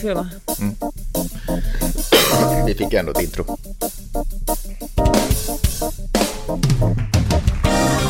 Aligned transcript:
filma. 0.00 0.28
Vi 2.66 2.74
fick 2.74 2.94
ändå 2.94 3.12
ett 3.12 3.22
intro. 3.22 3.44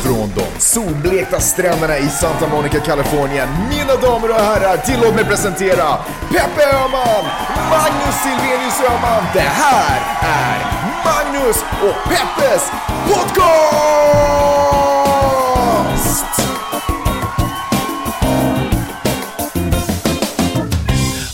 Från 0.03 0.31
de 0.35 0.59
solblekta 0.59 1.39
stränderna 1.39 1.97
i 1.97 2.09
Santa 2.09 2.47
Monica, 2.47 2.79
Kalifornien. 2.79 3.49
Mina 3.69 3.95
damer 3.95 4.29
och 4.29 4.35
herrar, 4.35 4.77
tillåt 4.77 5.15
mig 5.15 5.25
presentera 5.25 5.97
Peppe 6.29 6.63
Öhman, 6.73 7.25
Magnus 7.69 8.15
Silvenius 8.23 8.81
Öhman. 8.89 9.23
Det 9.33 9.39
här 9.39 10.01
är 10.21 10.57
Magnus 11.05 11.57
och 11.81 12.09
Peppes 12.09 12.71
podcast! 13.07 15.00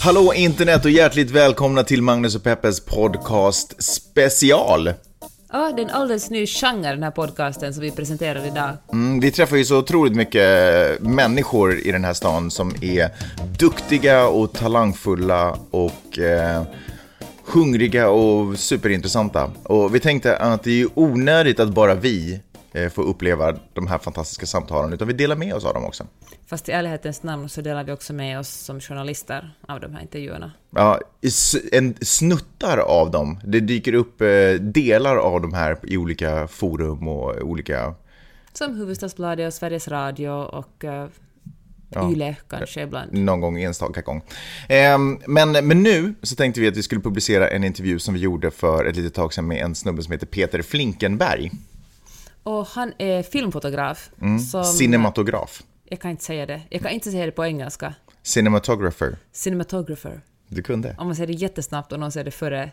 Hallå 0.07 0.33
internet 0.33 0.85
och 0.85 0.91
hjärtligt 0.91 1.31
välkomna 1.31 1.83
till 1.83 2.01
Magnus 2.01 2.35
och 2.35 2.43
Peppes 2.43 2.79
podcast 2.79 3.83
special. 3.83 4.93
Ja, 5.51 5.71
det 5.75 5.81
är 5.81 5.85
en 5.85 5.89
alldeles 5.89 6.29
ny 6.29 6.47
genre 6.47 6.89
den 6.89 7.03
här 7.03 7.11
podcasten 7.11 7.73
som 7.73 7.81
vi 7.83 7.91
presenterar 7.91 8.47
idag. 8.47 8.69
Mm, 8.91 9.19
vi 9.19 9.31
träffar 9.31 9.57
ju 9.57 9.65
så 9.65 9.77
otroligt 9.77 10.15
mycket 10.15 10.43
människor 11.01 11.79
i 11.79 11.91
den 11.91 12.03
här 12.03 12.13
stan 12.13 12.51
som 12.51 12.75
är 12.81 13.09
duktiga 13.59 14.27
och 14.27 14.53
talangfulla 14.53 15.57
och 15.71 16.19
eh, 16.19 16.63
hungriga 17.45 18.09
och 18.09 18.59
superintressanta. 18.59 19.51
Och 19.63 19.95
vi 19.95 19.99
tänkte 19.99 20.37
att 20.37 20.63
det 20.63 20.81
är 20.81 20.87
onödigt 20.95 21.59
att 21.59 21.69
bara 21.69 21.95
vi 21.95 22.39
eh, 22.83 22.89
får 22.89 23.03
uppleva 23.03 23.55
de 23.73 23.87
här 23.87 23.97
fantastiska 23.97 24.45
samtalen, 24.45 24.93
utan 24.93 25.07
vi 25.07 25.13
delar 25.13 25.35
med 25.35 25.53
oss 25.53 25.65
av 25.65 25.73
dem 25.73 25.85
också. 25.85 26.07
Fast 26.45 26.69
i 26.69 26.71
ärlighetens 26.71 27.23
namn 27.23 27.49
så 27.49 27.61
delar 27.61 27.83
vi 27.83 27.91
också 27.91 28.13
med 28.13 28.39
oss 28.39 28.49
som 28.49 28.79
journalister 28.79 29.55
av 29.67 29.79
de 29.79 29.93
här 29.93 30.01
intervjuerna. 30.01 30.51
Ja, 30.69 30.99
en, 31.71 31.95
snuttar 32.01 32.77
av 32.77 33.11
dem. 33.11 33.39
Det 33.43 33.59
dyker 33.59 33.93
upp 33.93 34.21
eh, 34.21 34.27
delar 34.59 35.15
av 35.15 35.41
de 35.41 35.53
här 35.53 35.77
i 35.83 35.97
olika 35.97 36.47
forum 36.47 37.07
och 37.07 37.41
olika... 37.41 37.95
Som 38.53 38.75
Hufvudstadsbladet 38.75 39.47
och 39.47 39.53
Sveriges 39.53 39.87
Radio 39.87 40.29
och 40.29 40.83
uh, 40.83 41.07
YLE 41.95 42.35
kanske 42.49 42.81
ibland. 42.81 43.13
Någon 43.13 43.41
gång 43.41 43.61
enstaka 43.61 44.01
gång. 44.01 44.21
Ehm, 44.69 45.19
men, 45.27 45.51
men 45.51 45.83
nu 45.83 46.13
så 46.21 46.35
tänkte 46.35 46.61
vi 46.61 46.67
att 46.67 46.77
vi 46.77 46.83
skulle 46.83 47.01
publicera 47.01 47.49
en 47.49 47.63
intervju 47.63 47.99
som 47.99 48.13
vi 48.13 48.19
gjorde 48.19 48.51
för 48.51 48.85
ett 48.85 48.95
litet 48.95 49.13
tag 49.13 49.33
sedan 49.33 49.47
med 49.47 49.63
en 49.63 49.75
snubbe 49.75 50.03
som 50.03 50.11
heter 50.11 50.27
Peter 50.27 50.61
Flinkenberg. 50.61 51.51
Och 52.47 52.67
han 52.67 52.93
är 52.97 53.23
filmfotograf. 53.23 54.09
Som, 54.51 54.63
Cinematograf. 54.63 55.63
jag 55.83 55.99
kan 55.99 56.11
inte 56.11 56.23
säga 56.23 56.45
det. 56.45 56.61
Jag 56.69 56.81
kan 56.81 56.91
inte 56.91 57.11
säga 57.11 57.25
det 57.25 57.31
på 57.31 57.45
engelska. 57.45 57.93
Cinematographer. 58.23 59.17
Cinematographer. 59.31 60.21
Du 60.49 60.61
kunde. 60.61 60.95
Om 60.97 61.07
man 61.07 61.15
säger 61.15 61.27
det 61.27 61.33
jättesnabbt 61.33 61.91
och 61.91 61.99
någon 61.99 62.11
säger 62.11 62.25
det 62.25 62.31
före 62.31 62.71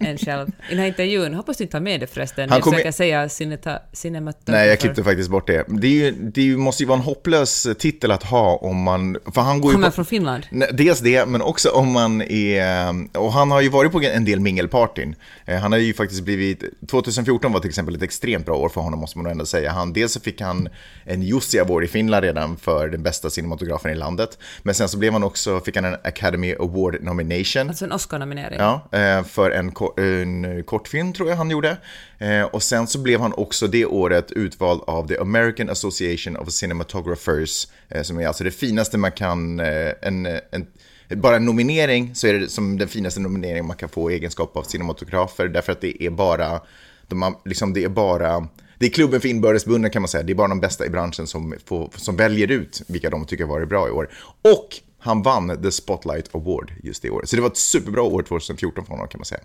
en 0.00 0.18
själv. 0.18 0.48
I 0.48 0.52
den 0.70 0.78
här 0.78 0.86
intervjun, 0.86 1.34
hoppas 1.34 1.56
du 1.56 1.64
inte 1.64 1.72
tar 1.72 1.80
med 1.80 2.00
det 2.00 2.06
förresten. 2.06 2.48
Han 2.50 2.56
jag 2.56 2.62
kommer- 2.64 2.76
försöker 2.76 2.92
säga 2.92 3.28
cineta, 3.28 3.78
cinematographer. 3.92 4.52
Nej, 4.60 4.68
jag 4.68 4.80
klippte 4.80 5.04
faktiskt 5.04 5.30
bort 5.30 5.46
det. 5.46 5.64
Det, 5.68 5.86
är 5.86 5.90
ju, 5.90 6.10
det 6.12 6.56
måste 6.56 6.82
ju 6.82 6.86
vara 6.86 6.98
en 6.98 7.04
hopplös 7.04 7.66
titel 7.78 8.10
att 8.10 8.22
ha 8.22 8.56
om 8.56 8.82
man... 8.82 9.16
För 9.34 9.40
han 9.40 9.60
går 9.60 9.72
Kommer 9.72 9.88
på, 9.88 9.92
från 9.94 10.04
Finland. 10.04 10.46
Dels 10.72 11.00
det, 11.00 11.28
men 11.28 11.42
också 11.42 11.68
om 11.70 11.92
man 11.92 12.22
är... 12.22 12.94
Och 13.18 13.32
han 13.32 13.50
har 13.50 13.60
ju 13.60 13.68
varit 13.68 13.92
på 13.92 14.00
en 14.00 14.24
del 14.24 14.40
mingelpartyn. 14.40 15.14
Eh, 15.44 15.56
Han 15.58 15.72
har 15.72 15.78
ju 15.78 15.94
faktiskt 15.94 16.22
blivit... 16.24 16.64
2014 16.90 17.52
var 17.52 17.60
till 17.60 17.68
exempel 17.68 17.94
ett 17.94 18.02
extremt 18.02 18.46
bra 18.46 18.56
år 18.56 18.68
för 18.68 18.80
honom, 18.80 19.00
måste 19.00 19.18
man 19.18 19.26
ändå 19.30 19.46
säga. 19.46 19.70
Han, 19.72 19.92
dels 19.92 20.12
så 20.12 20.20
fick 20.20 20.40
han 20.40 20.68
en 21.04 21.22
Jussi 21.22 21.58
Award 21.58 21.84
i 21.84 21.88
Finland 21.88 22.24
redan 22.24 22.56
för 22.56 22.88
den 22.88 23.02
bästa 23.02 23.30
cinematografen 23.30 23.90
i 23.90 23.94
landet. 23.94 24.38
Men 24.62 24.74
sen 24.74 24.88
så 24.88 24.98
blev 24.98 25.12
han 25.12 25.24
också, 25.24 25.60
fick 25.60 25.76
han 25.76 25.84
en 25.84 25.96
Academy 26.04 26.54
Award 26.54 27.02
nomination. 27.16 27.68
Alltså 27.68 27.84
en 27.84 27.92
Oscar-nominering. 27.92 28.58
Ja, 28.58 28.88
eh, 28.92 29.24
för 29.24 29.50
en, 29.50 29.72
en 29.96 30.64
kortfilm 30.64 31.12
tror 31.12 31.28
jag 31.28 31.36
han 31.36 31.50
gjorde. 31.50 31.76
Eh, 32.18 32.42
Och 32.42 32.62
sen 32.62 32.86
så 32.86 32.98
blev 32.98 33.20
han 33.20 33.32
också 33.32 33.66
det 33.66 33.86
året 33.86 34.32
utvald 34.32 34.80
av 34.86 35.08
The 35.08 35.18
American 35.18 35.70
Association 35.70 36.36
of 36.36 36.50
Cinematographers, 36.50 37.68
eh, 37.88 38.02
som 38.02 38.18
är 38.20 38.26
alltså 38.26 38.44
det 38.44 38.50
finaste 38.50 38.98
man 38.98 39.12
kan, 39.12 39.60
en, 39.60 40.26
en, 40.26 40.66
bara 41.08 41.36
en 41.36 41.44
nominering 41.44 42.14
så 42.14 42.26
är 42.26 42.34
det 42.34 42.48
som 42.48 42.78
den 42.78 42.88
finaste 42.88 43.20
nomineringen 43.20 43.66
man 43.66 43.76
kan 43.76 43.88
få 43.88 44.10
i 44.10 44.14
egenskap 44.14 44.56
av 44.56 44.62
cinematografer, 44.62 45.48
därför 45.48 45.72
att 45.72 45.80
det 45.80 46.02
är 46.02 46.10
bara, 46.10 46.60
de 47.08 47.36
liksom, 47.44 47.72
det 47.72 47.84
är 47.84 47.88
bara, 47.88 48.48
det 48.78 48.86
är 48.86 48.90
klubben 48.90 49.20
för 49.20 49.28
inbördesbunden 49.28 49.90
kan 49.90 50.02
man 50.02 50.08
säga, 50.08 50.22
det 50.22 50.32
är 50.32 50.34
bara 50.34 50.48
de 50.48 50.60
bästa 50.60 50.86
i 50.86 50.90
branschen 50.90 51.26
som, 51.26 51.54
får, 51.64 51.90
som 51.96 52.16
väljer 52.16 52.50
ut 52.50 52.82
vilka 52.86 53.10
de 53.10 53.24
tycker 53.26 53.44
har 53.44 53.50
varit 53.50 53.68
bra 53.68 53.88
i 53.88 53.90
år. 53.90 54.08
Och 54.42 54.68
han 54.98 55.22
vann 55.22 55.62
The 55.62 55.70
Spotlight 55.70 56.34
Award 56.34 56.72
just 56.82 57.02
det 57.02 57.10
året. 57.10 57.28
Så 57.28 57.36
det 57.36 57.42
var 57.42 57.48
ett 57.48 57.56
superbra 57.56 58.02
år 58.02 58.22
2014 58.22 58.84
för 58.84 58.92
honom 58.92 59.08
kan 59.08 59.18
man 59.18 59.24
säga. 59.24 59.40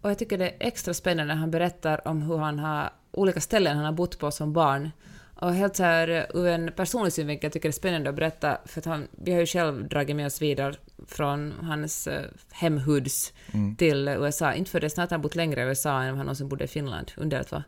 Och 0.00 0.10
jag 0.10 0.18
tycker 0.18 0.38
det 0.38 0.48
är 0.48 0.56
extra 0.60 0.94
spännande 0.94 1.34
när 1.34 1.40
han 1.40 1.50
berättar 1.50 2.08
om 2.08 2.22
hur 2.22 2.36
han 2.36 2.58
har 2.58 2.90
olika 3.10 3.40
ställen 3.40 3.76
han 3.76 3.84
har 3.84 3.92
bott 3.92 4.18
på 4.18 4.30
som 4.30 4.52
barn. 4.52 4.90
Och 5.34 5.54
helt 5.54 5.76
så 5.76 5.82
här 5.82 6.08
eh, 6.08 6.40
ur 6.40 6.46
en 6.46 6.72
personlig 6.76 7.12
synvinkel 7.12 7.50
tycker 7.50 7.68
jag 7.68 7.72
det 7.72 7.76
är 7.76 7.80
spännande 7.80 8.10
att 8.10 8.16
berätta, 8.16 8.58
för 8.64 8.80
att 8.80 8.84
han, 8.84 9.08
vi 9.10 9.32
har 9.32 9.40
ju 9.40 9.46
själv 9.46 9.88
dragit 9.88 10.16
med 10.16 10.26
oss 10.26 10.42
vidare 10.42 10.74
från 11.08 11.54
hans 11.62 12.06
eh, 12.06 12.22
hemhoods 12.50 13.32
till 13.78 14.08
eh, 14.08 14.14
USA. 14.14 14.54
Inte 14.54 14.70
för 14.70 14.80
det, 14.80 14.90
snart 14.90 15.10
han 15.10 15.22
bott 15.22 15.34
längre 15.34 15.62
i 15.62 15.64
USA 15.64 16.02
än 16.02 16.16
han 16.16 16.26
någonsin 16.26 16.48
bodde 16.48 16.64
i 16.64 16.68
Finland, 16.68 17.12
underligt 17.16 17.52
va? 17.52 17.64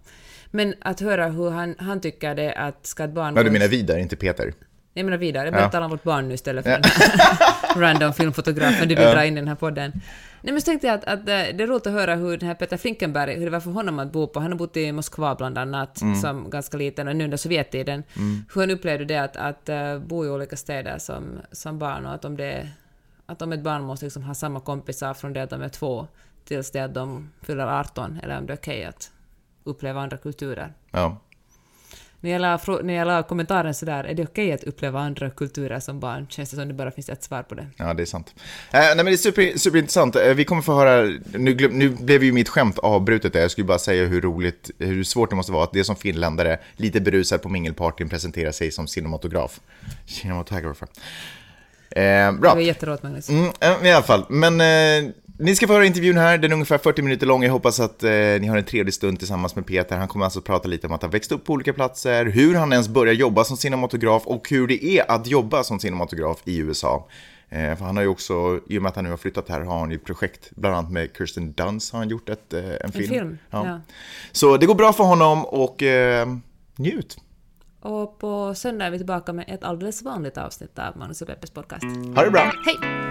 Men 0.51 0.75
att 0.81 1.01
höra 1.01 1.29
hur 1.29 1.51
han, 1.51 1.75
han 1.79 2.01
tycker 2.01 2.35
det 2.35 2.53
att 2.53 2.87
ska 2.87 3.05
ett 3.05 3.11
barn... 3.11 3.37
Ja, 3.37 3.43
du 3.43 3.51
menar 3.51 3.69
Vidar, 3.69 3.99
inte 3.99 4.17
Peter? 4.17 4.53
Jag 4.99 5.05
menar 5.05 5.19
vidare, 5.19 5.45
jag 5.45 5.55
berättar 5.55 5.81
om 5.81 5.91
vårt 5.91 6.03
barn 6.03 6.29
nu 6.29 6.35
istället 6.35 6.65
för 6.65 6.71
den 6.71 6.83
här 6.85 7.81
random 7.81 8.13
filmfotografen 8.13 8.89
du 8.89 8.95
vill 8.95 9.05
dra 9.05 9.25
in 9.25 9.33
i 9.33 9.41
den 9.41 9.49
här 9.49 9.55
podden. 9.55 9.93
Nej 10.43 10.53
men 10.53 10.61
så 10.61 10.65
tänkte 10.65 10.87
jag 10.87 10.95
att, 10.95 11.05
att 11.05 11.19
eh, 11.19 11.25
det 11.27 11.63
är 11.63 11.67
roligt 11.67 11.87
att 11.87 11.93
höra 11.93 12.15
hur 12.15 12.37
den 12.37 12.49
här 12.49 12.55
Peter 12.55 12.77
Flinkenberg, 12.77 13.39
hur 13.39 13.45
det 13.45 13.51
var 13.51 13.61
för 13.61 13.71
honom 13.71 13.99
att 13.99 14.13
bo 14.13 14.27
på, 14.27 14.41
han 14.41 14.53
har 14.53 14.59
bott 14.59 14.77
i 14.77 14.93
Moskva 14.93 15.35
bland 15.35 15.59
annat 15.59 15.99
som 16.23 16.51
ganska 16.51 16.77
liten 16.77 17.09
och 17.09 17.17
nu 17.17 17.25
under 17.25 17.37
Sovjettiden, 17.37 18.03
hur 18.55 18.61
han 18.61 18.71
upplevde 18.71 19.05
det 19.05 19.17
att, 19.17 19.37
att 19.37 19.69
eh, 19.69 19.99
bo 19.99 20.25
i 20.25 20.29
olika 20.29 20.57
städer 20.57 20.99
som, 20.99 21.25
som 21.53 21.79
barn 21.79 22.07
och 22.07 22.15
att 22.15 22.25
om 22.25 22.37
det 22.37 22.69
att 23.27 23.43
om 23.43 23.53
ett 23.53 23.61
barn 23.63 23.83
måste 23.83 24.07
liksom 24.07 24.23
ha 24.23 24.35
samma 24.35 24.61
kompisar 24.61 25.15
från 25.15 25.33
det 25.33 25.43
att 25.43 25.51
de 25.51 25.63
är 25.63 25.69
två 25.69 26.07
tills 26.45 26.71
det 26.71 26.81
att 26.81 26.95
de 26.95 27.31
fyller 27.43 27.67
18, 27.67 28.21
eller 28.23 28.39
om 28.39 28.47
det 28.47 28.53
är 28.53 28.57
okej 28.57 28.85
att 28.85 29.11
uppleva 29.65 30.01
andra 30.01 30.17
kulturer. 30.17 30.73
Ja. 30.91 31.17
När 32.21 32.31
jag 32.31 32.41
la, 32.41 32.61
när 32.83 32.95
jag 32.95 33.07
la 33.07 33.23
kommentaren 33.23 33.75
sådär, 33.75 34.05
är 34.05 34.15
det 34.15 34.23
okej 34.23 34.53
att 34.53 34.65
uppleva 34.65 35.01
andra 35.01 35.31
kulturer 35.31 35.81
som 35.81 36.01
barn? 36.01 36.27
Känns 36.31 36.51
det 36.51 36.57
som 36.57 36.69
det 36.69 36.75
bara 36.75 36.91
finns 36.91 37.09
ett 37.09 37.23
svar 37.25 37.43
på 37.43 37.55
det? 37.55 37.67
Ja, 37.77 37.95
det 37.95 38.03
är 38.03 38.07
sant. 38.07 38.35
Eh, 38.39 38.81
nej, 38.81 38.97
men 38.97 39.07
det 39.07 39.13
är 39.13 39.17
super, 39.17 39.59
superintressant. 39.59 40.17
Eh, 40.17 40.35
vi 40.35 40.45
kommer 40.45 40.63
få 40.63 40.75
höra, 40.75 41.19
nu, 41.33 41.55
glöm, 41.55 41.79
nu 41.79 41.89
blev 41.89 42.25
ju 42.25 42.33
mitt 42.33 42.49
skämt 42.49 42.79
avbrutet 42.79 43.33
där. 43.33 43.41
Jag 43.41 43.51
skulle 43.51 43.65
bara 43.67 43.79
säga 43.79 44.05
hur 44.07 44.21
roligt, 44.21 44.71
hur 44.79 45.05
svårt 45.05 45.31
det 45.31 45.37
måste 45.37 45.53
vara 45.53 45.65
att 45.65 45.73
det 45.73 45.85
som 45.85 45.97
finländare, 45.97 46.59
lite 46.77 47.01
berusad 47.01 47.43
på 47.43 47.49
mingelpartyn, 47.49 48.09
presenterar 48.09 48.53
sig 48.53 48.71
som 48.71 48.87
cinematograf. 48.87 49.61
Cinematographer. 50.07 50.89
Eh, 51.91 52.03
Det 52.03 52.39
bra. 52.41 52.55
var 52.55 52.61
jätteroligt 52.61 53.03
Magnus. 53.03 53.29
Mm, 53.29 53.51
eh, 53.61 53.87
I 53.87 53.93
alla 53.93 54.03
fall, 54.03 54.25
men 54.29 54.61
eh, 54.61 55.11
ni 55.39 55.57
ska 55.57 55.67
få 55.67 55.73
höra 55.73 55.85
intervjun 55.85 56.17
här, 56.17 56.39
den 56.39 56.51
är 56.51 56.55
ungefär 56.55 56.79
40 56.79 57.03
minuter 57.03 57.27
lång. 57.27 57.43
Jag 57.43 57.53
hoppas 57.53 57.81
att 57.81 58.05
eh, 58.05 58.11
ni 58.11 58.47
har 58.47 58.57
en 58.57 58.65
trevlig 58.65 58.95
stund 58.95 59.19
tillsammans 59.19 59.57
med 59.57 59.67
Peter. 59.67 59.97
Han 59.97 60.09
kommer 60.09 60.25
alltså 60.25 60.39
att 60.39 60.45
prata 60.45 60.69
lite 60.69 60.87
om 60.87 60.93
att 60.93 61.03
han 61.03 61.11
växt 61.11 61.33
upp 61.33 61.45
på 61.45 61.53
olika 61.53 61.73
platser, 61.73 62.25
hur 62.25 62.55
han 62.55 62.73
ens 62.73 62.89
börjar 62.89 63.15
jobba 63.15 63.45
som 63.45 63.57
cinematograf 63.57 64.27
och 64.27 64.51
hur 64.51 64.67
det 64.67 64.85
är 64.85 65.11
att 65.11 65.27
jobba 65.27 65.65
som 65.65 65.81
cinematograf 65.81 66.43
i 66.45 66.59
USA. 66.59 67.09
Eh, 67.49 67.77
för 67.77 67.85
han 67.85 67.97
har 67.97 68.03
ju 68.03 68.09
också, 68.09 68.61
i 68.69 68.79
och 68.79 68.83
med 68.83 68.89
att 68.89 68.97
han 68.97 69.05
nu 69.05 69.11
har 69.11 69.17
flyttat 69.17 69.49
här, 69.49 69.61
har 69.61 69.79
han 69.79 69.91
ju 69.91 69.97
ett 69.97 70.05
projekt, 70.05 70.51
bland 70.57 70.77
annat 70.77 70.93
med 70.93 71.11
Kirsten 71.19 71.53
Dunst 71.53 71.93
har 71.93 71.99
han 71.99 72.09
gjort 72.09 72.29
ett, 72.29 72.53
eh, 72.53 72.63
en 72.81 72.93
film. 72.93 73.09
film, 73.09 73.39
ja. 73.51 73.81
Så 74.33 74.57
det 74.57 74.67
går 74.67 74.75
bra 74.75 74.93
för 74.93 75.05
honom 75.05 75.45
och 75.45 75.83
eh, 75.83 76.29
njut. 76.77 77.19
Och 77.81 78.19
på 78.19 78.55
söndag 78.55 78.87
är 78.87 78.91
vi 78.91 78.99
tillbaka 78.99 79.33
med 79.33 79.45
ett 79.49 79.65
alldeles 79.65 80.03
vanligt 80.03 80.39
avsnitt 80.39 80.79
av 80.79 80.97
Magnus 80.97 81.23
och 81.23 81.29
Peppes 81.29 81.51
podcast. 81.51 81.85
Ha 82.15 82.25
det 82.25 82.31
bra! 82.31 82.53
Hej! 82.67 83.08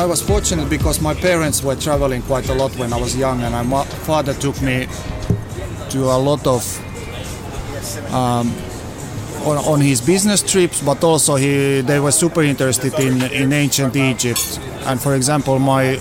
I 0.00 0.06
was 0.06 0.22
fortunate 0.22 0.70
because 0.70 1.02
my 1.02 1.12
parents 1.12 1.62
were 1.62 1.76
traveling 1.76 2.22
quite 2.22 2.48
a 2.48 2.54
lot 2.54 2.74
when 2.76 2.90
I 2.90 2.96
was 2.98 3.14
young, 3.14 3.42
and 3.42 3.68
my 3.68 3.84
father 3.84 4.32
took 4.32 4.62
me 4.62 4.88
to 5.90 5.98
a 6.04 6.16
lot 6.16 6.46
of 6.46 6.64
um, 8.10 8.50
on, 9.44 9.58
on 9.58 9.80
his 9.82 10.00
business 10.00 10.42
trips, 10.42 10.80
but 10.80 11.04
also 11.04 11.34
he 11.34 11.82
they 11.82 12.00
were 12.00 12.12
super 12.12 12.40
interested 12.40 12.94
in 12.94 13.20
in 13.30 13.52
ancient 13.52 13.94
Egypt. 13.94 14.58
And 14.86 14.98
for 14.98 15.14
example, 15.14 15.58
my 15.58 15.96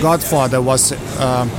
godfather 0.00 0.62
was 0.62 0.92
um, 1.18 1.50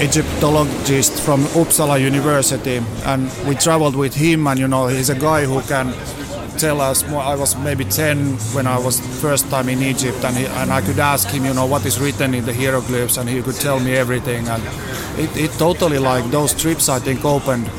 Egyptologist 0.00 1.20
from 1.20 1.44
Uppsala 1.54 2.00
University, 2.00 2.82
and 3.04 3.30
we 3.46 3.54
traveled 3.54 3.94
with 3.94 4.16
him. 4.16 4.48
And 4.48 4.58
you 4.58 4.66
know, 4.66 4.88
he's 4.88 5.08
a 5.08 5.18
guy 5.18 5.44
who 5.44 5.60
can 5.62 5.94
tell 6.58 6.80
us 6.80 7.08
more. 7.08 7.22
I 7.22 7.34
was 7.34 7.56
maybe 7.56 7.84
10 7.84 8.36
when 8.54 8.66
I 8.66 8.78
was 8.78 9.00
first 9.20 9.48
time 9.50 9.68
in 9.68 9.82
Egypt, 9.82 10.24
and, 10.24 10.36
he, 10.36 10.46
and 10.46 10.72
I 10.72 10.80
could 10.80 10.98
ask 10.98 11.28
him, 11.28 11.44
you 11.44 11.54
know, 11.54 11.66
what 11.66 11.84
is 11.86 12.00
written 12.00 12.34
in 12.34 12.44
the 12.44 12.54
hieroglyphs, 12.54 13.16
and 13.16 13.28
he 13.28 13.42
could 13.42 13.56
tell 13.56 13.80
me 13.80 13.92
everything. 13.96 14.48
And 14.48 14.62
it, 15.18 15.36
it 15.36 15.50
totally 15.58 15.98
like 15.98 16.30
those 16.30 16.54
trips, 16.54 16.88
I 16.88 16.98
think, 16.98 17.24
opened 17.24 17.70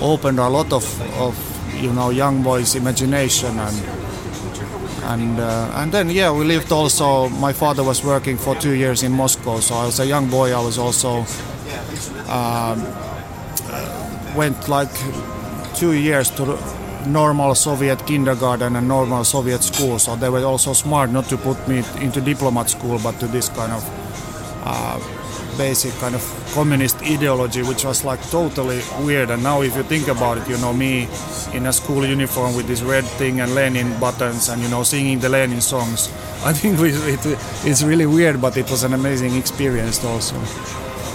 opened 0.00 0.38
a 0.38 0.48
lot 0.48 0.72
of, 0.72 0.84
of 1.20 1.34
you 1.80 1.92
know 1.92 2.10
young 2.10 2.42
boys' 2.42 2.74
imagination 2.74 3.58
and 3.58 3.76
and 5.04 5.40
uh, 5.40 5.70
and 5.74 5.92
then 5.92 6.10
yeah 6.10 6.32
we 6.32 6.44
lived 6.44 6.72
also 6.72 7.28
my 7.28 7.52
father 7.52 7.82
was 7.84 8.02
working 8.02 8.36
for 8.36 8.54
two 8.56 8.74
years 8.74 9.02
in 9.02 9.12
Moscow 9.12 9.60
so 9.60 9.74
I 9.74 9.86
was 9.86 10.00
a 10.00 10.06
young 10.06 10.28
boy 10.28 10.52
I 10.52 10.60
was 10.60 10.78
also 10.78 11.24
um, 12.28 12.82
went 14.34 14.68
like 14.68 14.90
two 15.74 15.92
years 15.92 16.30
to 16.30 16.58
normal 17.06 17.54
Soviet 17.54 18.06
kindergarten 18.06 18.76
and 18.76 18.88
normal 18.88 19.24
Soviet 19.24 19.62
school 19.62 19.98
so 19.98 20.16
they 20.16 20.28
were 20.28 20.44
also 20.44 20.72
smart 20.72 21.10
not 21.10 21.24
to 21.26 21.36
put 21.36 21.68
me 21.68 21.82
into 22.00 22.20
diplomat 22.20 22.70
school 22.70 22.98
but 23.02 23.18
to 23.20 23.26
this 23.26 23.48
kind 23.48 23.72
of 23.72 23.82
uh, 24.64 24.98
basic 25.56 25.92
kind 25.94 26.14
of 26.14 26.22
communist 26.54 26.96
ideology, 27.02 27.62
which 27.62 27.84
was 27.84 28.04
like 28.04 28.20
totally 28.30 28.80
weird. 29.00 29.30
And 29.30 29.42
now, 29.42 29.62
if 29.62 29.76
you 29.76 29.82
think 29.82 30.08
about 30.08 30.38
it, 30.38 30.48
you 30.48 30.56
know, 30.58 30.72
me 30.72 31.08
in 31.52 31.66
a 31.66 31.72
school 31.72 32.04
uniform 32.04 32.54
with 32.54 32.66
this 32.66 32.82
red 32.82 33.04
thing 33.04 33.40
and 33.40 33.54
Lenin 33.54 33.98
buttons 34.00 34.48
and, 34.48 34.62
you 34.62 34.68
know, 34.68 34.82
singing 34.82 35.18
the 35.18 35.28
Lenin 35.28 35.60
songs, 35.60 36.08
I 36.44 36.52
think 36.52 36.78
it, 36.80 37.26
it, 37.26 37.38
it's 37.64 37.82
really 37.82 38.06
weird, 38.06 38.40
but 38.40 38.56
it 38.56 38.70
was 38.70 38.84
an 38.84 38.94
amazing 38.94 39.34
experience 39.34 40.04
also. 40.04 40.38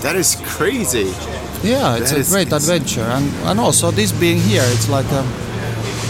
That 0.01 0.15
is 0.15 0.41
crazy. 0.43 1.13
Yeah, 1.61 1.97
it's 1.97 2.11
that 2.11 2.27
a 2.27 2.31
great 2.31 2.53
adventure. 2.53 3.01
And, 3.01 3.29
and 3.45 3.59
also, 3.59 3.91
this 3.91 4.11
being 4.11 4.39
here, 4.39 4.63
it's 4.65 4.89
like, 4.89 5.05
a, 5.07 5.48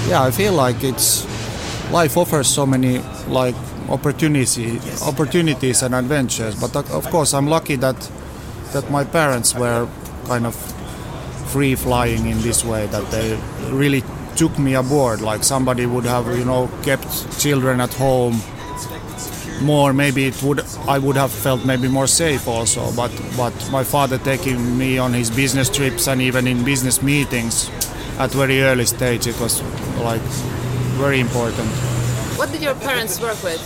yeah, 0.09 0.23
I 0.23 0.31
feel 0.31 0.53
like 0.53 0.83
it's 0.83 1.23
life 1.91 2.17
offers 2.17 2.47
so 2.47 2.65
many 2.65 2.97
like 3.27 3.55
opportunities, 3.89 5.03
opportunities 5.03 5.83
and 5.83 5.93
adventures. 5.93 6.59
But 6.59 6.75
uh, 6.75 6.97
of 6.97 7.05
course, 7.11 7.33
I'm 7.33 7.47
lucky 7.47 7.75
that 7.75 8.11
that 8.73 8.89
my 8.89 9.03
parents 9.03 9.53
were 9.53 9.87
kind 10.25 10.47
of 10.47 10.55
free 11.51 11.75
flying 11.75 12.25
in 12.27 12.41
this 12.41 12.65
way 12.65 12.87
that 12.87 13.05
they 13.11 13.39
really 13.71 14.03
took 14.35 14.57
me 14.59 14.75
aboard 14.75 15.19
like 15.19 15.43
somebody 15.43 15.85
would 15.87 16.05
have 16.05 16.27
you 16.37 16.45
know 16.45 16.69
kept 16.83 17.07
children 17.39 17.81
at 17.81 17.91
home 17.95 18.39
more 19.61 19.91
maybe 19.91 20.25
it 20.25 20.43
would 20.43 20.63
i 20.87 20.99
would 20.99 21.17
have 21.17 21.31
felt 21.31 21.65
maybe 21.65 21.87
more 21.87 22.05
safe 22.05 22.47
also 22.47 22.91
but 22.95 23.11
but 23.35 23.53
my 23.71 23.83
father 23.83 24.19
taking 24.19 24.77
me 24.77 24.99
on 24.99 25.11
his 25.11 25.31
business 25.31 25.67
trips 25.69 26.07
and 26.07 26.21
even 26.21 26.45
in 26.47 26.63
business 26.63 27.01
meetings 27.01 27.69
at 28.19 28.31
very 28.31 28.61
early 28.61 28.85
stage 28.85 29.25
it 29.25 29.37
was 29.41 29.63
like 29.99 30.21
very 30.97 31.19
important. 31.19 31.69
What 32.37 32.51
did 32.51 32.61
your 32.61 32.75
parents 32.75 33.19
work 33.21 33.41
with? 33.43 33.59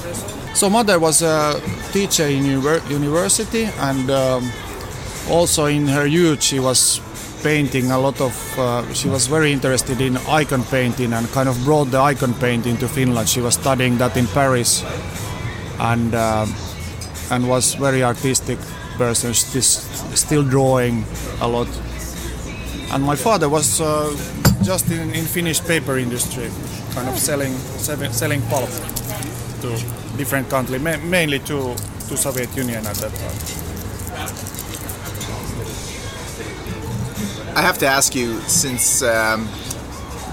So 0.56 0.69
mother 0.69 1.00
was 1.00 1.21
a 1.21 1.62
teacher 1.91 2.27
in 2.27 2.45
university 2.45 3.65
and 3.65 4.09
um, 4.09 4.51
also 5.30 5.65
in 5.65 5.88
her 5.88 6.06
youth 6.06 6.41
she 6.44 6.59
was 6.59 7.01
painting 7.44 7.91
a 7.91 8.00
lot 8.00 8.21
of 8.21 8.59
uh, 8.59 8.94
she 8.94 9.09
was 9.09 9.27
very 9.27 9.51
interested 9.51 10.00
in 10.00 10.18
icon 10.30 10.63
painting 10.63 11.12
and 11.13 11.27
kind 11.30 11.50
of 11.50 11.62
brought 11.63 11.85
the 11.91 12.00
icon 12.00 12.33
painting 12.36 12.77
to 12.77 12.88
finland. 12.88 13.27
She 13.27 13.41
was 13.41 13.56
studying 13.56 13.97
that 13.97 14.15
in 14.15 14.27
paris 14.27 14.83
and 15.79 16.13
uh, 16.15 16.45
and 17.31 17.47
was 17.50 17.74
very 17.75 18.03
artistic 18.03 18.59
person 18.97 19.33
still 19.33 20.44
drawing 20.44 21.03
a 21.41 21.47
lot. 21.47 21.68
And 22.91 23.03
my 23.03 23.15
father 23.15 23.50
was 23.50 23.81
uh, 23.81 24.15
just 24.61 24.89
in, 24.91 25.13
in 25.13 25.25
finnish 25.25 25.61
paper 25.61 25.97
industry 25.97 26.50
kind 26.94 27.09
of 27.09 27.17
selling 27.17 27.53
selling 28.11 28.41
pulp 28.44 28.69
to 29.61 29.69
different 30.17 30.50
countries 30.50 30.81
mainly 30.81 31.39
to 31.39 31.75
to 32.07 32.17
soviet 32.17 32.55
union 32.55 32.85
at 32.85 32.95
that 32.95 33.13
time. 33.13 33.63
I 37.55 37.61
have 37.61 37.77
to 37.79 37.85
ask 37.88 38.15
you, 38.15 38.39
since 38.41 39.03
um, 39.03 39.47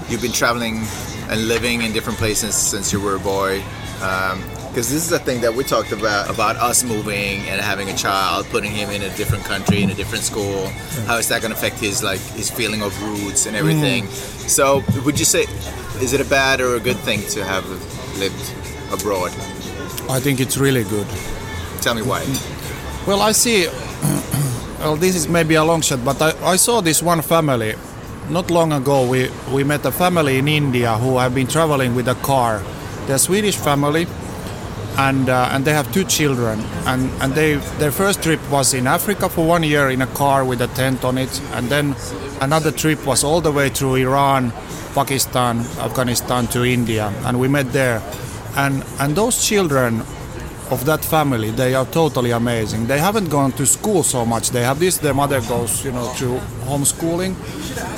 you've 0.09 0.23
been 0.23 0.31
traveling 0.31 0.81
and 1.29 1.47
living 1.47 1.83
in 1.83 1.93
different 1.93 2.17
places 2.17 2.55
since 2.55 2.91
you 2.91 2.99
were 2.99 3.15
a 3.15 3.19
boy, 3.19 3.61
because 4.71 4.89
this 4.89 5.05
is 5.05 5.11
a 5.11 5.19
thing 5.19 5.41
that 5.41 5.53
we 5.53 5.65
talked 5.65 5.91
about 5.91 6.29
about 6.29 6.55
us 6.55 6.81
moving 6.83 7.41
and 7.49 7.59
having 7.59 7.89
a 7.89 7.95
child, 7.95 8.45
putting 8.47 8.71
him 8.71 8.89
in 8.89 9.01
a 9.01 9.09
different 9.17 9.43
country, 9.43 9.83
in 9.83 9.89
a 9.89 9.93
different 9.93 10.23
school. 10.23 10.67
How 11.07 11.17
is 11.17 11.27
that 11.27 11.41
going 11.41 11.51
to 11.51 11.57
affect 11.57 11.77
his 11.77 12.01
like 12.01 12.21
his 12.39 12.49
feeling 12.49 12.81
of 12.81 12.95
roots 13.03 13.45
and 13.47 13.55
everything? 13.57 14.05
Mm. 14.05 14.49
So, 14.49 14.81
would 15.03 15.19
you 15.19 15.25
say, 15.25 15.41
is 15.99 16.13
it 16.13 16.21
a 16.21 16.29
bad 16.29 16.61
or 16.61 16.75
a 16.75 16.79
good 16.79 16.95
thing 16.97 17.19
to 17.31 17.43
have 17.43 17.67
lived 18.17 18.53
abroad? 18.93 19.31
I 20.09 20.21
think 20.21 20.39
it's 20.39 20.57
really 20.57 20.85
good. 20.85 21.07
Tell 21.81 21.93
me 21.93 22.01
why. 22.01 22.23
Well, 23.05 23.21
I 23.21 23.33
see 23.33 23.67
well, 24.79 24.95
this 24.95 25.15
is 25.17 25.27
maybe 25.27 25.55
a 25.55 25.65
long 25.65 25.81
shot, 25.81 26.05
but 26.05 26.21
I, 26.21 26.31
I 26.53 26.55
saw 26.55 26.79
this 26.79 27.03
one 27.03 27.21
family. 27.21 27.75
Not 28.29 28.49
long 28.49 28.71
ago, 28.71 29.05
we, 29.05 29.29
we 29.51 29.65
met 29.65 29.85
a 29.85 29.91
family 29.91 30.37
in 30.37 30.47
India 30.47 30.97
who 30.97 31.17
have 31.17 31.35
been 31.35 31.47
traveling 31.47 31.93
with 31.93 32.07
a 32.07 32.15
car. 32.15 32.63
They're 33.05 33.17
a 33.17 33.19
Swedish 33.19 33.57
family, 33.57 34.07
and 34.97 35.29
uh, 35.29 35.49
and 35.51 35.65
they 35.65 35.73
have 35.73 35.91
two 35.93 36.03
children. 36.03 36.59
And 36.85 37.09
and 37.21 37.33
they 37.33 37.55
their 37.79 37.91
first 37.91 38.23
trip 38.23 38.39
was 38.51 38.73
in 38.73 38.87
Africa 38.87 39.29
for 39.29 39.45
one 39.45 39.63
year 39.63 39.89
in 39.89 40.01
a 40.01 40.07
car 40.07 40.45
with 40.45 40.61
a 40.61 40.67
tent 40.67 41.03
on 41.03 41.17
it, 41.17 41.41
and 41.53 41.69
then 41.69 41.95
another 42.41 42.71
trip 42.71 43.05
was 43.05 43.23
all 43.23 43.41
the 43.41 43.51
way 43.51 43.69
through 43.69 43.95
Iran, 43.95 44.51
Pakistan, 44.93 45.59
Afghanistan 45.79 46.47
to 46.47 46.63
India, 46.63 47.13
and 47.25 47.39
we 47.39 47.47
met 47.47 47.71
there. 47.71 48.01
And 48.55 48.83
and 48.99 49.15
those 49.15 49.45
children 49.47 50.03
of 50.71 50.85
that 50.85 51.03
family 51.03 51.51
they 51.51 51.75
are 51.75 51.85
totally 51.85 52.31
amazing. 52.31 52.87
They 52.87 52.99
haven't 52.99 53.29
gone 53.29 53.51
to 53.53 53.65
school 53.65 54.03
so 54.03 54.25
much. 54.25 54.51
They 54.51 54.63
have 54.63 54.79
this 54.79 54.97
their 54.97 55.13
mother 55.13 55.41
goes 55.41 55.85
you 55.85 55.91
know 55.91 56.11
to 56.17 56.39
homeschooling. 56.65 57.35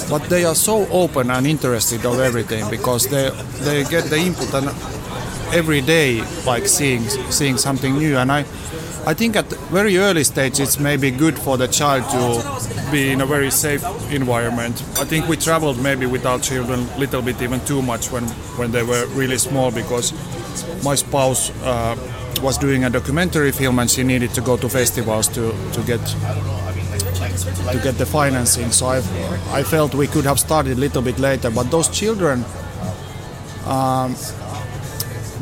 But 0.10 0.24
they 0.30 0.45
are 0.45 0.56
so 0.56 0.88
open 0.90 1.31
and 1.31 1.48
interested 1.48 2.06
of 2.06 2.19
everything 2.19 2.69
because 2.69 3.07
they 3.07 3.30
they 3.63 3.84
get 3.84 4.06
the 4.06 4.18
input 4.18 4.54
and 4.54 4.69
every 5.53 5.81
day 5.81 6.21
like 6.45 6.67
seeing 6.67 7.01
seeing 7.29 7.57
something 7.57 7.97
new 7.97 8.17
and 8.17 8.31
i 8.31 8.44
I 9.05 9.13
think 9.13 9.35
at 9.35 9.47
very 9.69 9.97
early 9.97 10.23
stage 10.23 10.61
it's 10.61 10.79
maybe 10.79 11.11
good 11.11 11.38
for 11.38 11.57
the 11.57 11.67
child 11.67 12.03
to 12.11 12.89
be 12.89 13.11
in 13.11 13.19
a 13.19 13.25
very 13.25 13.51
safe 13.51 13.83
environment. 14.13 14.81
I 14.97 15.03
think 15.03 15.27
we 15.27 15.35
traveled 15.35 15.77
maybe 15.83 16.05
with 16.05 16.25
our 16.25 16.39
children 16.39 16.88
a 16.95 16.97
little 16.97 17.21
bit 17.21 17.41
even 17.41 17.59
too 17.65 17.81
much 17.81 18.11
when, 18.11 18.23
when 18.55 18.71
they 18.71 18.81
were 18.81 19.05
really 19.07 19.38
small 19.38 19.71
because 19.71 20.13
my 20.85 20.95
spouse 20.95 21.51
uh, 21.63 21.97
was 22.41 22.57
doing 22.57 22.85
a 22.85 22.89
documentary 22.89 23.51
film 23.51 23.79
and 23.79 23.91
she 23.91 24.03
needed 24.03 24.33
to 24.35 24.41
go 24.41 24.56
to 24.56 24.69
festivals 24.69 25.27
to, 25.27 25.51
to 25.73 25.81
get 25.81 25.99
to 27.73 27.80
get 27.83 27.97
the 27.97 28.06
financing. 28.06 28.71
So 28.71 28.85
I 28.87 28.97
I 29.51 29.63
felt 29.63 29.94
we 29.95 30.07
could 30.07 30.25
have 30.25 30.39
started 30.39 30.78
a 30.78 30.80
little 30.80 31.01
bit 31.01 31.19
later, 31.19 31.51
but 31.51 31.69
those 31.71 31.89
children 31.89 32.45
um, 33.66 34.16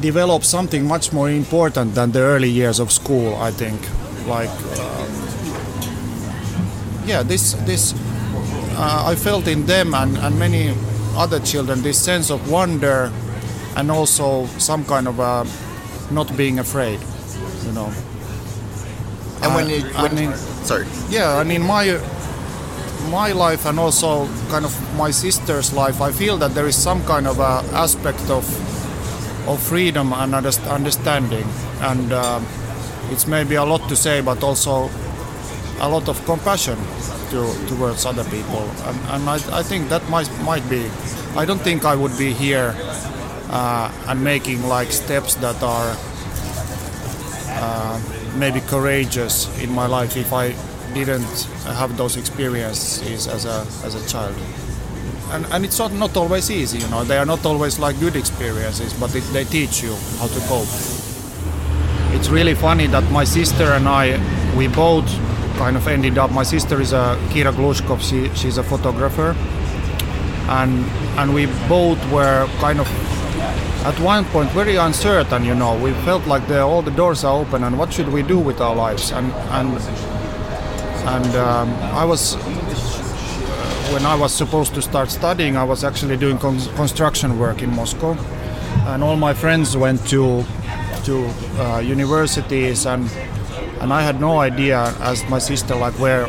develop 0.02 0.44
something 0.44 0.88
much 0.88 1.14
more 1.14 1.30
important 1.30 1.96
than 1.96 2.12
the 2.12 2.20
early 2.20 2.50
years 2.50 2.80
of 2.80 2.92
school. 2.92 3.36
I 3.36 3.52
think, 3.52 3.80
like 4.28 4.50
um, 4.80 5.10
yeah, 7.06 7.24
this 7.24 7.54
this 7.66 7.94
uh, 8.76 9.04
I 9.06 9.16
felt 9.16 9.48
in 9.48 9.66
them 9.66 9.94
and, 9.94 10.18
and 10.18 10.38
many 10.40 10.74
other 11.16 11.40
children 11.40 11.82
this 11.82 12.00
sense 12.00 12.30
of 12.30 12.50
wonder 12.50 13.12
and 13.76 13.92
also 13.92 14.46
some 14.58 14.84
kind 14.86 15.08
of 15.08 15.20
a 15.20 15.46
not 16.14 16.36
being 16.36 16.60
afraid, 16.60 17.00
you 17.66 17.72
know. 17.72 17.92
And 19.44 19.56
when 19.56 19.70
you, 19.70 19.82
when, 19.82 20.12
I 20.12 20.14
mean, 20.14 20.34
sorry. 20.64 20.86
Yeah, 21.10 21.38
I 21.38 21.44
mean 21.44 21.62
my 21.62 22.00
my 23.10 23.32
life 23.32 23.66
and 23.66 23.80
also 23.80 24.28
kind 24.50 24.66
of 24.66 24.96
my 24.96 25.12
sister's 25.12 25.74
life, 25.74 26.02
I 26.02 26.12
feel 26.12 26.38
that 26.38 26.54
there 26.54 26.68
is 26.68 26.76
some 26.76 27.04
kind 27.06 27.28
of 27.28 27.40
a 27.40 27.64
aspect 27.74 28.30
of 28.30 28.46
of 29.48 29.62
freedom 29.62 30.14
and 30.14 30.34
understanding, 30.36 31.46
and 31.82 32.12
uh, 32.12 32.40
it's 33.10 33.28
maybe 33.28 33.56
a 33.56 33.64
lot 33.64 33.88
to 33.90 33.96
say, 33.96 34.22
but 34.22 34.44
also 34.44 34.90
a 35.80 35.90
lot 35.90 36.08
of 36.08 36.24
compassion 36.26 36.78
to, 37.32 37.52
towards 37.68 38.06
other 38.06 38.24
people, 38.26 38.70
and, 38.86 39.00
and 39.10 39.30
I, 39.30 39.60
I 39.60 39.64
think 39.64 39.90
that 39.90 40.08
might 40.10 40.30
might 40.44 40.68
be. 40.70 40.90
I 41.36 41.46
don't 41.46 41.62
think 41.62 41.86
I 41.86 41.96
would 41.96 42.18
be 42.18 42.34
here 42.34 42.76
uh, 43.50 43.92
and 44.08 44.24
making 44.24 44.64
like 44.68 44.92
steps 44.92 45.36
that 45.36 45.62
are 45.64 45.96
uh, 47.50 48.02
maybe 48.36 48.62
courageous 48.62 49.48
in 49.62 49.72
my 49.72 49.88
life 49.88 50.18
if 50.18 50.34
I 50.34 50.56
didn't 50.94 51.44
have 51.66 51.98
those 51.98 52.18
experiences 52.18 53.28
as 53.28 53.46
a 53.46 53.66
as 53.86 53.96
a 53.96 54.08
child. 54.08 54.36
And, 55.32 55.46
and 55.54 55.64
it's 55.64 55.80
not, 55.80 55.94
not 55.94 56.18
always 56.18 56.52
easy, 56.52 56.80
you 56.80 56.88
know. 56.90 57.04
They 57.06 57.18
are 57.18 57.26
not 57.26 57.46
always 57.46 57.80
like 57.80 57.98
good 58.00 58.16
experiences, 58.18 58.94
but 58.94 59.16
it, 59.16 59.24
they 59.32 59.46
teach 59.46 59.82
you 59.82 59.96
how 60.20 60.28
to 60.28 60.40
cope. 60.42 60.68
It's 62.14 62.28
really 62.30 62.54
funny 62.54 62.88
that 62.88 63.10
my 63.12 63.24
sister 63.24 63.64
and 63.64 63.88
I, 63.88 64.20
we 64.58 64.68
both 64.68 65.08
kind 65.58 65.78
of 65.78 65.88
ended 65.88 66.18
up. 66.18 66.32
My 66.32 66.44
sister 66.44 66.82
is 66.82 66.92
a 66.92 67.18
Kira 67.30 67.54
Gluschkoff. 67.54 68.02
She, 68.02 68.30
she's 68.36 68.58
a 68.58 68.64
photographer, 68.64 69.34
and 70.50 70.84
and 71.18 71.34
we 71.34 71.46
both 71.70 72.00
were 72.12 72.48
kind 72.60 72.80
of 72.80 72.88
at 73.86 73.98
one 74.00 74.26
point 74.26 74.50
very 74.52 74.76
uncertain. 74.76 75.46
You 75.46 75.56
know, 75.56 75.78
we 75.82 75.94
felt 76.04 76.28
like 76.28 76.46
the, 76.48 76.62
all 76.62 76.82
the 76.82 76.92
doors 76.92 77.24
are 77.24 77.40
open, 77.40 77.64
and 77.64 77.78
what 77.80 77.94
should 77.94 78.10
we 78.10 78.22
do 78.22 78.38
with 78.38 78.60
our 78.60 78.76
lives? 78.76 79.12
And 79.12 79.32
and 79.32 79.70
and 81.08 81.36
um, 81.36 81.70
I 81.94 82.06
was 82.06 82.36
when 83.92 84.06
I 84.06 84.16
was 84.16 84.34
supposed 84.34 84.74
to 84.76 84.82
start 84.82 85.12
studying, 85.12 85.58
I 85.58 85.64
was 85.66 85.84
actually 85.84 86.16
doing 86.16 86.38
con- 86.38 86.60
construction 86.76 87.38
work 87.38 87.62
in 87.62 87.76
Moscow, 87.76 88.14
and 88.88 89.04
all 89.04 89.18
my 89.18 89.34
friends 89.34 89.76
went 89.76 90.08
to 90.08 90.44
to 91.06 91.26
uh, 91.60 91.80
universities, 91.80 92.86
and 92.86 93.10
and 93.82 93.92
I 93.92 94.02
had 94.02 94.22
no 94.22 94.40
idea, 94.40 94.94
as 95.02 95.28
my 95.30 95.40
sister, 95.40 95.76
like 95.76 95.94
where, 96.00 96.26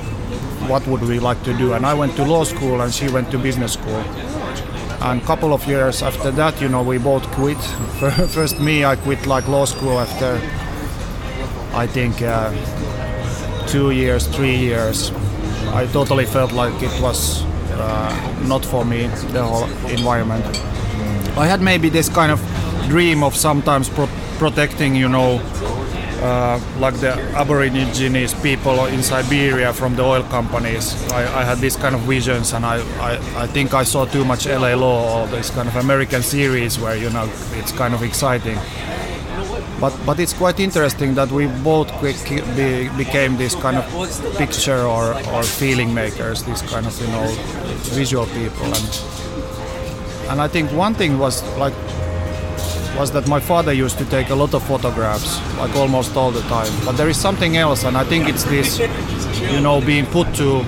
what 0.68 0.86
would 0.86 1.02
we 1.02 1.20
like 1.20 1.42
to 1.44 1.54
do, 1.56 1.74
and 1.74 1.86
I 1.86 1.94
went 1.94 2.16
to 2.16 2.24
law 2.24 2.44
school, 2.44 2.80
and 2.80 2.92
she 2.92 3.08
went 3.10 3.30
to 3.30 3.38
business 3.38 3.74
school. 3.74 4.02
And 5.02 5.20
a 5.20 5.24
couple 5.24 5.52
of 5.52 5.66
years 5.66 6.02
after 6.02 6.30
that, 6.30 6.60
you 6.60 6.68
know, 6.68 6.82
we 6.82 6.98
both 6.98 7.26
quit. 7.32 7.58
First, 8.30 8.60
me, 8.60 8.84
I 8.84 8.96
quit 8.96 9.26
like 9.26 9.46
law 9.48 9.66
school 9.66 9.98
after, 9.98 10.40
I 11.74 11.86
think, 11.86 12.22
uh, 12.22 12.50
two 13.66 13.90
years, 13.90 14.26
three 14.28 14.56
years. 14.56 15.12
I 15.74 15.86
totally 15.92 16.26
felt 16.26 16.52
like 16.52 16.74
it 16.82 17.02
was 17.02 17.44
uh, 17.80 18.44
not 18.46 18.64
for 18.64 18.84
me, 18.84 19.06
the 19.32 19.42
whole 19.42 19.64
environment. 19.88 20.44
I 21.36 21.46
had 21.46 21.60
maybe 21.62 21.88
this 21.88 22.08
kind 22.08 22.30
of 22.30 22.40
dream 22.88 23.22
of 23.22 23.34
sometimes 23.34 23.88
pro- 23.88 24.08
protecting, 24.38 24.94
you 24.94 25.08
know, 25.08 25.40
uh, 26.22 26.60
like 26.78 26.94
the 27.00 27.12
Aborigines 27.34 28.34
people 28.34 28.86
in 28.86 29.02
Siberia 29.02 29.72
from 29.72 29.96
the 29.96 30.02
oil 30.02 30.22
companies. 30.24 30.94
I, 31.10 31.40
I, 31.40 31.44
had 31.44 31.58
these 31.58 31.76
kind 31.76 31.94
of 31.94 32.02
visions, 32.02 32.52
and 32.52 32.64
I, 32.64 32.76
I, 33.00 33.42
I 33.42 33.46
think 33.46 33.74
I 33.74 33.82
saw 33.82 34.04
too 34.04 34.24
much 34.24 34.46
LA 34.46 34.74
Law 34.74 35.22
or 35.22 35.26
this 35.26 35.50
kind 35.50 35.68
of 35.68 35.76
American 35.76 36.22
series 36.22 36.78
where 36.78 36.96
you 36.96 37.10
know 37.10 37.28
it's 37.54 37.72
kind 37.72 37.92
of 37.92 38.02
exciting. 38.02 38.58
But 39.82 39.98
but 40.06 40.20
it's 40.20 40.32
quite 40.32 40.60
interesting 40.60 41.16
that 41.16 41.32
we 41.32 41.48
both 41.64 41.90
be, 42.00 42.88
became 42.96 43.36
this 43.36 43.56
kind 43.56 43.76
of 43.76 43.84
picture 44.38 44.82
or, 44.86 45.12
or 45.34 45.42
feeling 45.42 45.92
makers, 45.92 46.44
these 46.44 46.62
kind 46.62 46.86
of 46.86 46.94
you 47.00 47.08
know 47.08 47.26
visual 47.90 48.26
people, 48.26 48.66
and 48.66 48.90
and 50.30 50.40
I 50.40 50.46
think 50.46 50.70
one 50.70 50.94
thing 50.94 51.18
was 51.18 51.42
like 51.58 51.74
was 52.96 53.10
that 53.10 53.26
my 53.26 53.40
father 53.40 53.72
used 53.72 53.98
to 53.98 54.04
take 54.04 54.30
a 54.30 54.36
lot 54.36 54.54
of 54.54 54.62
photographs, 54.62 55.40
like 55.58 55.74
almost 55.74 56.16
all 56.16 56.30
the 56.30 56.42
time. 56.42 56.72
But 56.84 56.92
there 56.92 57.08
is 57.08 57.16
something 57.16 57.56
else, 57.56 57.82
and 57.82 57.96
I 57.96 58.04
think 58.04 58.28
it's 58.28 58.44
this, 58.44 58.78
you 59.50 59.60
know, 59.60 59.80
being 59.80 60.06
put 60.06 60.32
to 60.36 60.64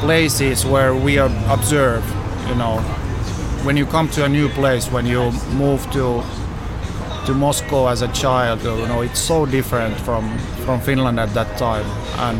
places 0.00 0.66
where 0.66 0.94
we 0.94 1.16
observe, 1.16 2.04
you 2.48 2.54
know, 2.56 2.80
when 3.64 3.78
you 3.78 3.86
come 3.86 4.10
to 4.10 4.26
a 4.26 4.28
new 4.28 4.50
place, 4.50 4.92
when 4.92 5.06
you 5.06 5.32
move 5.56 5.90
to 5.92 6.22
to 7.28 7.34
Moscow 7.34 7.88
as 7.88 8.00
a 8.00 8.08
child, 8.08 8.62
you 8.62 8.86
know, 8.88 9.02
it's 9.02 9.20
so 9.20 9.44
different 9.44 9.94
from 10.00 10.24
from 10.64 10.80
Finland 10.80 11.20
at 11.20 11.34
that 11.34 11.58
time, 11.58 11.84
and 12.26 12.38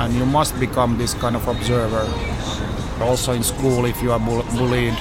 and 0.00 0.12
you 0.14 0.26
must 0.26 0.58
become 0.58 0.98
this 0.98 1.14
kind 1.14 1.36
of 1.36 1.46
observer. 1.46 2.04
Also 3.00 3.32
in 3.32 3.44
school, 3.44 3.84
if 3.84 4.02
you 4.02 4.10
are 4.10 4.18
bullied 4.58 4.98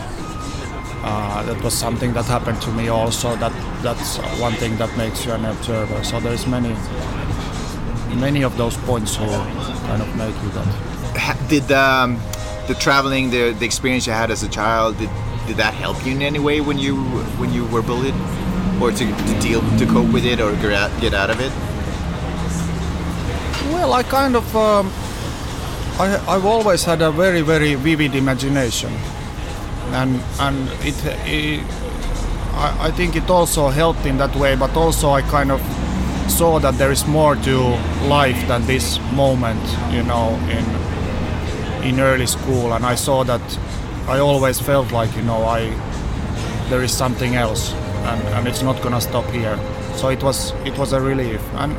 uh, 1.04 1.44
that 1.44 1.62
was 1.64 1.74
something 1.74 2.14
that 2.14 2.26
happened 2.26 2.62
to 2.62 2.72
me 2.72 2.90
also. 2.90 3.36
That 3.38 3.54
that's 3.82 4.18
one 4.40 4.54
thing 4.54 4.78
that 4.78 4.96
makes 4.98 5.26
you 5.26 5.32
an 5.32 5.46
observer. 5.46 6.04
So 6.04 6.20
there's 6.20 6.46
many 6.46 6.76
many 8.16 8.44
of 8.44 8.56
those 8.56 8.78
points 8.86 9.16
who 9.16 9.26
kind 9.90 10.02
of 10.02 10.16
make 10.16 10.36
you 10.44 10.50
that. 10.58 11.50
Did 11.50 11.72
um, 11.72 12.20
the 12.68 12.76
traveling, 12.76 13.32
the 13.32 13.54
the 13.54 13.66
experience 13.66 14.06
you 14.06 14.14
had 14.14 14.30
as 14.32 14.44
a 14.44 14.50
child, 14.50 14.98
did 14.98 15.10
did 15.48 15.58
that 15.58 15.74
help 15.74 16.06
you 16.06 16.14
in 16.14 16.22
any 16.22 16.40
way 16.40 16.62
when 16.62 16.78
you 16.78 16.96
when 17.42 17.52
you 17.52 17.66
were 17.66 17.82
bullied, 17.82 18.16
or 18.82 18.92
to, 18.92 19.06
to 19.06 19.40
deal 19.40 19.62
to 19.78 19.86
cope 19.86 20.12
with 20.12 20.26
it 20.26 20.40
or 20.40 20.52
get 20.58 20.74
out, 20.74 21.02
get 21.02 21.14
out 21.14 21.30
of 21.30 21.40
it? 21.40 21.52
Well, 23.74 23.94
I 23.94 24.04
kind 24.04 24.36
of. 24.36 24.56
Um, 24.56 24.92
I, 26.00 26.18
I've 26.28 26.46
always 26.46 26.84
had 26.84 27.02
a 27.04 27.12
very, 27.12 27.42
very 27.42 27.76
vivid 27.76 28.16
imagination 28.16 28.92
and 29.94 30.22
and 30.40 30.70
it, 30.82 30.96
it 31.28 31.64
I, 32.54 32.88
I 32.88 32.92
think 32.92 33.16
it 33.16 33.30
also 33.30 33.70
helped 33.70 34.06
in 34.06 34.18
that 34.18 34.36
way 34.36 34.56
but 34.56 34.76
also 34.76 35.12
I 35.12 35.22
kind 35.22 35.52
of 35.52 35.62
saw 36.28 36.60
that 36.60 36.76
there 36.76 36.92
is 36.92 37.06
more 37.06 37.36
to 37.36 37.58
life 38.08 38.48
than 38.48 38.66
this 38.66 39.00
moment 39.14 39.62
you 39.92 40.04
know 40.04 40.30
in 40.50 40.66
in 41.88 42.00
early 42.00 42.28
school 42.28 42.74
and 42.74 42.86
I 42.86 42.96
saw 42.96 43.24
that 43.24 43.60
I 44.08 44.20
always 44.20 44.60
felt 44.60 44.92
like 44.92 45.16
you 45.16 45.24
know 45.24 45.44
I 45.44 45.70
there 46.70 46.82
is 46.82 46.96
something 46.96 47.36
else 47.36 47.74
and, 48.04 48.22
and 48.36 48.48
it's 48.48 48.62
not 48.62 48.82
gonna 48.82 49.02
stop 49.02 49.26
here 49.32 49.58
so 49.96 50.10
it 50.10 50.22
was 50.24 50.52
it 50.66 50.78
was 50.78 50.94
a 50.94 51.00
relief 51.02 51.42
and 51.56 51.74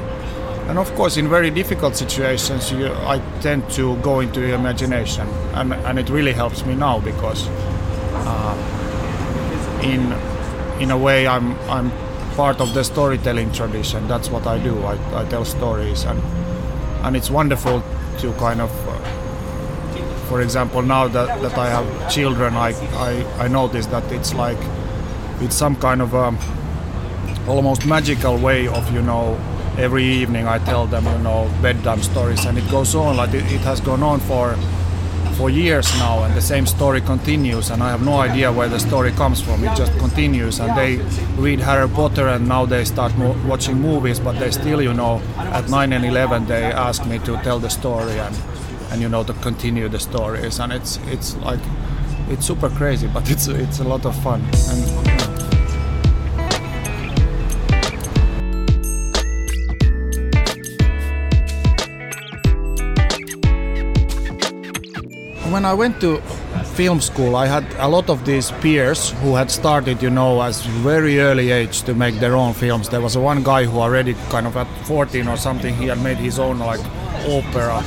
and 0.69 0.79
of 0.79 0.93
course 0.95 1.17
in 1.17 1.29
very 1.29 1.51
difficult 1.51 1.95
situations 1.95 2.73
you, 2.73 2.87
I 2.87 3.19
tend 3.41 3.69
to 3.73 3.97
go 3.99 4.21
into 4.21 4.43
imagination 4.55 5.29
and, 5.55 5.75
and 5.75 5.99
it 5.99 6.09
really 6.09 6.33
helps 6.33 6.65
me 6.65 6.75
now 6.75 7.01
because 7.01 7.47
uh, 8.27 9.81
in 9.83 10.13
in 10.81 10.91
a 10.91 10.99
way 10.99 11.27
I'm 11.27 11.59
I'm 11.69 11.91
part 12.35 12.61
of 12.61 12.75
the 12.75 12.83
storytelling 12.83 13.53
tradition. 13.53 14.09
That's 14.09 14.29
what 14.29 14.47
I 14.47 14.59
do. 14.59 14.83
I, 14.83 15.21
I 15.21 15.25
tell 15.27 15.45
stories 15.45 16.05
and 16.05 16.21
and 17.05 17.17
it's 17.17 17.31
wonderful 17.31 17.83
to 18.19 18.33
kind 18.35 18.61
of 18.61 18.71
uh, 18.89 18.99
for 20.29 20.41
example 20.41 20.83
now 20.83 21.07
that, 21.09 21.43
that 21.43 21.59
I 21.59 21.69
have 21.69 22.11
children 22.11 22.55
I, 22.55 22.71
I, 22.95 23.45
I 23.45 23.49
notice 23.49 23.87
that 23.87 24.11
it's 24.11 24.33
like 24.35 24.59
it's 25.41 25.55
some 25.55 25.77
kind 25.77 26.01
of 26.03 26.15
a 26.15 26.19
um, 26.19 26.39
almost 27.49 27.87
magical 27.87 28.39
way 28.39 28.67
of 28.69 28.93
you 28.93 29.03
know 29.03 29.39
every 29.77 30.05
evening 30.05 30.47
I 30.47 30.59
tell 30.59 30.87
them 30.87 31.05
you 31.05 31.19
know 31.19 31.51
bedtime 31.61 32.03
stories 32.03 32.45
and 32.45 32.57
it 32.57 32.71
goes 32.71 32.95
on 32.95 33.17
like 33.17 33.35
it, 33.35 33.45
it 33.53 33.61
has 33.63 33.81
gone 33.81 34.03
on 34.03 34.21
for 34.21 34.57
for 35.35 35.51
years 35.51 35.93
now 35.99 36.23
and 36.23 36.35
the 36.35 36.41
same 36.41 36.65
story 36.65 37.01
continues 37.01 37.71
and 37.71 37.83
I 37.83 37.91
have 37.91 38.05
no 38.05 38.21
idea 38.21 38.53
where 38.53 38.69
the 38.69 38.79
story 38.79 39.11
comes 39.13 39.41
from. 39.41 39.65
It 39.65 39.77
just 39.77 39.93
continues 39.99 40.61
and 40.61 40.77
they 40.79 40.97
read 41.37 41.59
Harry 41.61 41.89
Potter 41.89 42.29
and 42.29 42.47
now 42.47 42.65
they 42.67 42.85
start 42.85 43.17
mo- 43.19 43.37
watching 43.47 43.81
movies 43.81 44.21
but 44.21 44.39
they 44.39 44.53
still, 44.53 44.81
you 44.81 44.95
know, 44.95 45.21
at 45.37 45.69
9 45.69 45.93
and 45.93 46.05
11 46.05 46.47
they 46.47 46.65
ask 46.65 47.05
me 47.07 47.19
to 47.21 47.37
tell 47.43 47.59
the 47.59 47.69
story 47.69 48.19
and, 48.19 48.37
and 48.93 49.03
you 49.03 49.09
know, 49.09 49.25
to 49.25 49.33
continue 49.35 49.89
the 49.89 49.99
stories 49.99 50.61
and 50.61 50.73
it's, 50.73 50.99
it's 51.09 51.35
like, 51.39 51.61
it's 52.29 52.47
super 52.47 52.71
crazy 52.71 53.07
but 53.09 53.31
it's, 53.31 53.47
it's 53.49 53.81
a 53.81 53.85
lot 53.85 54.05
of 54.07 54.15
fun. 54.23 54.41
And, 54.71 55.15
when 65.55 65.65
I 65.65 65.73
went 65.73 66.01
to 66.01 66.21
film 66.75 67.01
school, 67.01 67.37
I 67.37 67.47
had 67.47 67.65
a 67.79 67.87
lot 67.87 68.11
of 68.11 68.25
these 68.25 68.51
peers 68.61 69.13
who 69.23 69.37
had 69.37 69.53
started, 69.53 70.03
you 70.03 70.11
know, 70.11 70.43
as 70.43 70.63
very 70.83 71.21
early 71.21 71.53
age 71.53 71.83
to 71.83 71.95
make 71.95 72.17
their 72.17 72.35
own 72.35 72.55
films. 72.55 72.89
There 72.89 73.01
was 73.01 73.17
one 73.17 73.45
guy 73.45 73.65
who 73.65 73.79
already 73.79 74.15
kind 74.31 74.49
of 74.49 74.57
at 74.57 74.67
14 74.87 75.29
or 75.29 75.37
something, 75.37 75.73
he 75.77 75.87
had 75.87 76.03
made 76.03 76.17
his 76.17 76.41
own 76.41 76.59
like 76.59 76.81
opera 77.27 77.83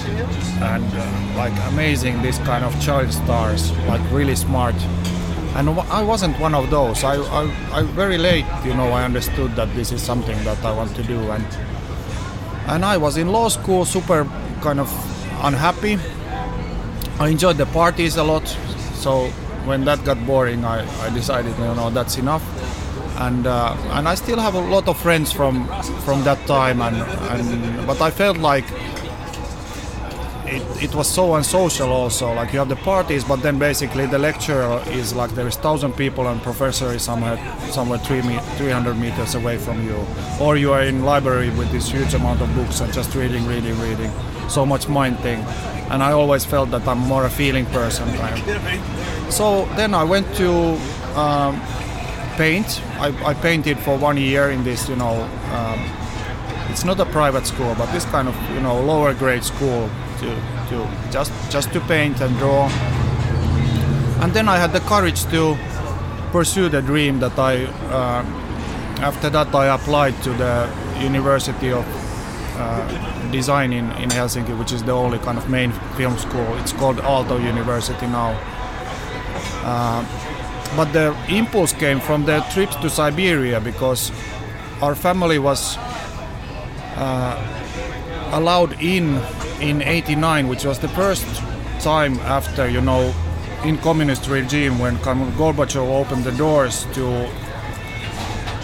and 0.73 0.83
uh, 0.93 1.37
like 1.37 1.53
amazing 1.71 2.21
this 2.21 2.37
kind 2.39 2.63
of 2.63 2.79
child 2.81 3.11
stars, 3.11 3.71
like 3.87 4.01
really 4.11 4.35
smart. 4.35 4.75
And 5.55 5.69
I 5.69 6.03
wasn't 6.03 6.39
one 6.39 6.53
of 6.53 6.69
those. 6.69 7.03
I, 7.03 7.15
I, 7.15 7.79
I 7.79 7.83
very 7.83 8.17
late, 8.17 8.45
you 8.63 8.73
know, 8.73 8.89
I 8.89 9.03
understood 9.03 9.55
that 9.55 9.73
this 9.75 9.91
is 9.91 10.01
something 10.01 10.37
that 10.43 10.63
I 10.63 10.71
want 10.71 10.95
to 10.95 11.03
do, 11.03 11.19
and 11.31 11.45
and 12.67 12.85
I 12.85 12.97
was 12.97 13.17
in 13.17 13.31
law 13.31 13.49
school, 13.49 13.85
super 13.85 14.25
kind 14.61 14.79
of 14.79 14.89
unhappy 15.43 15.97
I 17.19 17.29
enjoyed 17.29 17.57
the 17.57 17.65
parties 17.65 18.15
a 18.17 18.23
lot. 18.23 18.47
So 18.93 19.29
when 19.65 19.85
that 19.85 20.03
got 20.05 20.23
boring, 20.27 20.63
I, 20.63 20.85
I 21.03 21.09
decided, 21.09 21.57
you 21.57 21.65
know, 21.73 21.89
that's 21.89 22.17
enough. 22.17 22.43
And 23.19 23.47
uh, 23.47 23.75
and 23.93 24.07
I 24.07 24.13
still 24.13 24.39
have 24.39 24.53
a 24.53 24.59
lot 24.59 24.87
of 24.87 24.97
friends 24.97 25.31
from 25.31 25.67
from 26.05 26.23
that 26.25 26.45
time, 26.45 26.81
and, 26.81 26.95
and 26.95 27.87
but 27.87 27.99
I 27.99 28.11
felt 28.11 28.37
like 28.37 28.65
it, 30.47 30.83
it 30.83 30.95
was 30.95 31.09
so 31.09 31.35
unsocial 31.35 31.89
also. 31.89 32.33
Like 32.33 32.53
you 32.53 32.59
have 32.59 32.69
the 32.69 32.75
parties, 32.77 33.23
but 33.23 33.37
then 33.37 33.59
basically 33.59 34.05
the 34.05 34.17
lecture 34.17 34.81
is 34.87 35.13
like 35.13 35.31
there 35.31 35.47
is 35.47 35.55
thousand 35.57 35.93
people 35.93 36.27
and 36.27 36.41
professor 36.41 36.93
is 36.93 37.01
somewhere 37.01 37.37
somewhere 37.71 37.99
three 37.99 38.21
me- 38.21 38.39
300 38.57 38.95
meters 38.95 39.35
away 39.35 39.57
from 39.57 39.85
you, 39.85 39.97
or 40.39 40.57
you 40.57 40.71
are 40.73 40.83
in 40.83 41.03
library 41.03 41.49
with 41.51 41.71
this 41.71 41.89
huge 41.89 42.13
amount 42.13 42.41
of 42.41 42.53
books 42.55 42.79
and 42.81 42.93
just 42.93 43.13
reading, 43.15 43.45
reading, 43.47 43.79
reading. 43.79 44.11
So 44.49 44.65
much 44.65 44.87
mind 44.87 45.19
thing 45.19 45.45
and 45.89 46.03
I 46.03 46.11
always 46.11 46.43
felt 46.45 46.71
that 46.71 46.87
I'm 46.87 46.99
more 46.99 47.25
a 47.25 47.29
feeling 47.29 47.65
person 47.67 48.07
kind 48.17 48.37
of. 48.37 49.33
So 49.33 49.65
then 49.75 49.93
I 49.93 50.03
went 50.03 50.33
to 50.35 50.51
um, 51.15 51.61
paint. 52.35 52.81
I, 52.99 53.13
I, 53.25 53.33
painted 53.33 53.79
for 53.79 53.97
one 53.97 54.17
year 54.17 54.49
in 54.49 54.63
this, 54.63 54.89
you 54.89 54.95
know, 54.95 55.23
um, 55.53 55.79
it's 56.69 56.83
not 56.83 56.99
a 56.99 57.05
private 57.05 57.45
school, 57.47 57.73
but 57.77 57.91
this 57.91 58.05
kind 58.05 58.27
of, 58.27 58.35
you 58.51 58.59
know, 58.59 58.79
lower 58.81 59.13
grade 59.13 59.43
school 59.43 59.89
to, 60.19 60.29
to 60.69 60.87
just 61.11 61.31
just 61.49 61.71
to 61.73 61.79
paint 61.81 62.21
and 62.21 62.37
draw. 62.37 62.69
and 64.21 64.33
then 64.33 64.49
I 64.49 64.57
had 64.57 64.71
the 64.73 64.79
courage 64.81 65.23
to 65.25 65.57
pursue 66.31 66.69
the 66.69 66.81
dream 66.81 67.19
that 67.19 67.37
I. 67.39 67.65
Uh, 67.65 68.23
after 69.01 69.29
that, 69.29 69.53
I 69.53 69.67
applied 69.67 70.15
to 70.23 70.31
the 70.33 70.69
University 70.99 71.71
of 71.71 71.85
uh, 72.57 73.31
Design 73.31 73.71
in, 73.73 73.91
in 73.91 74.09
Helsinki, 74.09 74.57
which 74.57 74.71
is 74.71 74.83
the 74.83 74.91
only 74.91 75.19
kind 75.19 75.37
of 75.37 75.49
main 75.49 75.71
film 75.95 76.17
school. 76.17 76.55
It's 76.57 76.73
called 76.73 76.97
Aalto 76.97 77.39
University 77.43 78.07
now. 78.07 78.33
Uh, 79.63 80.03
but 80.75 80.91
the 80.93 81.15
impulse 81.29 81.73
came 81.73 81.99
from 81.99 82.25
the 82.25 82.39
trips 82.53 82.75
to 82.77 82.89
Siberia 82.89 83.59
because 83.59 84.11
our 84.81 84.95
family 84.95 85.39
was 85.39 85.77
uh, 86.97 87.35
allowed 88.31 88.81
in 88.81 89.21
in 89.61 89.81
89 89.81 90.47
which 90.47 90.65
was 90.65 90.79
the 90.79 90.89
first 90.89 91.25
time 91.81 92.19
after 92.19 92.69
you 92.69 92.81
know 92.81 93.13
in 93.63 93.77
communist 93.79 94.27
regime 94.27 94.79
when 94.79 94.97
Gorbachev 94.97 95.87
opened 95.87 96.23
the 96.23 96.31
doors 96.33 96.85
to 96.93 97.29